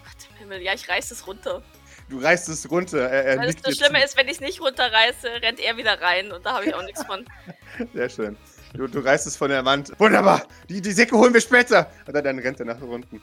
Gott 0.04 0.28
im 0.30 0.36
Himmel, 0.38 0.62
ja, 0.62 0.74
ich 0.74 0.88
reiß 0.88 1.10
es 1.10 1.26
runter. 1.26 1.62
Du 2.08 2.18
reißt 2.18 2.48
es 2.48 2.68
runter. 2.68 3.08
Er, 3.08 3.24
er 3.24 3.52
das 3.52 3.76
Schlimme 3.76 4.04
ist, 4.04 4.16
wenn 4.16 4.26
ich 4.26 4.34
es 4.34 4.40
nicht 4.40 4.60
runterreiße, 4.60 5.28
rennt 5.42 5.60
er 5.60 5.76
wieder 5.76 6.00
rein 6.00 6.32
und 6.32 6.44
da 6.44 6.54
habe 6.54 6.66
ich 6.66 6.74
auch 6.74 6.82
nichts 6.82 7.04
von. 7.04 7.24
Sehr 7.94 8.08
schön. 8.08 8.36
Du, 8.74 8.86
du 8.88 9.00
reißt 9.00 9.26
es 9.26 9.36
von 9.36 9.48
der 9.48 9.64
Wand. 9.64 9.92
Wunderbar! 9.98 10.42
Die, 10.68 10.80
die 10.80 10.92
Säcke 10.92 11.16
holen 11.16 11.32
wir 11.32 11.40
später! 11.40 11.90
Und 12.06 12.14
dann 12.14 12.38
rennt 12.38 12.58
er 12.60 12.66
nach 12.66 12.80
unten. 12.80 13.22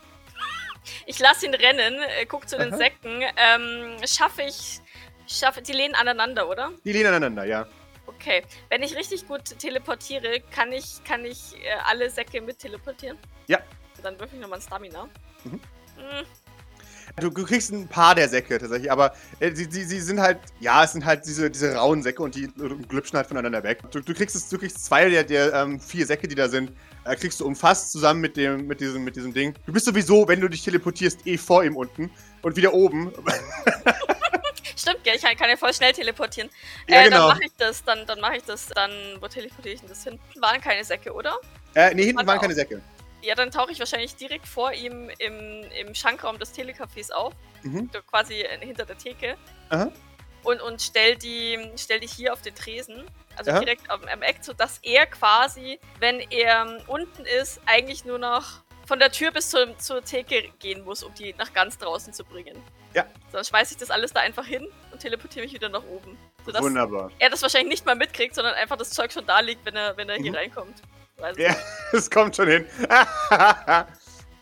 Ich 1.06 1.20
lasse 1.20 1.46
ihn 1.46 1.54
rennen, 1.54 2.02
äh, 2.20 2.26
guck 2.26 2.48
zu 2.48 2.58
den 2.58 2.74
Aha. 2.74 2.78
Säcken. 2.78 3.24
Ähm, 3.36 3.98
schaffe 4.06 4.44
ich. 4.44 4.80
Schaffe, 5.28 5.62
die 5.62 5.74
lehnen 5.74 5.96
aneinander, 5.96 6.48
oder? 6.50 6.72
Die 6.86 6.94
lehnen 6.94 7.08
aneinander, 7.08 7.44
ja. 7.44 7.68
Okay. 8.06 8.44
Wenn 8.70 8.82
ich 8.82 8.96
richtig 8.96 9.28
gut 9.28 9.60
teleportiere, 9.60 10.42
kann 10.52 10.72
ich, 10.72 11.04
kann 11.04 11.26
ich 11.26 11.56
äh, 11.56 11.74
alle 11.86 12.10
Säcke 12.10 12.42
mit 12.42 12.60
teleportieren? 12.60 13.18
Ja. 13.48 13.60
Dann 14.02 14.18
würfel 14.20 14.36
ich 14.36 14.42
nochmal 14.42 14.60
ein 14.60 14.62
Stamina. 14.62 15.10
Mhm. 15.44 15.60
Hm. 15.98 16.26
Du, 17.20 17.32
du, 17.32 17.46
kriegst 17.46 17.72
ein 17.72 17.88
paar 17.88 18.14
der 18.14 18.30
Säcke 18.30 18.60
tatsächlich, 18.60 18.92
aber 18.92 19.12
äh, 19.40 19.52
sie, 19.52 19.68
sie, 19.70 19.86
sie, 19.86 20.00
sind 20.00 20.20
halt, 20.20 20.38
ja, 20.60 20.84
es 20.84 20.92
sind 20.92 21.04
halt 21.04 21.26
diese, 21.26 21.50
diese 21.50 21.74
rauen 21.74 22.04
Säcke 22.04 22.22
und 22.22 22.36
die 22.36 22.48
glüpschen 22.88 23.18
halt 23.18 23.26
voneinander 23.26 23.64
weg. 23.64 23.80
Du, 23.90 24.02
du 24.02 24.14
kriegst, 24.14 24.36
es, 24.36 24.48
du 24.50 24.60
kriegst 24.60 24.86
zwei 24.86 25.10
der, 25.10 25.24
der 25.24 25.52
ähm, 25.52 25.80
vier 25.80 26.06
Säcke, 26.06 26.28
die 26.28 26.36
da 26.36 26.48
sind, 26.48 26.72
äh, 27.06 27.16
kriegst 27.16 27.40
du 27.40 27.46
umfasst 27.46 27.92
zusammen 27.92 28.22
mit 28.22 28.38
dem, 28.38 28.68
mit 28.68 28.82
diesem, 28.82 29.04
mit 29.04 29.16
diesem 29.16 29.34
Ding. 29.34 29.56
Du 29.66 29.74
bist 29.74 29.88
sowieso, 29.88 30.28
wenn 30.28 30.40
du 30.40 30.48
dich 30.48 30.64
teleportierst, 30.64 31.26
eh 31.26 31.40
vor 31.40 31.64
ihm 31.64 31.76
unten 31.76 32.12
und 32.44 32.56
wieder 32.56 32.72
oben. 32.72 33.12
Stimmt, 34.76 35.00
ja, 35.04 35.14
ich 35.16 35.22
kann 35.22 35.50
ja 35.50 35.58
voll 35.58 35.74
schnell 35.74 35.94
teleportieren. 35.94 36.52
Ja, 36.88 37.02
äh, 37.02 37.04
genau. 37.06 37.30
Dann 37.30 37.38
mache 37.38 37.46
ich 37.46 37.54
das, 37.58 37.84
dann, 37.84 38.06
dann 38.06 38.20
mache 38.20 38.38
ich 38.38 38.44
das. 38.44 38.68
Dann, 38.68 38.92
wo 39.20 39.28
teleportiere 39.28 39.74
ich 39.74 39.80
denn 39.80 39.90
das 39.90 40.04
hin? 40.04 40.20
Waren 40.40 40.62
keine 40.62 40.84
Säcke, 40.84 41.12
oder? 41.12 41.36
Äh, 41.74 41.96
nee, 41.96 42.06
hinten 42.06 42.28
waren 42.28 42.40
keine 42.40 42.54
Säcke. 42.54 42.80
Ja, 43.22 43.36
dann 43.36 43.52
tauche 43.52 43.72
ich 43.72 43.80
wahrscheinlich 43.80 44.16
direkt 44.16 44.48
vor 44.48 44.72
ihm 44.74 45.10
im, 45.20 45.64
im 45.80 45.96
Schankraum 45.96 46.38
des 46.40 46.54
Telecafés 46.54 47.12
auf. 47.12 47.34
Mhm. 47.64 47.90
Quasi 48.10 48.46
hinter 48.60 48.86
der 48.86 48.98
Theke. 48.98 49.38
Aha. 49.70 49.92
Und, 50.44 50.62
und 50.62 50.82
stell, 50.82 51.16
die, 51.18 51.60
stell 51.76 52.00
die 52.00 52.08
hier 52.08 52.32
auf 52.32 52.42
den 52.42 52.56
Tresen. 52.56 53.04
Also 53.36 53.52
Aha. 53.52 53.60
direkt 53.60 53.90
am, 53.90 54.02
am 54.06 54.22
Eck, 54.22 54.38
sodass 54.42 54.80
er 54.84 55.06
quasi, 55.08 55.80
wenn 56.00 56.20
er 56.32 56.78
unten 56.88 57.26
ist, 57.26 57.60
eigentlich 57.66 58.06
nur 58.06 58.18
noch 58.20 58.62
von 58.86 59.00
der 59.00 59.12
Tür 59.12 59.32
bis 59.32 59.50
zur, 59.50 59.78
zur 59.78 60.04
Theke 60.04 60.50
gehen 60.60 60.86
muss, 60.86 61.04
um 61.04 61.14
die 61.16 61.34
nach 61.38 61.52
ganz 61.54 61.78
draußen 61.78 62.14
zu 62.14 62.24
bringen. 62.24 62.56
Ja. 62.94 63.06
Dann 63.34 63.44
schmeiße 63.44 63.74
ich 63.74 63.78
das 63.80 63.92
alles 63.92 64.14
da 64.14 64.22
einfach 64.22 64.46
hin 64.46 64.66
und 64.92 65.00
teleportiere 65.02 65.44
mich 65.44 65.54
wieder 65.54 65.70
nach 65.70 65.84
oben. 65.84 66.18
Sodass 66.46 66.62
Wunderbar. 66.64 67.12
er 67.20 67.30
das 67.30 67.42
wahrscheinlich 67.42 67.70
nicht 67.70 67.86
mal 67.86 67.96
mitkriegt, 67.96 68.34
sondern 68.34 68.54
einfach 68.54 68.78
das 68.78 68.92
Zeug 68.92 69.12
schon 69.12 69.26
da 69.26 69.42
liegt, 69.42 69.66
wenn 69.66 69.76
er, 69.76 69.98
wenn 69.98 70.08
er 70.08 70.16
hier 70.16 70.32
Mhm. 70.32 70.38
reinkommt. 70.38 70.82
Also, 71.22 71.42
Ja, 71.42 71.56
es 71.94 72.10
kommt 72.10 72.36
schon 72.36 72.48
hin. 72.48 72.66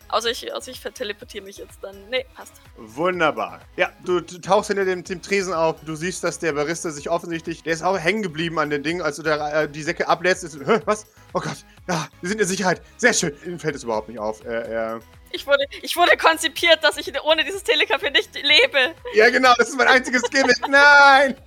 außer, 0.09 0.29
ich, 0.29 0.53
außer 0.53 0.71
ich 0.71 0.79
verteleportiere 0.79 1.43
mich 1.45 1.57
jetzt 1.57 1.77
dann. 1.81 1.95
Nee, 2.09 2.25
passt. 2.35 2.53
Wunderbar. 2.75 3.61
Ja, 3.77 3.91
du, 4.03 4.19
du 4.19 4.39
tauchst 4.39 4.67
hinter 4.67 4.83
dem, 4.83 5.03
dem 5.03 5.21
Tresen 5.21 5.53
auf. 5.53 5.79
Du 5.85 5.95
siehst, 5.95 6.23
dass 6.25 6.37
der 6.37 6.51
Barista 6.51 6.89
sich 6.91 7.09
offensichtlich, 7.09 7.63
der 7.63 7.73
ist 7.73 7.81
auch 7.83 7.97
hängen 7.97 8.21
geblieben 8.23 8.59
an 8.59 8.69
den 8.69 8.83
Ding, 8.83 9.01
als 9.01 9.15
du 9.15 9.23
da, 9.23 9.63
äh, 9.63 9.69
die 9.69 9.83
Säcke 9.83 10.07
ablädst. 10.07 10.43
Ist, 10.43 10.59
Hä, 10.65 10.79
was? 10.85 11.05
Oh 11.33 11.39
Gott, 11.39 11.65
ja, 11.87 12.07
wir 12.19 12.29
sind 12.29 12.41
in 12.41 12.47
Sicherheit. 12.47 12.81
Sehr 12.97 13.13
schön. 13.13 13.33
Ihm 13.45 13.57
fällt 13.57 13.75
es 13.75 13.83
überhaupt 13.83 14.09
nicht 14.09 14.19
auf. 14.19 14.43
Äh, 14.43 14.69
er, 14.69 14.99
Ich 15.31 15.47
wurde, 15.47 15.63
ich 15.81 15.95
wurde 15.95 16.17
konzipiert, 16.17 16.83
dass 16.83 16.97
ich 16.97 17.09
ohne 17.23 17.45
dieses 17.45 17.63
Telecafé 17.63 18.11
nicht 18.11 18.35
lebe. 18.35 18.93
ja, 19.13 19.29
genau, 19.29 19.53
das 19.57 19.69
ist 19.69 19.77
mein 19.77 19.87
einziges 19.87 20.23
Gimmick. 20.23 20.59
Nein! 20.67 21.37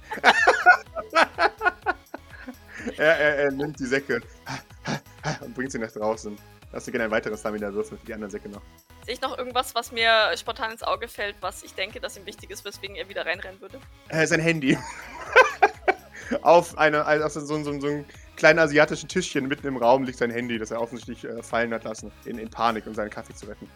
er, 2.96 3.18
er, 3.18 3.36
er 3.40 3.50
nimmt 3.50 3.78
die 3.78 3.84
Säcke 3.86 4.22
und 5.40 5.54
bringt 5.54 5.72
sie 5.72 5.78
nach 5.78 5.90
draußen. 5.90 6.36
Hast 6.72 6.86
du 6.86 6.90
gerne 6.90 7.06
ein 7.06 7.10
weiteres 7.10 7.40
Stamina-Würfel 7.40 7.98
für 7.98 8.06
die 8.06 8.14
anderen 8.14 8.30
Säcke 8.30 8.48
noch? 8.48 8.60
Sehe 9.04 9.14
ich 9.14 9.20
noch 9.20 9.38
irgendwas, 9.38 9.74
was 9.74 9.90
mir 9.90 10.30
spontan 10.36 10.72
ins 10.72 10.82
Auge 10.82 11.08
fällt, 11.08 11.36
was 11.40 11.62
ich 11.62 11.74
denke, 11.74 11.98
dass 12.00 12.16
ihm 12.16 12.26
wichtig 12.26 12.50
ist, 12.50 12.64
weswegen 12.64 12.96
er 12.96 13.08
wieder 13.08 13.24
reinrennen 13.24 13.60
würde? 13.60 13.80
Äh, 14.08 14.26
sein 14.26 14.40
Handy. 14.40 14.76
auf 16.42 16.76
einer, 16.76 17.06
also 17.06 17.24
auf 17.24 17.32
so, 17.32 17.40
so, 17.40 17.62
so, 17.62 17.80
so 17.80 17.86
einem 17.86 18.04
kleinen 18.36 18.58
asiatischen 18.58 19.08
Tischchen 19.08 19.48
mitten 19.48 19.66
im 19.66 19.78
Raum 19.78 20.04
liegt 20.04 20.18
sein 20.18 20.30
Handy, 20.30 20.58
das 20.58 20.70
er 20.70 20.80
offensichtlich 20.80 21.24
äh, 21.24 21.42
fallen 21.42 21.72
hat 21.72 21.84
lassen, 21.84 22.12
in, 22.26 22.38
in 22.38 22.50
Panik, 22.50 22.86
um 22.86 22.94
seinen 22.94 23.10
Kaffee 23.10 23.34
zu 23.34 23.46
retten. 23.46 23.68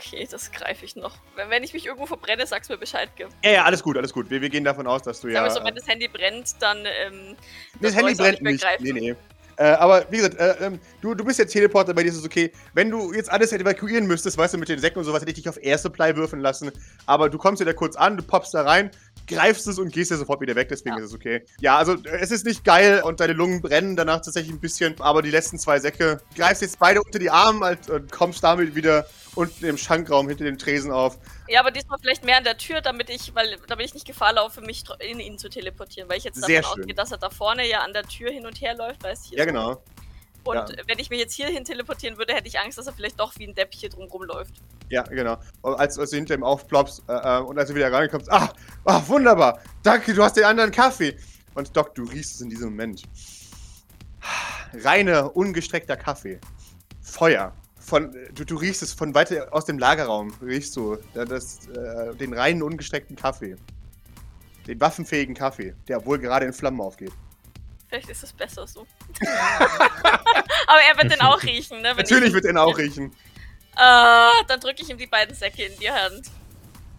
Okay, 0.00 0.28
das 0.30 0.52
greife 0.52 0.84
ich 0.84 0.94
noch. 0.94 1.16
Wenn, 1.34 1.50
wenn 1.50 1.64
ich 1.64 1.74
mich 1.74 1.86
irgendwo 1.86 2.06
verbrenne, 2.06 2.46
sag's 2.46 2.68
mir 2.68 2.78
Bescheid. 2.78 3.10
Gib. 3.16 3.28
Ja, 3.44 3.50
ja, 3.50 3.64
alles 3.64 3.82
gut, 3.82 3.96
alles 3.96 4.12
gut. 4.12 4.30
Wir, 4.30 4.40
wir 4.40 4.48
gehen 4.48 4.62
davon 4.62 4.86
aus, 4.86 5.02
dass 5.02 5.20
du 5.20 5.28
ja. 5.28 5.34
Sag 5.34 5.42
mal 5.42 5.50
so, 5.50 5.60
äh, 5.60 5.64
wenn 5.64 5.74
das 5.74 5.88
Handy 5.88 6.06
brennt, 6.06 6.54
dann 6.60 6.78
ähm, 6.78 7.36
das 7.80 7.94
soll 7.94 8.04
Handy 8.04 8.14
brennt 8.14 8.42
nicht. 8.42 8.62
greifen. 8.62 8.82
Nee, 8.84 8.92
nee. 8.92 9.16
Äh, 9.58 9.70
aber 9.72 10.06
wie 10.10 10.18
gesagt, 10.18 10.38
äh, 10.38 10.54
ähm, 10.64 10.78
du, 11.00 11.14
du 11.14 11.24
bist 11.24 11.38
jetzt 11.40 11.52
Teleporter, 11.52 11.92
bei 11.92 12.04
dir 12.04 12.10
ist 12.10 12.16
es 12.16 12.24
okay. 12.24 12.52
Wenn 12.74 12.90
du 12.90 13.12
jetzt 13.12 13.30
alles 13.30 13.52
evakuieren 13.52 14.06
müsstest, 14.06 14.38
weißt 14.38 14.54
du, 14.54 14.58
mit 14.58 14.68
den 14.68 14.78
Säcken 14.78 15.00
und 15.00 15.04
sowas, 15.04 15.20
hätte 15.20 15.32
ich 15.32 15.36
dich 15.36 15.48
auf 15.48 15.62
Air 15.62 15.78
Supply 15.78 16.14
würfeln 16.14 16.40
lassen. 16.40 16.70
Aber 17.06 17.28
du 17.28 17.38
kommst 17.38 17.60
dir 17.60 17.64
da 17.64 17.72
kurz 17.72 17.96
an, 17.96 18.16
du 18.16 18.22
poppst 18.22 18.54
da 18.54 18.62
rein, 18.62 18.90
greifst 19.26 19.66
es 19.66 19.78
und 19.80 19.92
gehst 19.92 20.12
ja 20.12 20.16
sofort 20.16 20.40
wieder 20.40 20.54
weg, 20.54 20.68
deswegen 20.68 20.96
Ja. 20.96 21.02
ist 21.02 21.10
es 21.10 21.14
okay. 21.14 21.44
Ja, 21.60 21.76
also 21.76 21.94
äh, 21.94 22.18
es 22.20 22.30
ist 22.30 22.46
nicht 22.46 22.64
geil 22.64 23.02
und 23.04 23.18
deine 23.18 23.32
Lungen 23.32 23.60
brennen 23.60 23.96
danach 23.96 24.20
tatsächlich 24.20 24.52
ein 24.52 24.60
bisschen, 24.60 24.94
aber 25.00 25.22
die 25.22 25.30
letzten 25.30 25.58
zwei 25.58 25.80
Säcke 25.80 26.20
greifst 26.36 26.62
jetzt 26.62 26.78
beide 26.78 27.02
unter 27.02 27.18
die 27.18 27.30
Arme 27.30 27.66
halt, 27.66 27.90
und 27.90 28.12
kommst 28.12 28.44
damit 28.44 28.76
wieder 28.76 29.06
unten 29.38 29.64
im 29.64 29.78
Schankraum 29.78 30.28
hinter 30.28 30.44
dem 30.44 30.58
Tresen 30.58 30.90
auf. 30.90 31.18
Ja, 31.46 31.60
aber 31.60 31.70
diesmal 31.70 31.98
vielleicht 32.00 32.24
mehr 32.24 32.38
an 32.38 32.44
der 32.44 32.58
Tür, 32.58 32.80
damit 32.80 33.08
ich, 33.08 33.34
weil 33.36 33.56
damit 33.68 33.86
ich 33.86 33.94
nicht 33.94 34.06
Gefahr 34.06 34.32
laufe, 34.32 34.60
mich 34.60 34.84
in 34.98 35.20
ihn 35.20 35.38
zu 35.38 35.48
teleportieren, 35.48 36.10
weil 36.10 36.18
ich 36.18 36.24
jetzt 36.24 36.42
davon 36.42 36.64
ausgehe, 36.64 36.94
dass 36.94 37.12
er 37.12 37.18
da 37.18 37.30
vorne 37.30 37.66
ja 37.68 37.80
an 37.80 37.92
der 37.92 38.02
Tür 38.02 38.30
hin 38.32 38.46
und 38.46 38.60
her 38.60 38.76
läuft, 38.76 39.04
weißt 39.04 39.30
du? 39.30 39.36
Ja, 39.36 39.44
so. 39.44 39.46
genau. 39.46 39.82
Und 40.44 40.56
Ja. 40.56 40.66
wenn 40.86 40.98
ich 40.98 41.08
mich 41.10 41.20
jetzt 41.20 41.34
hierhin 41.34 41.64
teleportieren 41.64 42.18
würde, 42.18 42.34
hätte 42.34 42.48
ich 42.48 42.58
Angst, 42.58 42.78
dass 42.78 42.86
er 42.86 42.92
vielleicht 42.92 43.20
doch 43.20 43.32
wie 43.38 43.46
ein 43.46 43.54
Depp 43.54 43.74
hier 43.74 43.90
drum 43.90 44.08
rumläuft. 44.08 44.54
Ja, 44.88 45.02
genau. 45.02 45.36
Und 45.62 45.74
als, 45.74 45.98
als 45.98 46.10
du 46.10 46.16
hinter 46.16 46.34
ihm 46.34 46.42
aufploppst 46.42 47.04
äh, 47.08 47.12
äh, 47.12 47.40
und 47.40 47.58
als 47.58 47.68
du 47.68 47.74
wieder 47.76 47.92
reinkommst, 47.92 48.30
ah, 48.32 48.52
ah, 48.86 49.02
wunderbar, 49.06 49.60
danke, 49.82 50.14
du 50.14 50.22
hast 50.22 50.36
den 50.36 50.44
anderen 50.44 50.72
Kaffee. 50.72 51.16
Und 51.54 51.76
Doc, 51.76 51.94
du 51.94 52.04
riechst 52.04 52.36
es 52.36 52.40
in 52.40 52.50
diesem 52.50 52.70
Moment. 52.70 53.02
Reiner, 54.72 55.36
ungestreckter 55.36 55.96
Kaffee. 55.96 56.40
Feuer. 57.02 57.54
Von, 57.88 58.14
du, 58.34 58.44
du 58.44 58.56
riechst 58.56 58.82
es 58.82 58.92
von 58.92 59.14
weiter 59.14 59.48
aus 59.50 59.64
dem 59.64 59.78
Lagerraum, 59.78 60.34
riechst 60.42 60.76
du 60.76 60.98
da- 61.14 61.24
das, 61.24 61.66
äh, 61.68 62.14
den 62.16 62.34
reinen, 62.34 62.62
ungestreckten 62.62 63.16
Kaffee. 63.16 63.56
Den 64.66 64.78
waffenfähigen 64.78 65.34
Kaffee, 65.34 65.74
der 65.88 66.04
wohl 66.04 66.18
gerade 66.18 66.44
in 66.44 66.52
Flammen 66.52 66.82
aufgeht. 66.82 67.12
Vielleicht 67.88 68.10
ist 68.10 68.22
es 68.22 68.32
besser 68.34 68.66
so. 68.66 68.86
aber 70.66 70.80
er 70.90 71.02
wird 71.02 71.12
den 71.12 71.22
auch 71.22 71.42
riechen, 71.42 71.80
ne? 71.80 71.88
wenn 71.90 71.96
Natürlich 71.96 72.28
ich, 72.28 72.34
wird 72.34 72.44
er 72.44 72.50
ihn 72.50 72.58
auch 72.58 72.76
riechen. 72.76 73.10
Ah, 73.74 74.32
dann 74.46 74.60
drücke 74.60 74.82
ich 74.82 74.90
ihm 74.90 74.98
die 74.98 75.06
beiden 75.06 75.34
Säcke 75.34 75.64
in 75.64 75.78
die 75.78 75.90
Hand. 75.90 76.30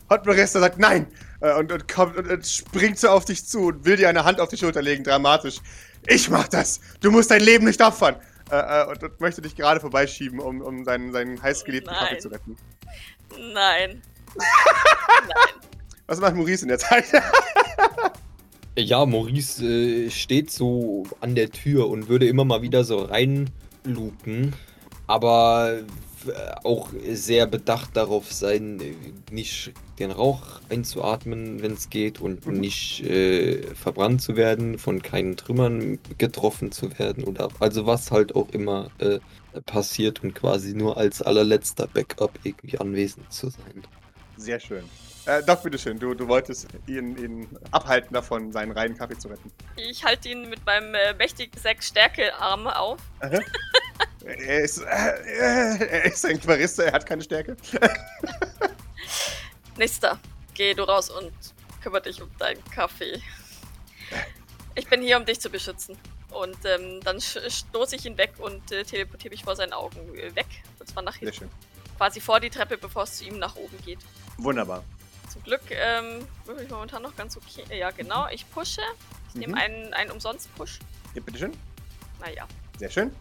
Hot 0.09 0.23
Barista 0.23 0.59
sagt 0.59 0.79
nein 0.79 1.05
äh, 1.41 1.53
und, 1.53 1.71
und 1.71 1.87
kommt 1.87 2.17
und, 2.17 2.27
und 2.27 2.47
springt 2.47 2.97
so 2.97 3.09
auf 3.09 3.25
dich 3.25 3.45
zu 3.45 3.67
und 3.67 3.85
will 3.85 3.97
dir 3.97 4.09
eine 4.09 4.23
Hand 4.23 4.39
auf 4.39 4.49
die 4.49 4.57
Schulter 4.57 4.81
legen, 4.81 5.03
dramatisch. 5.03 5.59
Ich 6.07 6.31
mach 6.31 6.47
das! 6.47 6.79
Du 6.99 7.11
musst 7.11 7.29
dein 7.29 7.41
Leben 7.41 7.65
nicht 7.65 7.79
opfern! 7.79 8.15
Äh, 8.51 8.81
äh, 8.81 8.85
und, 8.87 9.03
und 9.03 9.19
möchte 9.19 9.41
dich 9.41 9.55
gerade 9.55 9.79
vorbeischieben, 9.79 10.39
um, 10.39 10.61
um 10.61 10.83
seinen, 10.83 11.11
seinen 11.11 11.41
heißgeliebten. 11.41 11.93
Kaffee 11.93 12.17
zu 12.17 12.29
retten. 12.29 12.55
Nein. 13.53 13.53
Nein. 13.53 14.01
Was 16.07 16.19
macht 16.19 16.35
Maurice 16.35 16.63
in 16.63 16.69
der 16.69 16.79
Zeit? 16.79 17.05
Ja, 18.77 19.05
Maurice 19.05 19.65
äh, 19.65 20.09
steht 20.09 20.51
so 20.51 21.03
an 21.19 21.35
der 21.35 21.51
Tür 21.51 21.89
und 21.89 22.07
würde 22.07 22.27
immer 22.27 22.45
mal 22.45 22.61
wieder 22.61 22.83
so 22.83 22.99
reinluken, 23.03 24.55
aber 25.05 25.79
äh, 25.79 25.83
auch 26.63 26.89
sehr 27.11 27.47
bedacht 27.47 27.95
darauf 27.95 28.31
sein, 28.31 28.79
äh, 28.79 28.93
nicht 29.31 29.73
den 29.99 30.11
Rauch 30.11 30.61
einzuatmen, 30.69 31.61
wenn 31.61 31.73
es 31.73 31.89
geht, 31.89 32.21
und 32.21 32.45
Mhm. 32.45 32.59
nicht 32.59 33.01
äh, 33.03 33.61
verbrannt 33.75 34.21
zu 34.21 34.35
werden, 34.35 34.77
von 34.77 35.01
keinen 35.01 35.35
Trümmern 35.37 35.99
getroffen 36.17 36.71
zu 36.71 36.97
werden 36.99 37.23
oder 37.23 37.49
also 37.59 37.85
was 37.85 38.11
halt 38.11 38.35
auch 38.35 38.49
immer 38.49 38.89
äh, 38.99 39.19
passiert 39.65 40.23
und 40.23 40.33
quasi 40.35 40.73
nur 40.73 40.97
als 40.97 41.21
allerletzter 41.21 41.87
Backup 41.87 42.31
irgendwie 42.43 42.77
anwesend 42.79 43.31
zu 43.31 43.49
sein. 43.49 43.83
Sehr 44.37 44.59
schön. 44.59 44.85
Äh, 45.25 45.43
Doc, 45.43 45.63
bitteschön, 45.63 45.99
du, 45.99 46.13
du 46.13 46.27
wolltest 46.27 46.67
ihn, 46.87 47.17
ihn 47.17 47.47
abhalten 47.71 48.13
davon, 48.13 48.51
seinen 48.53 48.71
reinen 48.71 48.97
Kaffee 48.97 49.17
zu 49.17 49.27
retten. 49.27 49.51
Ich 49.75 50.03
halte 50.03 50.29
ihn 50.29 50.49
mit 50.49 50.65
meinem 50.65 50.95
äh, 50.95 51.13
mächtigen 51.13 51.59
sechs 51.61 51.87
Stärke-Arm 51.89 52.67
auf. 52.67 52.99
Er, 54.25 54.59
ist, 54.63 54.79
äh, 54.79 54.85
er 54.85 56.05
ist 56.05 56.25
ein 56.25 56.39
Barista, 56.39 56.83
er 56.83 56.91
hat 56.93 57.05
keine 57.05 57.21
Stärke. 57.23 57.55
Nächster, 59.77 60.19
geh 60.53 60.73
du 60.73 60.83
raus 60.83 61.09
und 61.09 61.31
kümmere 61.81 62.01
dich 62.01 62.21
um 62.21 62.29
deinen 62.37 62.63
Kaffee. 62.65 63.21
Ich 64.75 64.87
bin 64.87 65.01
hier, 65.01 65.17
um 65.17 65.25
dich 65.25 65.39
zu 65.39 65.49
beschützen. 65.49 65.97
Und 66.31 66.57
ähm, 66.65 66.99
dann 67.03 67.19
stoße 67.19 67.95
ich 67.95 68.05
ihn 68.05 68.17
weg 68.17 68.33
und 68.37 68.71
äh, 68.71 68.83
teleportiere 68.83 69.31
mich 69.31 69.43
vor 69.43 69.55
seinen 69.55 69.73
Augen 69.73 69.97
äh, 70.15 70.35
weg. 70.35 70.45
Und 70.79 70.87
zwar 70.87 71.01
nach 71.01 71.13
Sehr 71.13 71.21
hinten. 71.21 71.35
schön. 71.35 71.49
Quasi 71.97 72.21
vor 72.21 72.39
die 72.39 72.49
Treppe, 72.49 72.77
bevor 72.77 73.03
es 73.03 73.17
zu 73.17 73.23
ihm 73.25 73.39
nach 73.39 73.55
oben 73.55 73.77
geht. 73.83 73.99
Wunderbar. 74.37 74.83
Zum 75.31 75.43
Glück 75.43 75.61
ähm, 75.71 76.27
würfel 76.45 76.65
ich 76.65 76.69
momentan 76.69 77.01
noch 77.03 77.15
ganz 77.15 77.35
okay. 77.35 77.63
Ja, 77.75 77.89
genau. 77.91 78.27
Ich 78.31 78.49
pushe. 78.51 78.81
Ich 79.29 79.35
nehme 79.35 79.53
Mhm. 79.53 79.59
einen, 79.59 79.93
einen 79.93 80.11
Umsonst-Push. 80.11 80.79
Ja, 81.15 81.21
bitteschön. 81.21 81.51
Naja. 82.19 82.47
Sehr 82.77 82.89
schön. 82.89 83.11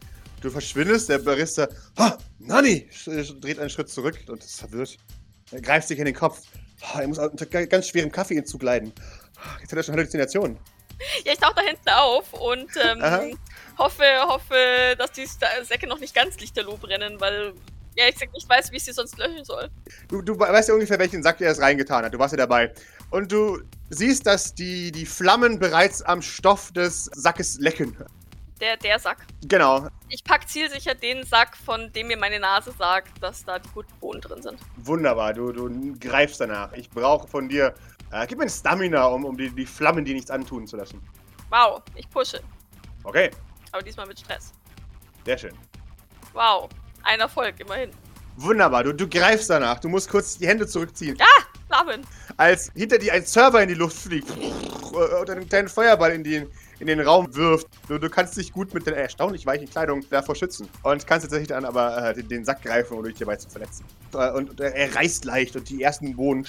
Du 0.40 0.50
verschwindest, 0.50 1.08
der 1.08 1.18
Barista. 1.18 1.68
Ha! 1.98 2.16
Nani! 2.38 2.88
dreht 3.40 3.58
einen 3.58 3.70
Schritt 3.70 3.88
zurück 3.88 4.18
und 4.28 4.44
ist 4.44 4.60
verwirrt. 4.60 4.96
Er 5.50 5.60
greift 5.60 5.88
sich 5.88 5.98
in 5.98 6.04
den 6.04 6.14
Kopf. 6.14 6.42
Er 6.94 7.08
muss 7.08 7.18
unter 7.18 7.46
ga- 7.46 7.64
ganz 7.66 7.88
schwerem 7.88 8.12
Kaffeeentzug 8.12 8.62
leiden. 8.62 8.92
Jetzt 9.60 9.72
hat 9.72 9.78
er 9.78 9.82
schon 9.82 9.94
Halluzinationen. 9.94 10.58
Ja, 11.24 11.32
ich 11.32 11.38
tauche 11.38 11.54
da 11.56 11.62
hinten 11.62 11.88
auf 11.88 12.32
und 12.34 12.68
ähm, 12.82 13.36
hoffe, 13.78 14.04
hoffe, 14.26 14.94
dass 14.98 15.12
die 15.12 15.26
Säcke 15.62 15.86
noch 15.86 16.00
nicht 16.00 16.14
ganz 16.14 16.38
lichterloh 16.38 16.76
brennen, 16.76 17.20
weil 17.20 17.54
ja, 17.96 18.04
ich 18.08 18.16
nicht 18.32 18.48
weiß, 18.48 18.70
wie 18.70 18.76
ich 18.76 18.84
sie 18.84 18.92
sonst 18.92 19.16
löschen 19.18 19.44
soll. 19.44 19.68
Du, 20.08 20.22
du 20.22 20.38
weißt 20.38 20.68
ja 20.68 20.74
ungefähr, 20.74 20.98
welchen 21.00 21.22
Sack 21.22 21.40
er 21.40 21.50
es 21.50 21.60
reingetan 21.60 22.04
hat. 22.04 22.14
Du 22.14 22.18
warst 22.18 22.32
ja 22.32 22.36
dabei. 22.38 22.72
Und 23.10 23.32
du 23.32 23.60
siehst, 23.90 24.26
dass 24.26 24.54
die, 24.54 24.92
die 24.92 25.06
Flammen 25.06 25.58
bereits 25.58 26.02
am 26.02 26.22
Stoff 26.22 26.70
des 26.72 27.06
Sackes 27.06 27.58
lecken. 27.58 27.96
Der, 28.60 28.76
der 28.76 28.98
Sack. 28.98 29.18
Genau. 29.46 29.88
Ich 30.08 30.24
pack 30.24 30.48
zielsicher 30.48 30.94
den 30.94 31.24
Sack, 31.24 31.56
von 31.56 31.92
dem 31.92 32.08
mir 32.08 32.16
meine 32.16 32.40
Nase 32.40 32.72
sagt, 32.72 33.22
dass 33.22 33.44
da 33.44 33.58
die 33.58 33.68
guten 33.70 33.92
Bohnen 34.00 34.20
drin 34.20 34.42
sind. 34.42 34.58
Wunderbar. 34.78 35.32
Du, 35.32 35.52
du 35.52 35.96
greifst 35.98 36.40
danach. 36.40 36.72
Ich 36.72 36.90
brauche 36.90 37.28
von 37.28 37.48
dir. 37.48 37.74
Äh, 38.10 38.26
gib 38.26 38.38
mir 38.38 38.44
ein 38.44 38.50
Stamina, 38.50 39.06
um, 39.06 39.24
um 39.24 39.36
die, 39.36 39.50
die 39.50 39.66
Flammen 39.66 40.04
dir 40.04 40.14
nichts 40.14 40.30
antun 40.30 40.66
zu 40.66 40.76
lassen. 40.76 41.00
Wow, 41.50 41.82
ich 41.94 42.08
pushe. 42.10 42.40
Okay. 43.04 43.30
Aber 43.70 43.82
diesmal 43.82 44.06
mit 44.06 44.18
Stress. 44.18 44.52
Sehr 45.24 45.38
schön. 45.38 45.52
Wow, 46.32 46.68
ein 47.04 47.20
Erfolg, 47.20 47.60
immerhin. 47.60 47.90
Wunderbar. 48.36 48.84
Du, 48.84 48.92
du 48.92 49.08
greifst 49.08 49.50
danach. 49.50 49.78
Du 49.78 49.88
musst 49.88 50.08
kurz 50.08 50.38
die 50.38 50.48
Hände 50.48 50.66
zurückziehen. 50.66 51.18
Flammen. 51.68 52.06
als 52.36 52.72
hinter 52.74 52.98
dir 52.98 53.12
ein 53.12 53.24
Server 53.24 53.62
in 53.62 53.68
die 53.68 53.74
Luft 53.74 53.96
fliegt 53.96 54.30
und 54.30 55.30
einen 55.30 55.48
kleinen 55.48 55.68
Feuerball 55.68 56.12
in, 56.12 56.24
die, 56.24 56.46
in 56.80 56.86
den 56.86 57.00
Raum 57.00 57.34
wirft. 57.34 57.66
Du, 57.88 57.98
du 57.98 58.08
kannst 58.08 58.36
dich 58.36 58.52
gut 58.52 58.72
mit 58.74 58.86
der 58.86 58.96
erstaunlich 58.96 59.44
weichen 59.46 59.68
Kleidung 59.68 60.04
davor 60.10 60.34
schützen. 60.36 60.68
Und 60.82 61.06
kannst 61.06 61.24
tatsächlich 61.24 61.48
dann 61.48 61.64
aber 61.64 62.10
äh, 62.10 62.14
den, 62.14 62.28
den 62.28 62.44
Sack 62.44 62.62
greifen, 62.62 62.96
um 62.96 63.04
dich 63.04 63.16
dabei 63.18 63.36
zu 63.36 63.48
verletzen. 63.48 63.84
Äh, 64.14 64.30
und, 64.30 64.50
und 64.50 64.60
er 64.60 64.94
reißt 64.94 65.24
leicht 65.24 65.56
und 65.56 65.68
die 65.68 65.82
ersten 65.82 66.14
Bohnen 66.16 66.46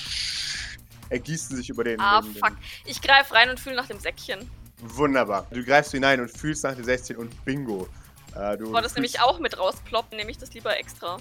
ergießen 1.10 1.56
sich 1.58 1.70
über 1.70 1.84
den. 1.84 2.00
Ah, 2.00 2.22
den, 2.22 2.34
den 2.34 2.40
fuck. 2.40 2.54
Ich 2.86 3.02
greife 3.02 3.34
rein 3.34 3.50
und 3.50 3.60
fühle 3.60 3.76
nach 3.76 3.88
dem 3.88 4.00
Säckchen. 4.00 4.50
Wunderbar. 4.82 5.46
Du 5.52 5.64
greifst 5.64 5.92
hinein 5.92 6.22
und 6.22 6.30
fühlst 6.32 6.64
nach 6.64 6.76
dem 6.76 6.84
16 6.86 7.18
und 7.18 7.44
bingo. 7.46 7.88
Äh, 8.36 8.58
du, 8.58 8.72
das 8.72 8.82
fühlst- 8.82 8.96
nämlich 8.96 9.20
auch 9.22 9.40
mit 9.40 9.58
rausploppen, 9.58 10.18
nehme 10.18 10.32
ich 10.32 10.38
das 10.38 10.54
lieber 10.54 10.78
extra. 10.78 11.18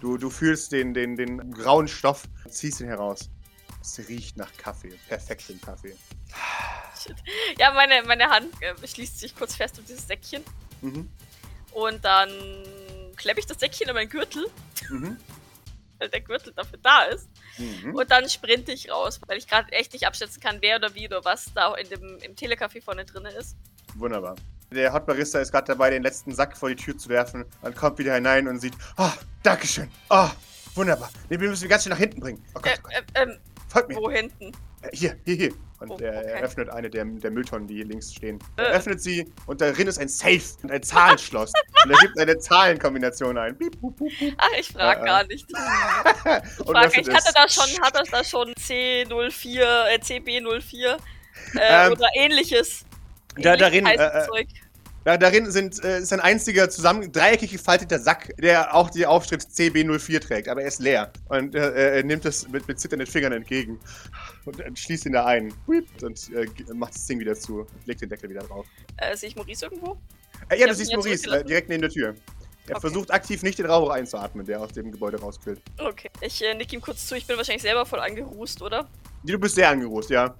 Du, 0.00 0.18
du 0.18 0.28
fühlst 0.28 0.70
den, 0.72 0.92
den, 0.92 1.16
den 1.16 1.50
grauen 1.52 1.88
Stoff, 1.88 2.24
ziehst 2.48 2.80
ihn 2.80 2.86
heraus. 2.88 3.30
Es 3.80 3.98
riecht 4.08 4.36
nach 4.36 4.50
Kaffee. 4.56 4.92
Perfekten 5.08 5.60
Kaffee. 5.60 5.96
Shit. 7.06 7.16
Ja, 7.58 7.72
meine, 7.72 8.02
meine 8.06 8.28
Hand 8.28 8.52
äh, 8.60 8.74
schließt 8.86 9.20
sich 9.20 9.34
kurz 9.36 9.54
fest 9.56 9.78
um 9.78 9.84
dieses 9.84 10.06
Säckchen. 10.06 10.42
Mhm. 10.82 11.08
Und 11.72 12.04
dann 12.04 12.30
klemme 13.16 13.40
ich 13.40 13.46
das 13.46 13.58
Säckchen 13.60 13.88
in 13.88 13.94
meinen 13.94 14.08
Gürtel, 14.08 14.46
Mhm. 14.90 15.16
weil 15.98 16.08
der 16.08 16.20
Gürtel 16.20 16.52
dafür 16.54 16.78
da 16.82 17.02
ist. 17.04 17.28
Mhm. 17.58 17.94
Und 17.94 18.10
dann 18.10 18.28
sprinte 18.28 18.72
ich 18.72 18.90
raus, 18.90 19.20
weil 19.26 19.38
ich 19.38 19.46
gerade 19.48 19.70
echt 19.72 19.92
nicht 19.92 20.06
abschätzen 20.06 20.40
kann, 20.42 20.58
wer 20.60 20.76
oder 20.76 20.94
wie 20.94 21.06
oder 21.06 21.24
was 21.24 21.52
da 21.54 21.74
in 21.74 21.88
dem, 21.88 22.18
im 22.18 22.34
Telecafé 22.34 22.82
vorne 22.82 23.04
drin 23.04 23.26
ist. 23.26 23.56
Wunderbar. 23.94 24.34
Der 24.72 24.92
Hot 24.92 25.06
Barista 25.06 25.38
ist 25.38 25.52
gerade 25.52 25.66
dabei, 25.68 25.90
den 25.90 26.02
letzten 26.02 26.34
Sack 26.34 26.56
vor 26.56 26.68
die 26.68 26.74
Tür 26.76 26.98
zu 26.98 27.08
werfen. 27.08 27.44
Dann 27.62 27.74
kommt 27.76 27.98
wieder 27.98 28.14
hinein 28.14 28.48
und 28.48 28.58
sieht, 28.58 28.74
ah, 28.96 29.12
Dankeschön. 29.44 29.88
Ah, 30.08 30.30
wunderbar. 30.74 31.10
Den 31.30 31.38
müssen 31.40 31.62
wir 31.62 31.68
ganz 31.68 31.84
schön 31.84 31.90
nach 31.90 31.98
hinten 31.98 32.18
bringen. 32.20 32.44
Oh 32.54 32.60
Gott, 32.60 32.66
Äh, 32.66 32.78
oh 32.78 32.82
Gott. 32.82 32.92
äh, 33.14 33.22
ähm, 33.22 33.38
Folgt 33.68 33.88
mir. 33.90 33.96
wo 33.96 34.10
hinten? 34.10 34.52
Äh, 34.82 34.90
Hier, 34.96 35.16
hier, 35.24 35.34
hier. 35.36 35.54
Und 35.90 36.00
Oh, 36.00 36.04
er 36.04 36.18
okay. 36.18 36.28
er 36.30 36.40
öffnet 36.42 36.68
eine 36.70 36.90
der, 36.90 37.04
der 37.04 37.30
Mülltonnen, 37.30 37.66
die 37.66 37.74
hier 37.76 37.84
links 37.86 38.12
stehen. 38.14 38.38
Er 38.56 38.70
Äh. 38.70 38.76
öffnet 38.76 39.00
sie 39.02 39.32
und 39.46 39.60
darin 39.60 39.86
ist 39.86 39.98
ein 39.98 40.08
Safe 40.08 40.40
und 40.62 40.70
ein 40.72 40.82
Zahlenschloss. 40.82 41.52
und 41.84 41.90
er 41.90 41.98
gibt 41.98 42.18
eine 42.18 42.38
Zahlenkombination 42.38 43.38
ein. 43.38 43.56
Piep, 43.56 43.80
pup, 43.80 43.96
pup, 43.96 44.08
pup. 44.18 44.32
Ach, 44.38 44.48
ich 44.58 44.68
frage 44.68 45.00
Äh, 45.00 45.02
äh. 45.02 45.06
gar 45.06 45.26
nicht. 45.26 45.46
und 46.60 46.66
Frage, 46.76 47.00
ich 47.00 47.08
hatte 47.08 47.32
da 47.34 47.48
schon, 47.48 47.82
hat 47.82 47.94
das 47.94 48.08
da 48.10 48.24
schon 48.24 48.52
C04, 48.54 49.60
äh, 49.60 49.98
CB04 50.00 50.96
äh, 51.56 51.86
Ähm, 51.86 51.92
oder 51.92 52.08
ähnliches. 52.14 52.84
da- 53.36 53.54
Ähnliches 53.54 53.58
darin, 53.60 53.86
heißes 53.86 54.28
äh, 54.28 54.46
äh. 55.04 55.10
Da, 55.10 55.16
darin 55.18 55.50
sind, 55.50 55.82
äh, 55.84 56.00
ist 56.00 56.12
ein 56.12 56.20
einziger 56.20 56.70
zusammen 56.70 57.12
dreieckig 57.12 57.52
gefalteter 57.52 57.98
Sack, 57.98 58.34
der 58.38 58.74
auch 58.74 58.90
die 58.90 59.06
Aufschrift 59.06 59.48
CB04 59.48 60.20
trägt, 60.20 60.48
aber 60.48 60.62
er 60.62 60.68
ist 60.68 60.80
leer. 60.80 61.12
Und 61.28 61.54
äh, 61.54 61.96
er 61.96 62.02
nimmt 62.04 62.24
es 62.24 62.48
mit, 62.48 62.66
mit 62.66 62.80
zitternden 62.80 63.06
Fingern 63.06 63.32
entgegen 63.32 63.78
und 64.44 64.60
äh, 64.60 64.70
schließt 64.74 65.06
ihn 65.06 65.12
da 65.12 65.26
ein. 65.26 65.52
Und 65.66 66.30
äh, 66.34 66.46
macht 66.74 66.94
das 66.94 67.06
Ding 67.06 67.20
wieder 67.20 67.34
zu 67.34 67.60
und 67.60 67.86
legt 67.86 68.00
den 68.00 68.08
Deckel 68.08 68.30
wieder 68.30 68.42
drauf. 68.42 68.66
Äh, 68.96 69.16
sehe 69.16 69.28
ich 69.28 69.36
Maurice 69.36 69.66
irgendwo? 69.66 69.98
Äh, 70.48 70.60
ja, 70.60 70.66
du 70.66 70.74
siehst 70.74 70.90
ja 70.90 70.96
Maurice 70.96 71.30
äh, 71.30 71.44
direkt 71.44 71.68
neben 71.68 71.82
der 71.82 71.90
Tür. 71.90 72.14
Er 72.66 72.76
Okay. 72.76 72.80
versucht 72.80 73.10
aktiv 73.12 73.42
nicht 73.42 73.58
den 73.58 73.66
Rauch 73.66 73.90
einzuatmen, 73.90 74.46
der 74.46 74.58
aus 74.58 74.72
dem 74.72 74.90
Gebäude 74.90 75.20
rausquillt. 75.20 75.60
Okay. 75.78 76.08
Ich 76.22 76.42
äh, 76.42 76.54
nick 76.54 76.72
ihm 76.72 76.80
kurz 76.80 77.06
zu, 77.06 77.14
ich 77.14 77.26
bin 77.26 77.36
wahrscheinlich 77.36 77.60
selber 77.60 77.84
voll 77.84 78.00
angerußt, 78.00 78.62
oder? 78.62 78.88
Du 79.22 79.38
bist 79.38 79.54
sehr 79.54 79.68
angerußt, 79.68 80.08
ja. 80.08 80.34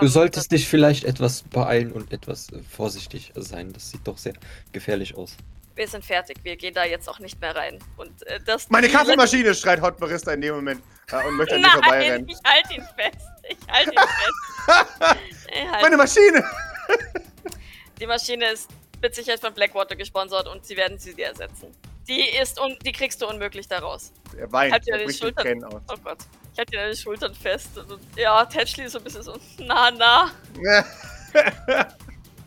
Du 0.00 0.06
Ähm, 0.06 0.08
solltest 0.08 0.52
dich 0.52 0.68
vielleicht 0.68 1.04
etwas 1.04 1.42
beeilen 1.42 1.92
und 1.92 2.12
etwas 2.12 2.50
äh, 2.50 2.60
vorsichtig 2.70 3.32
sein. 3.34 3.72
Das 3.72 3.90
sieht 3.90 4.06
doch 4.06 4.18
sehr 4.18 4.34
gefährlich 4.72 5.16
aus. 5.16 5.36
Wir 5.74 5.88
sind 5.88 6.04
fertig, 6.04 6.36
wir 6.42 6.56
gehen 6.56 6.74
da 6.74 6.84
jetzt 6.84 7.08
auch 7.08 7.18
nicht 7.18 7.40
mehr 7.40 7.56
rein. 7.56 7.78
Und 7.96 8.26
äh, 8.26 8.38
das. 8.44 8.68
Meine 8.68 8.88
Kaffeemaschine, 8.88 9.54
schreit 9.54 9.80
Hot 9.80 9.98
Barista 9.98 10.32
in 10.32 10.40
dem 10.42 10.54
Moment 10.56 10.82
äh, 11.10 11.26
und 11.26 11.36
möchte 11.36 11.54
an 11.56 11.62
dir 11.62 11.70
vorbeirennen. 11.70 12.28
ich 12.28 12.38
halte 12.44 12.74
ihn 12.74 12.82
fest. 12.96 13.26
Ich 13.48 13.68
halte 13.68 13.90
ihn 13.90 13.98
fest. 13.98 15.16
Halt 15.72 15.82
Meine 15.82 15.96
Maschine! 15.96 16.44
Die 18.00 18.06
Maschine 18.06 18.50
ist 18.52 18.70
mit 19.00 19.14
Sicherheit 19.14 19.40
von 19.40 19.52
Blackwater 19.54 19.96
gesponsert 19.96 20.46
und 20.48 20.64
sie 20.64 20.76
werden 20.76 20.98
sie 20.98 21.14
dir 21.14 21.26
ersetzen. 21.26 21.68
Die 22.08 22.20
ist 22.40 22.58
un 22.60 22.76
die 22.84 22.92
kriegst 22.92 23.22
du 23.22 23.26
unmöglich 23.28 23.68
daraus. 23.68 24.12
Er 24.36 24.50
weint, 24.52 24.72
Halt 24.72 24.88
er 24.88 24.98
die 24.98 25.04
bricht 25.04 25.18
die 25.18 25.22
Schultern. 25.24 25.44
Tränen 25.44 25.64
aus. 25.64 25.82
Oh 25.88 25.96
Gott. 26.02 26.18
Ich 26.52 26.58
halte 26.58 26.72
dir 26.72 26.80
deine 26.80 26.96
Schultern 26.96 27.34
fest. 27.34 27.78
Und, 27.78 27.92
und, 27.92 28.00
ja, 28.16 28.44
Tetchley 28.44 28.84
ist 28.86 28.92
so 28.92 28.98
ein 28.98 29.04
bisschen 29.04 29.22
so, 29.22 29.36
na, 29.58 29.90
na. 29.90 30.30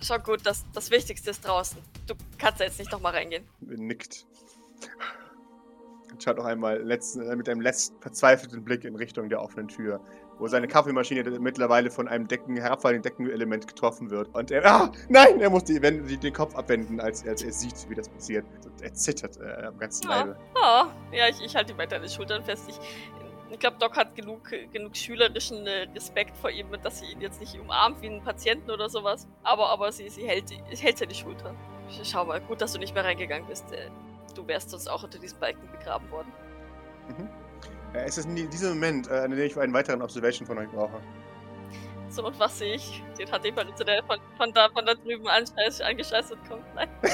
Schon 0.01 0.21
gut, 0.23 0.41
das, 0.43 0.63
das 0.73 0.91
Wichtigste 0.91 1.31
ist 1.31 1.45
draußen. 1.45 1.77
Du 2.05 2.13
kannst 2.37 2.59
da 2.59 2.65
jetzt 2.65 2.77
nicht 2.77 2.91
nochmal 2.91 3.13
reingehen. 3.13 3.43
nickt. 3.61 4.25
Und 6.11 6.23
schaut 6.23 6.37
noch 6.37 6.45
einmal 6.45 6.81
letzten, 6.81 7.27
äh, 7.27 7.35
mit 7.35 7.49
einem 7.49 7.61
letzten 7.61 7.99
verzweifelten 7.99 8.63
Blick 8.63 8.85
in 8.85 8.95
Richtung 8.95 9.27
der 9.27 9.41
offenen 9.41 9.67
Tür, 9.67 9.99
wo 10.37 10.47
seine 10.47 10.67
Kaffeemaschine 10.67 11.23
mittlerweile 11.39 11.89
von 11.89 12.07
einem 12.07 12.27
Decken, 12.27 12.55
herabfallenden 12.55 13.01
Deckenelement 13.01 13.67
getroffen 13.67 14.11
wird. 14.11 14.33
Und 14.35 14.51
er, 14.51 14.63
ah, 14.65 14.91
nein, 15.09 15.41
er 15.41 15.49
muss 15.49 15.63
die, 15.63 15.81
wenn, 15.81 16.07
die, 16.07 16.17
den 16.17 16.33
Kopf 16.33 16.55
abwenden, 16.55 16.99
als, 16.99 17.27
als 17.27 17.41
er 17.41 17.51
sieht, 17.51 17.89
wie 17.89 17.95
das 17.95 18.07
passiert. 18.07 18.45
Und 18.63 18.81
er 18.81 18.93
zittert 18.93 19.37
äh, 19.41 19.65
am 19.65 19.77
ganzen 19.79 20.07
Ja. 20.07 20.19
Leibe. 20.19 20.37
Oh, 20.53 20.85
ja, 21.11 21.27
ich, 21.29 21.41
ich 21.43 21.55
halte 21.55 21.71
ihm 21.73 21.77
weiter 21.79 21.97
deine 21.97 22.09
Schultern 22.09 22.45
fest. 22.45 22.63
Ich, 22.69 22.79
ich 23.55 23.59
glaube, 23.59 23.77
Doc 23.79 23.97
hat 23.97 24.15
genug, 24.15 24.51
genug 24.71 24.95
schülerischen 24.95 25.65
äh, 25.65 25.87
Respekt 25.95 26.37
vor 26.37 26.49
ihm, 26.49 26.67
dass 26.83 26.99
sie 26.99 27.05
ihn 27.11 27.21
jetzt 27.21 27.39
nicht 27.39 27.59
umarmt 27.59 28.01
wie 28.01 28.07
einen 28.07 28.23
Patienten 28.23 28.69
oder 28.69 28.89
sowas. 28.89 29.27
Aber, 29.43 29.69
aber 29.69 29.91
sie, 29.91 30.09
sie 30.09 30.27
hält, 30.27 30.51
hält 30.69 30.97
seine 30.97 31.15
Schultern. 31.15 31.55
Schau 32.03 32.25
mal, 32.25 32.41
gut, 32.41 32.61
dass 32.61 32.73
du 32.73 32.79
nicht 32.79 32.93
mehr 32.93 33.03
reingegangen 33.03 33.47
bist. 33.47 33.71
Äh, 33.71 33.89
Du 34.35 34.45
wärst 34.47 34.69
sonst 34.69 34.87
auch 34.87 35.03
unter 35.03 35.17
diesem 35.17 35.39
Balken 35.39 35.65
begraben 35.71 36.09
worden. 36.11 36.27
Äh, 37.93 38.03
es 38.05 38.17
ist 38.17 38.25
in 38.25 38.35
diesem 38.49 38.69
Moment, 38.73 39.09
an 39.09 39.31
dem 39.31 39.39
ich 39.39 39.57
einen 39.57 39.73
weiteren 39.73 40.01
Observation 40.01 40.45
von 40.45 40.57
euch 40.57 40.69
brauche. 40.69 41.01
So, 42.09 42.25
und 42.25 42.39
was 42.39 42.59
sehe 42.59 42.75
ich? 42.75 43.03
Den 43.17 43.31
hat 43.31 43.43
jemand 43.43 43.77
der 43.79 44.03
von, 44.03 44.17
von, 44.37 44.53
da, 44.53 44.69
von 44.69 44.85
da 44.85 44.93
drüben 44.93 45.27
anscheiß, 45.27 45.81
angescheißert 45.81 46.37
kommt. 46.47 46.63
Nein. 46.75 46.87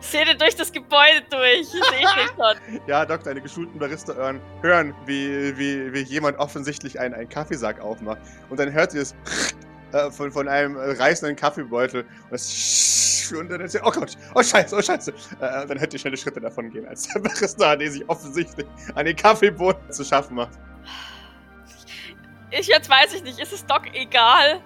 ich 0.00 0.06
sehe 0.06 0.24
den 0.24 0.38
durch 0.38 0.56
das 0.56 0.72
Gebäude 0.72 1.22
durch. 1.30 1.60
Ich 1.60 1.70
sehe 1.70 2.00
ihn 2.00 2.28
schon. 2.36 2.80
Ja, 2.86 3.04
Doc, 3.04 3.24
deine 3.24 3.40
geschulten 3.40 3.78
Barista 3.78 4.14
hören, 4.14 4.40
hören 4.62 4.94
wie, 5.06 5.56
wie, 5.58 5.92
wie 5.92 6.02
jemand 6.02 6.38
offensichtlich 6.38 6.98
einen, 6.98 7.14
einen 7.14 7.28
Kaffeesack 7.28 7.80
aufmacht. 7.80 8.18
Und 8.50 8.60
dann 8.60 8.72
hört 8.72 8.94
ihr 8.94 9.02
es 9.02 9.14
äh, 9.92 10.10
von, 10.10 10.30
von 10.30 10.48
einem 10.48 10.76
äh, 10.76 10.92
reißenden 10.92 11.36
Kaffeebeutel. 11.36 12.02
Und, 12.02 12.32
das 12.32 13.32
und 13.36 13.50
dann 13.50 13.60
ist 13.60 13.78
oh 13.82 13.90
Gott, 13.90 14.16
oh 14.34 14.42
Scheiße, 14.42 14.76
oh 14.76 14.82
Scheiße. 14.82 15.10
Äh, 15.40 15.66
dann 15.66 15.78
hört 15.78 15.92
ihr 15.92 15.98
schnelle 15.98 16.16
Schritte 16.16 16.40
davon 16.40 16.70
gehen, 16.70 16.86
als 16.86 17.08
der 17.08 17.20
Barista, 17.20 17.76
der 17.76 17.90
sich 17.90 18.08
offensichtlich 18.08 18.66
an 18.94 19.06
den 19.06 19.16
Kaffeeboden 19.16 19.90
zu 19.90 20.04
schaffen 20.04 20.36
macht. 20.36 20.58
Ich 22.52 22.66
jetzt 22.66 22.88
weiß 22.88 23.14
ich 23.14 23.22
nicht, 23.22 23.38
ist 23.38 23.52
es 23.52 23.64
Doc 23.66 23.94
egal? 23.94 24.60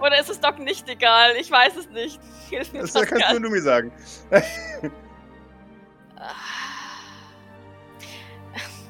Oder 0.00 0.20
ist 0.20 0.30
es 0.30 0.38
Doc 0.38 0.58
nicht 0.58 0.88
egal? 0.88 1.34
Ich 1.36 1.50
weiß 1.50 1.76
es 1.76 1.88
nicht. 1.90 2.20
Das 2.50 2.92
Pascal. 2.92 3.06
kannst 3.06 3.30
nur 3.32 3.40
du 3.40 3.50
mir 3.50 3.62
sagen. 3.62 3.92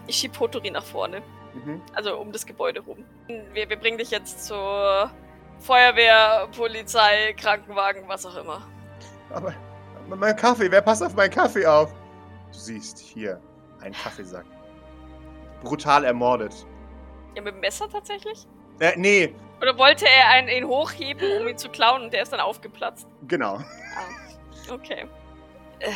Ich 0.07 0.17
schieb 0.17 0.33
Potori 0.33 0.73
nach 0.73 0.85
vorne. 0.85 1.23
Mhm. 1.55 1.81
Also 1.95 2.17
um 2.17 2.33
das 2.33 2.45
Gebäude 2.45 2.81
rum. 2.81 3.05
Wir, 3.53 3.69
wir 3.71 3.77
bringen 3.79 3.97
dich 3.97 4.11
jetzt 4.11 4.45
zur 4.45 5.09
Feuerwehr, 5.61 6.49
Polizei, 6.57 7.33
Krankenwagen, 7.35 8.09
was 8.09 8.27
auch 8.27 8.37
immer. 8.37 8.67
Aber, 9.31 9.55
aber 10.07 10.17
mein 10.17 10.35
Kaffee, 10.35 10.69
wer 10.69 10.83
passt 10.83 11.01
auf 11.05 11.15
meinen 11.15 11.31
Kaffee 11.31 11.65
auf? 11.65 11.93
Du 12.53 12.59
siehst 12.59 12.99
hier 12.99 13.41
einen 13.81 13.95
Kaffeesack. 13.95 14.47
Brutal 15.63 16.05
ermordet. 16.05 16.67
Ja, 17.35 17.43
mit 17.43 17.55
dem 17.55 17.61
Messer 17.61 17.89
tatsächlich? 17.89 18.47
Äh, 18.81 18.93
nee, 18.97 19.35
Oder 19.61 19.77
wollte 19.79 20.07
er 20.09 20.29
einen, 20.31 20.49
ihn 20.49 20.67
hochheben, 20.67 21.43
um 21.43 21.49
ihn 21.49 21.59
zu 21.59 21.69
klauen 21.69 22.03
und 22.03 22.13
der 22.13 22.23
ist 22.23 22.33
dann 22.33 22.41
aufgeplatzt? 22.41 23.07
genau. 23.29 23.57
Ah, 23.57 24.73
okay. 24.73 25.07
Äh, 25.81 25.93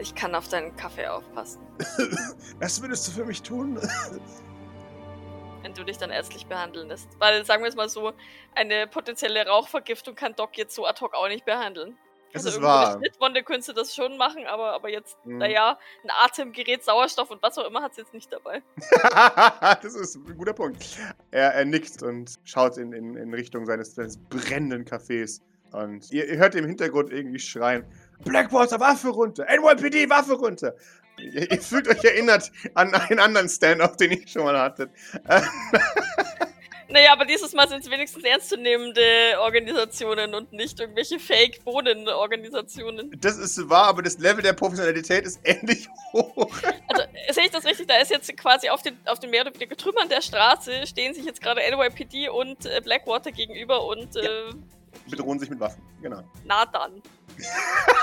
Ich 0.00 0.14
kann 0.14 0.34
auf 0.34 0.48
deinen 0.48 0.74
Kaffee 0.76 1.06
aufpassen. 1.06 1.60
Was 2.60 2.80
würdest 2.80 3.06
du 3.08 3.12
für 3.12 3.24
mich 3.24 3.42
tun? 3.42 3.78
wenn 5.62 5.74
du 5.74 5.84
dich 5.84 5.96
dann 5.96 6.10
ärztlich 6.10 6.46
behandeln 6.46 6.88
lässt. 6.88 7.08
Weil, 7.20 7.44
sagen 7.44 7.62
wir 7.62 7.68
es 7.68 7.76
mal 7.76 7.88
so, 7.88 8.12
eine 8.54 8.88
potenzielle 8.88 9.46
Rauchvergiftung 9.46 10.16
kann 10.16 10.34
Doc 10.34 10.56
jetzt 10.58 10.74
so 10.74 10.86
ad 10.86 11.00
hoc 11.00 11.14
auch 11.14 11.28
nicht 11.28 11.44
behandeln. 11.44 11.96
Es 12.34 12.46
also 12.46 12.58
ist 12.58 12.62
wahr. 12.64 12.88
eine 12.92 12.98
Schnittwunde 12.98 13.42
könntest 13.42 13.68
du 13.68 13.72
das 13.74 13.94
schon 13.94 14.16
machen, 14.16 14.46
aber, 14.46 14.72
aber 14.72 14.88
jetzt, 14.88 15.16
Mhm. 15.24 15.38
naja, 15.38 15.78
ein 16.02 16.10
Atemgerät, 16.24 16.82
Sauerstoff 16.82 17.30
und 17.30 17.42
was 17.42 17.58
auch 17.58 17.66
immer 17.66 17.82
hat 17.82 17.92
es 17.92 17.98
jetzt 17.98 18.14
nicht 18.14 18.32
dabei. 18.32 18.62
das 19.82 19.94
ist 19.94 20.16
ein 20.16 20.36
guter 20.36 20.52
Punkt. 20.54 20.82
Er, 21.30 21.54
er 21.54 21.64
nickt 21.64 22.02
und 22.02 22.34
schaut 22.44 22.78
in, 22.78 22.92
in, 22.92 23.16
in 23.16 23.34
Richtung 23.34 23.66
seines, 23.66 23.94
seines 23.94 24.16
brennenden 24.18 24.84
Cafés. 24.84 25.40
Und 25.72 26.10
ihr, 26.10 26.28
ihr 26.28 26.36
hört 26.36 26.54
im 26.54 26.66
Hintergrund 26.66 27.10
irgendwie 27.12 27.38
schreien: 27.38 27.84
Blackwater, 28.24 28.78
Waffe 28.80 29.08
runter! 29.08 29.46
NYPD, 29.48 30.08
Waffe 30.10 30.34
runter! 30.34 30.74
Ihr, 31.18 31.50
ihr 31.50 31.60
fühlt 31.60 31.88
euch 31.88 32.02
erinnert 32.04 32.50
an 32.74 32.94
einen 32.94 33.18
anderen 33.20 33.48
Stand-up, 33.48 33.96
den 33.96 34.12
ihr 34.12 34.26
schon 34.28 34.44
mal 34.44 34.58
hattet. 34.58 34.90
Naja, 36.88 37.12
aber 37.12 37.24
dieses 37.24 37.52
Mal 37.52 37.68
sind 37.68 37.84
es 37.84 37.90
wenigstens 37.90 38.24
ernstzunehmende 38.24 39.02
Organisationen 39.40 40.34
und 40.34 40.52
nicht 40.52 40.78
irgendwelche 40.80 41.18
Fake-Bohnen-Organisationen. 41.18 43.10
Das 43.20 43.38
ist 43.38 43.68
wahr, 43.68 43.88
aber 43.88 44.02
das 44.02 44.18
Level 44.18 44.42
der 44.42 44.52
Professionalität 44.52 45.24
ist 45.24 45.40
ähnlich 45.44 45.88
hoch. 46.12 46.50
Also, 46.88 47.02
sehe 47.30 47.44
ich 47.44 47.50
das 47.50 47.64
richtig? 47.64 47.86
Da 47.88 47.96
ist 47.98 48.10
jetzt 48.10 48.36
quasi 48.36 48.68
auf 48.68 48.82
den, 48.82 48.98
auf 49.06 49.18
den 49.18 49.30
mehr 49.30 49.42
oder 49.42 49.54
weniger 49.54 49.76
Trümmern 49.76 50.08
der 50.08 50.22
Straße 50.22 50.86
stehen 50.86 51.14
sich 51.14 51.24
jetzt 51.24 51.40
gerade 51.40 51.60
NYPD 51.60 52.28
und 52.28 52.66
äh, 52.66 52.80
Blackwater 52.82 53.32
gegenüber 53.32 53.86
und 53.86 54.16
äh, 54.16 54.50
Bedrohen 55.08 55.38
sich 55.38 55.50
mit 55.50 55.58
Waffen, 55.60 55.82
genau. 56.00 56.22
na 56.44 56.64
dann. 56.66 57.02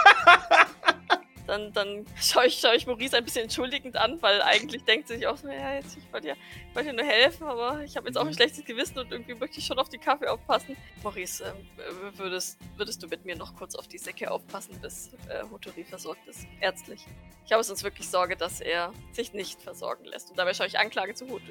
dann 1.49 1.73
dann 1.73 2.05
schaue 2.21 2.45
ich, 2.47 2.59
schau 2.61 2.71
ich 2.73 2.87
Maurice 2.87 3.17
ein 3.17 3.23
bisschen 3.25 3.43
entschuldigend 3.43 3.97
an, 3.97 4.21
weil 4.21 4.41
eigentlich 4.41 4.83
denkt 4.85 5.07
sie 5.09 5.15
sich 5.15 5.27
auch 5.27 5.37
so, 5.37 5.47
ja, 5.49 5.73
jetzt, 5.75 5.97
ich 5.97 6.13
wollte 6.13 6.27
ja, 6.29 6.35
ich 6.69 6.75
wollte 6.75 6.87
ja 6.89 6.93
nur 6.93 7.05
helfen, 7.05 7.43
aber 7.45 7.83
ich 7.83 7.95
habe 7.97 8.07
jetzt 8.07 8.15
auch 8.17 8.21
ein 8.21 8.27
Mhm. 8.27 8.33
schlechtes 8.33 8.63
Gewissen 8.65 8.97
und 8.99 9.11
irgendwie 9.11 9.33
möchte 9.35 9.59
ich 9.59 9.65
schon 9.65 9.77
auf 9.79 9.89
den 9.89 9.99
Kaffee 9.99 10.27
aufpassen. 10.27 10.77
Maurice, 11.03 11.43
äh, 11.43 12.17
würdest, 12.17 12.57
würdest 12.77 13.03
du 13.03 13.07
mit 13.07 13.25
mir 13.25 13.35
noch 13.35 13.55
kurz 13.55 13.75
auf 13.75 13.87
die 13.87 13.97
Säcke 13.97 14.31
aufpassen, 14.31 14.79
bis 14.81 15.11
äh, 15.29 15.43
Motori 15.49 15.83
versorgt 15.83 16.25
ist, 16.27 16.45
ärztlich? 16.61 17.05
Ich 17.45 17.51
habe 17.51 17.63
sonst 17.63 17.83
wirklich 17.83 18.07
Sorge, 18.07 18.37
dass 18.37 18.61
er 18.61 18.93
sich 19.11 19.33
nicht 19.33 19.59
versorgen 19.61 20.05
lässt. 20.05 20.29
Und 20.29 20.37
dabei 20.37 20.53
schaue 20.53 20.67
ich 20.67 20.77
Anklage 20.77 21.15
zu 21.15 21.27
Hut. 21.27 21.41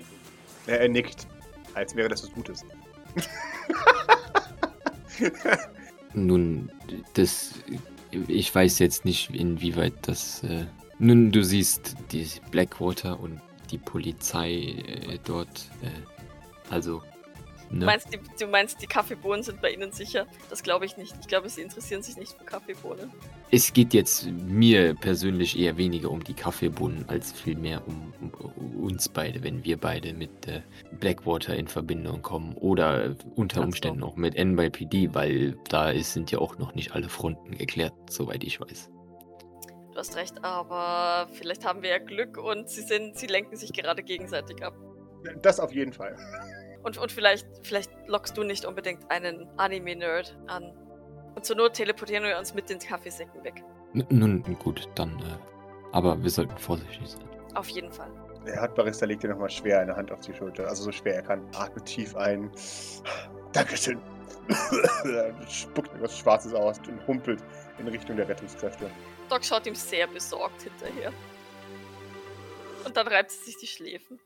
Er, 0.67 0.81
er 0.81 0.89
nickt, 0.89 1.27
als 1.75 1.95
wäre 1.97 2.09
das 2.09 2.23
was 2.23 2.33
Gutes. 2.33 2.65
Nun, 6.15 6.71
das. 7.15 7.55
Ich 8.11 8.55
weiß 8.55 8.79
jetzt 8.79 9.05
nicht, 9.05 9.31
inwieweit 9.31 9.95
das. 10.03 10.43
Äh, 10.43 10.67
nun, 10.99 11.31
du 11.31 11.45
siehst 11.45 11.97
die 12.11 12.27
Blackwater 12.51 13.21
und 13.21 13.41
die 13.71 13.79
Polizei 13.79 14.53
äh, 14.53 15.19
dort. 15.25 15.69
Äh, 15.83 15.91
also. 16.71 17.03
Ne? 17.71 17.81
Du, 17.81 17.87
meinst, 17.87 18.13
die, 18.13 18.19
du 18.39 18.47
meinst, 18.47 18.83
die 18.83 18.87
Kaffeebohnen 18.87 19.43
sind 19.43 19.61
bei 19.61 19.71
ihnen 19.71 19.93
sicher? 19.93 20.27
Das 20.49 20.63
glaube 20.63 20.87
ich 20.87 20.97
nicht. 20.97 21.15
Ich 21.21 21.29
glaube, 21.29 21.49
sie 21.49 21.61
interessieren 21.61 22.03
sich 22.03 22.17
nicht 22.17 22.33
für 22.33 22.45
Kaffeebohnen. 22.45 23.11
Es 23.51 23.73
geht 23.73 23.95
jetzt 23.95 24.27
mir 24.27 24.95
persönlich 24.95 25.59
eher 25.59 25.77
weniger 25.77 26.11
um 26.11 26.23
die 26.25 26.35
Kaffeebohnen 26.35 27.05
als 27.09 27.33
vielmehr 27.33 27.83
um, 27.87 28.13
um 28.21 28.85
uns 28.85 29.09
beide, 29.09 29.43
wenn 29.43 29.65
wir 29.65 29.77
beide 29.77 30.15
mit 30.15 30.47
äh, 30.47 30.63
Blackwater 30.99 31.57
in 31.57 31.69
Verbindung 31.69 32.23
kommen. 32.23 32.55
Oder 32.55 33.17
unter 33.37 33.63
Umständen 33.63 34.03
auch 34.03 34.17
mit 34.17 34.35
NYPD, 34.35 35.15
weil 35.15 35.57
da 35.69 35.91
ist, 35.91 36.15
sind 36.15 36.31
ja 36.31 36.39
auch 36.39 36.59
noch 36.59 36.75
nicht 36.75 36.93
alle 36.93 37.09
Fronten 37.09 37.57
geklärt, 37.57 37.93
soweit 38.11 38.45
ich 38.45 38.61
weiß. 38.61 38.91
Du 39.93 39.99
hast 39.99 40.17
recht, 40.17 40.45
aber 40.45 41.29
vielleicht 41.33 41.67
haben 41.67 41.83
wir 41.83 41.91
ja 41.91 41.99
Glück 41.99 42.39
und 42.39 42.69
sie 42.69 42.83
sind, 42.83 43.19
sie 43.19 43.27
lenken 43.27 43.57
sich 43.57 43.73
gerade 43.73 44.03
gegenseitig 44.03 44.63
ab. 44.63 44.75
Das 45.43 45.59
auf 45.59 45.73
jeden 45.75 45.93
Fall. 45.93 46.17
Und, 46.83 46.99
und 46.99 47.13
vielleicht, 47.13 47.47
vielleicht 47.63 47.91
lockst 48.07 48.37
du 48.37 48.45
nicht 48.45 48.65
unbedingt 48.65 49.11
einen 49.11 49.49
Anime-Nerd 49.57 50.39
an. 50.47 50.73
Und 51.35 51.45
zur 51.45 51.57
Not 51.57 51.75
teleportieren 51.75 52.25
wir 52.25 52.39
uns 52.39 52.55
mit 52.55 52.69
den 52.71 52.79
Kaffeesäcken 52.79 53.45
weg. 53.45 53.63
N 53.95 54.07
nun 54.11 54.59
gut, 54.59 54.89
dann. 54.95 55.19
Äh, 55.21 55.39
aber 55.93 56.23
wir 56.23 56.31
sollten 56.31 56.57
vorsichtig 56.59 57.09
sein. 57.09 57.29
Auf 57.55 57.69
jeden 57.69 57.93
Fall. 57.93 58.11
Der 58.47 58.61
Hartbarista 58.61 59.07
legt 59.07 59.23
dir 59.23 59.29
nochmal 59.29 59.51
schwer 59.51 59.81
eine 59.81 59.95
Hand 59.95 60.13
auf 60.13 60.21
die 60.21 60.35
Schulter. 60.35 60.69
Also 60.69 60.85
so 60.85 60.93
schwer 60.93 61.17
er 61.17 61.23
kann. 61.23 61.47
Atme 61.55 61.83
tief 61.85 62.17
ein. 62.17 62.51
Dankeschön. 63.53 64.01
spuckt 65.49 65.95
etwas 65.95 66.19
Schwarzes 66.19 66.55
aus 66.55 66.79
und 66.89 67.07
humpelt 67.07 67.43
in 67.79 67.89
Richtung 67.89 68.17
der 68.17 68.29
Rettungskräfte. 68.29 68.91
Doc 69.29 69.45
schaut 69.45 69.67
ihm 69.67 69.75
sehr 69.75 70.07
besorgt 70.07 70.63
hinterher. 70.63 71.13
Und 72.85 72.97
dann 72.97 73.07
reibt 73.09 73.31
sie 73.31 73.45
sich 73.45 73.57
die 73.59 73.67
Schläfen. 73.67 74.19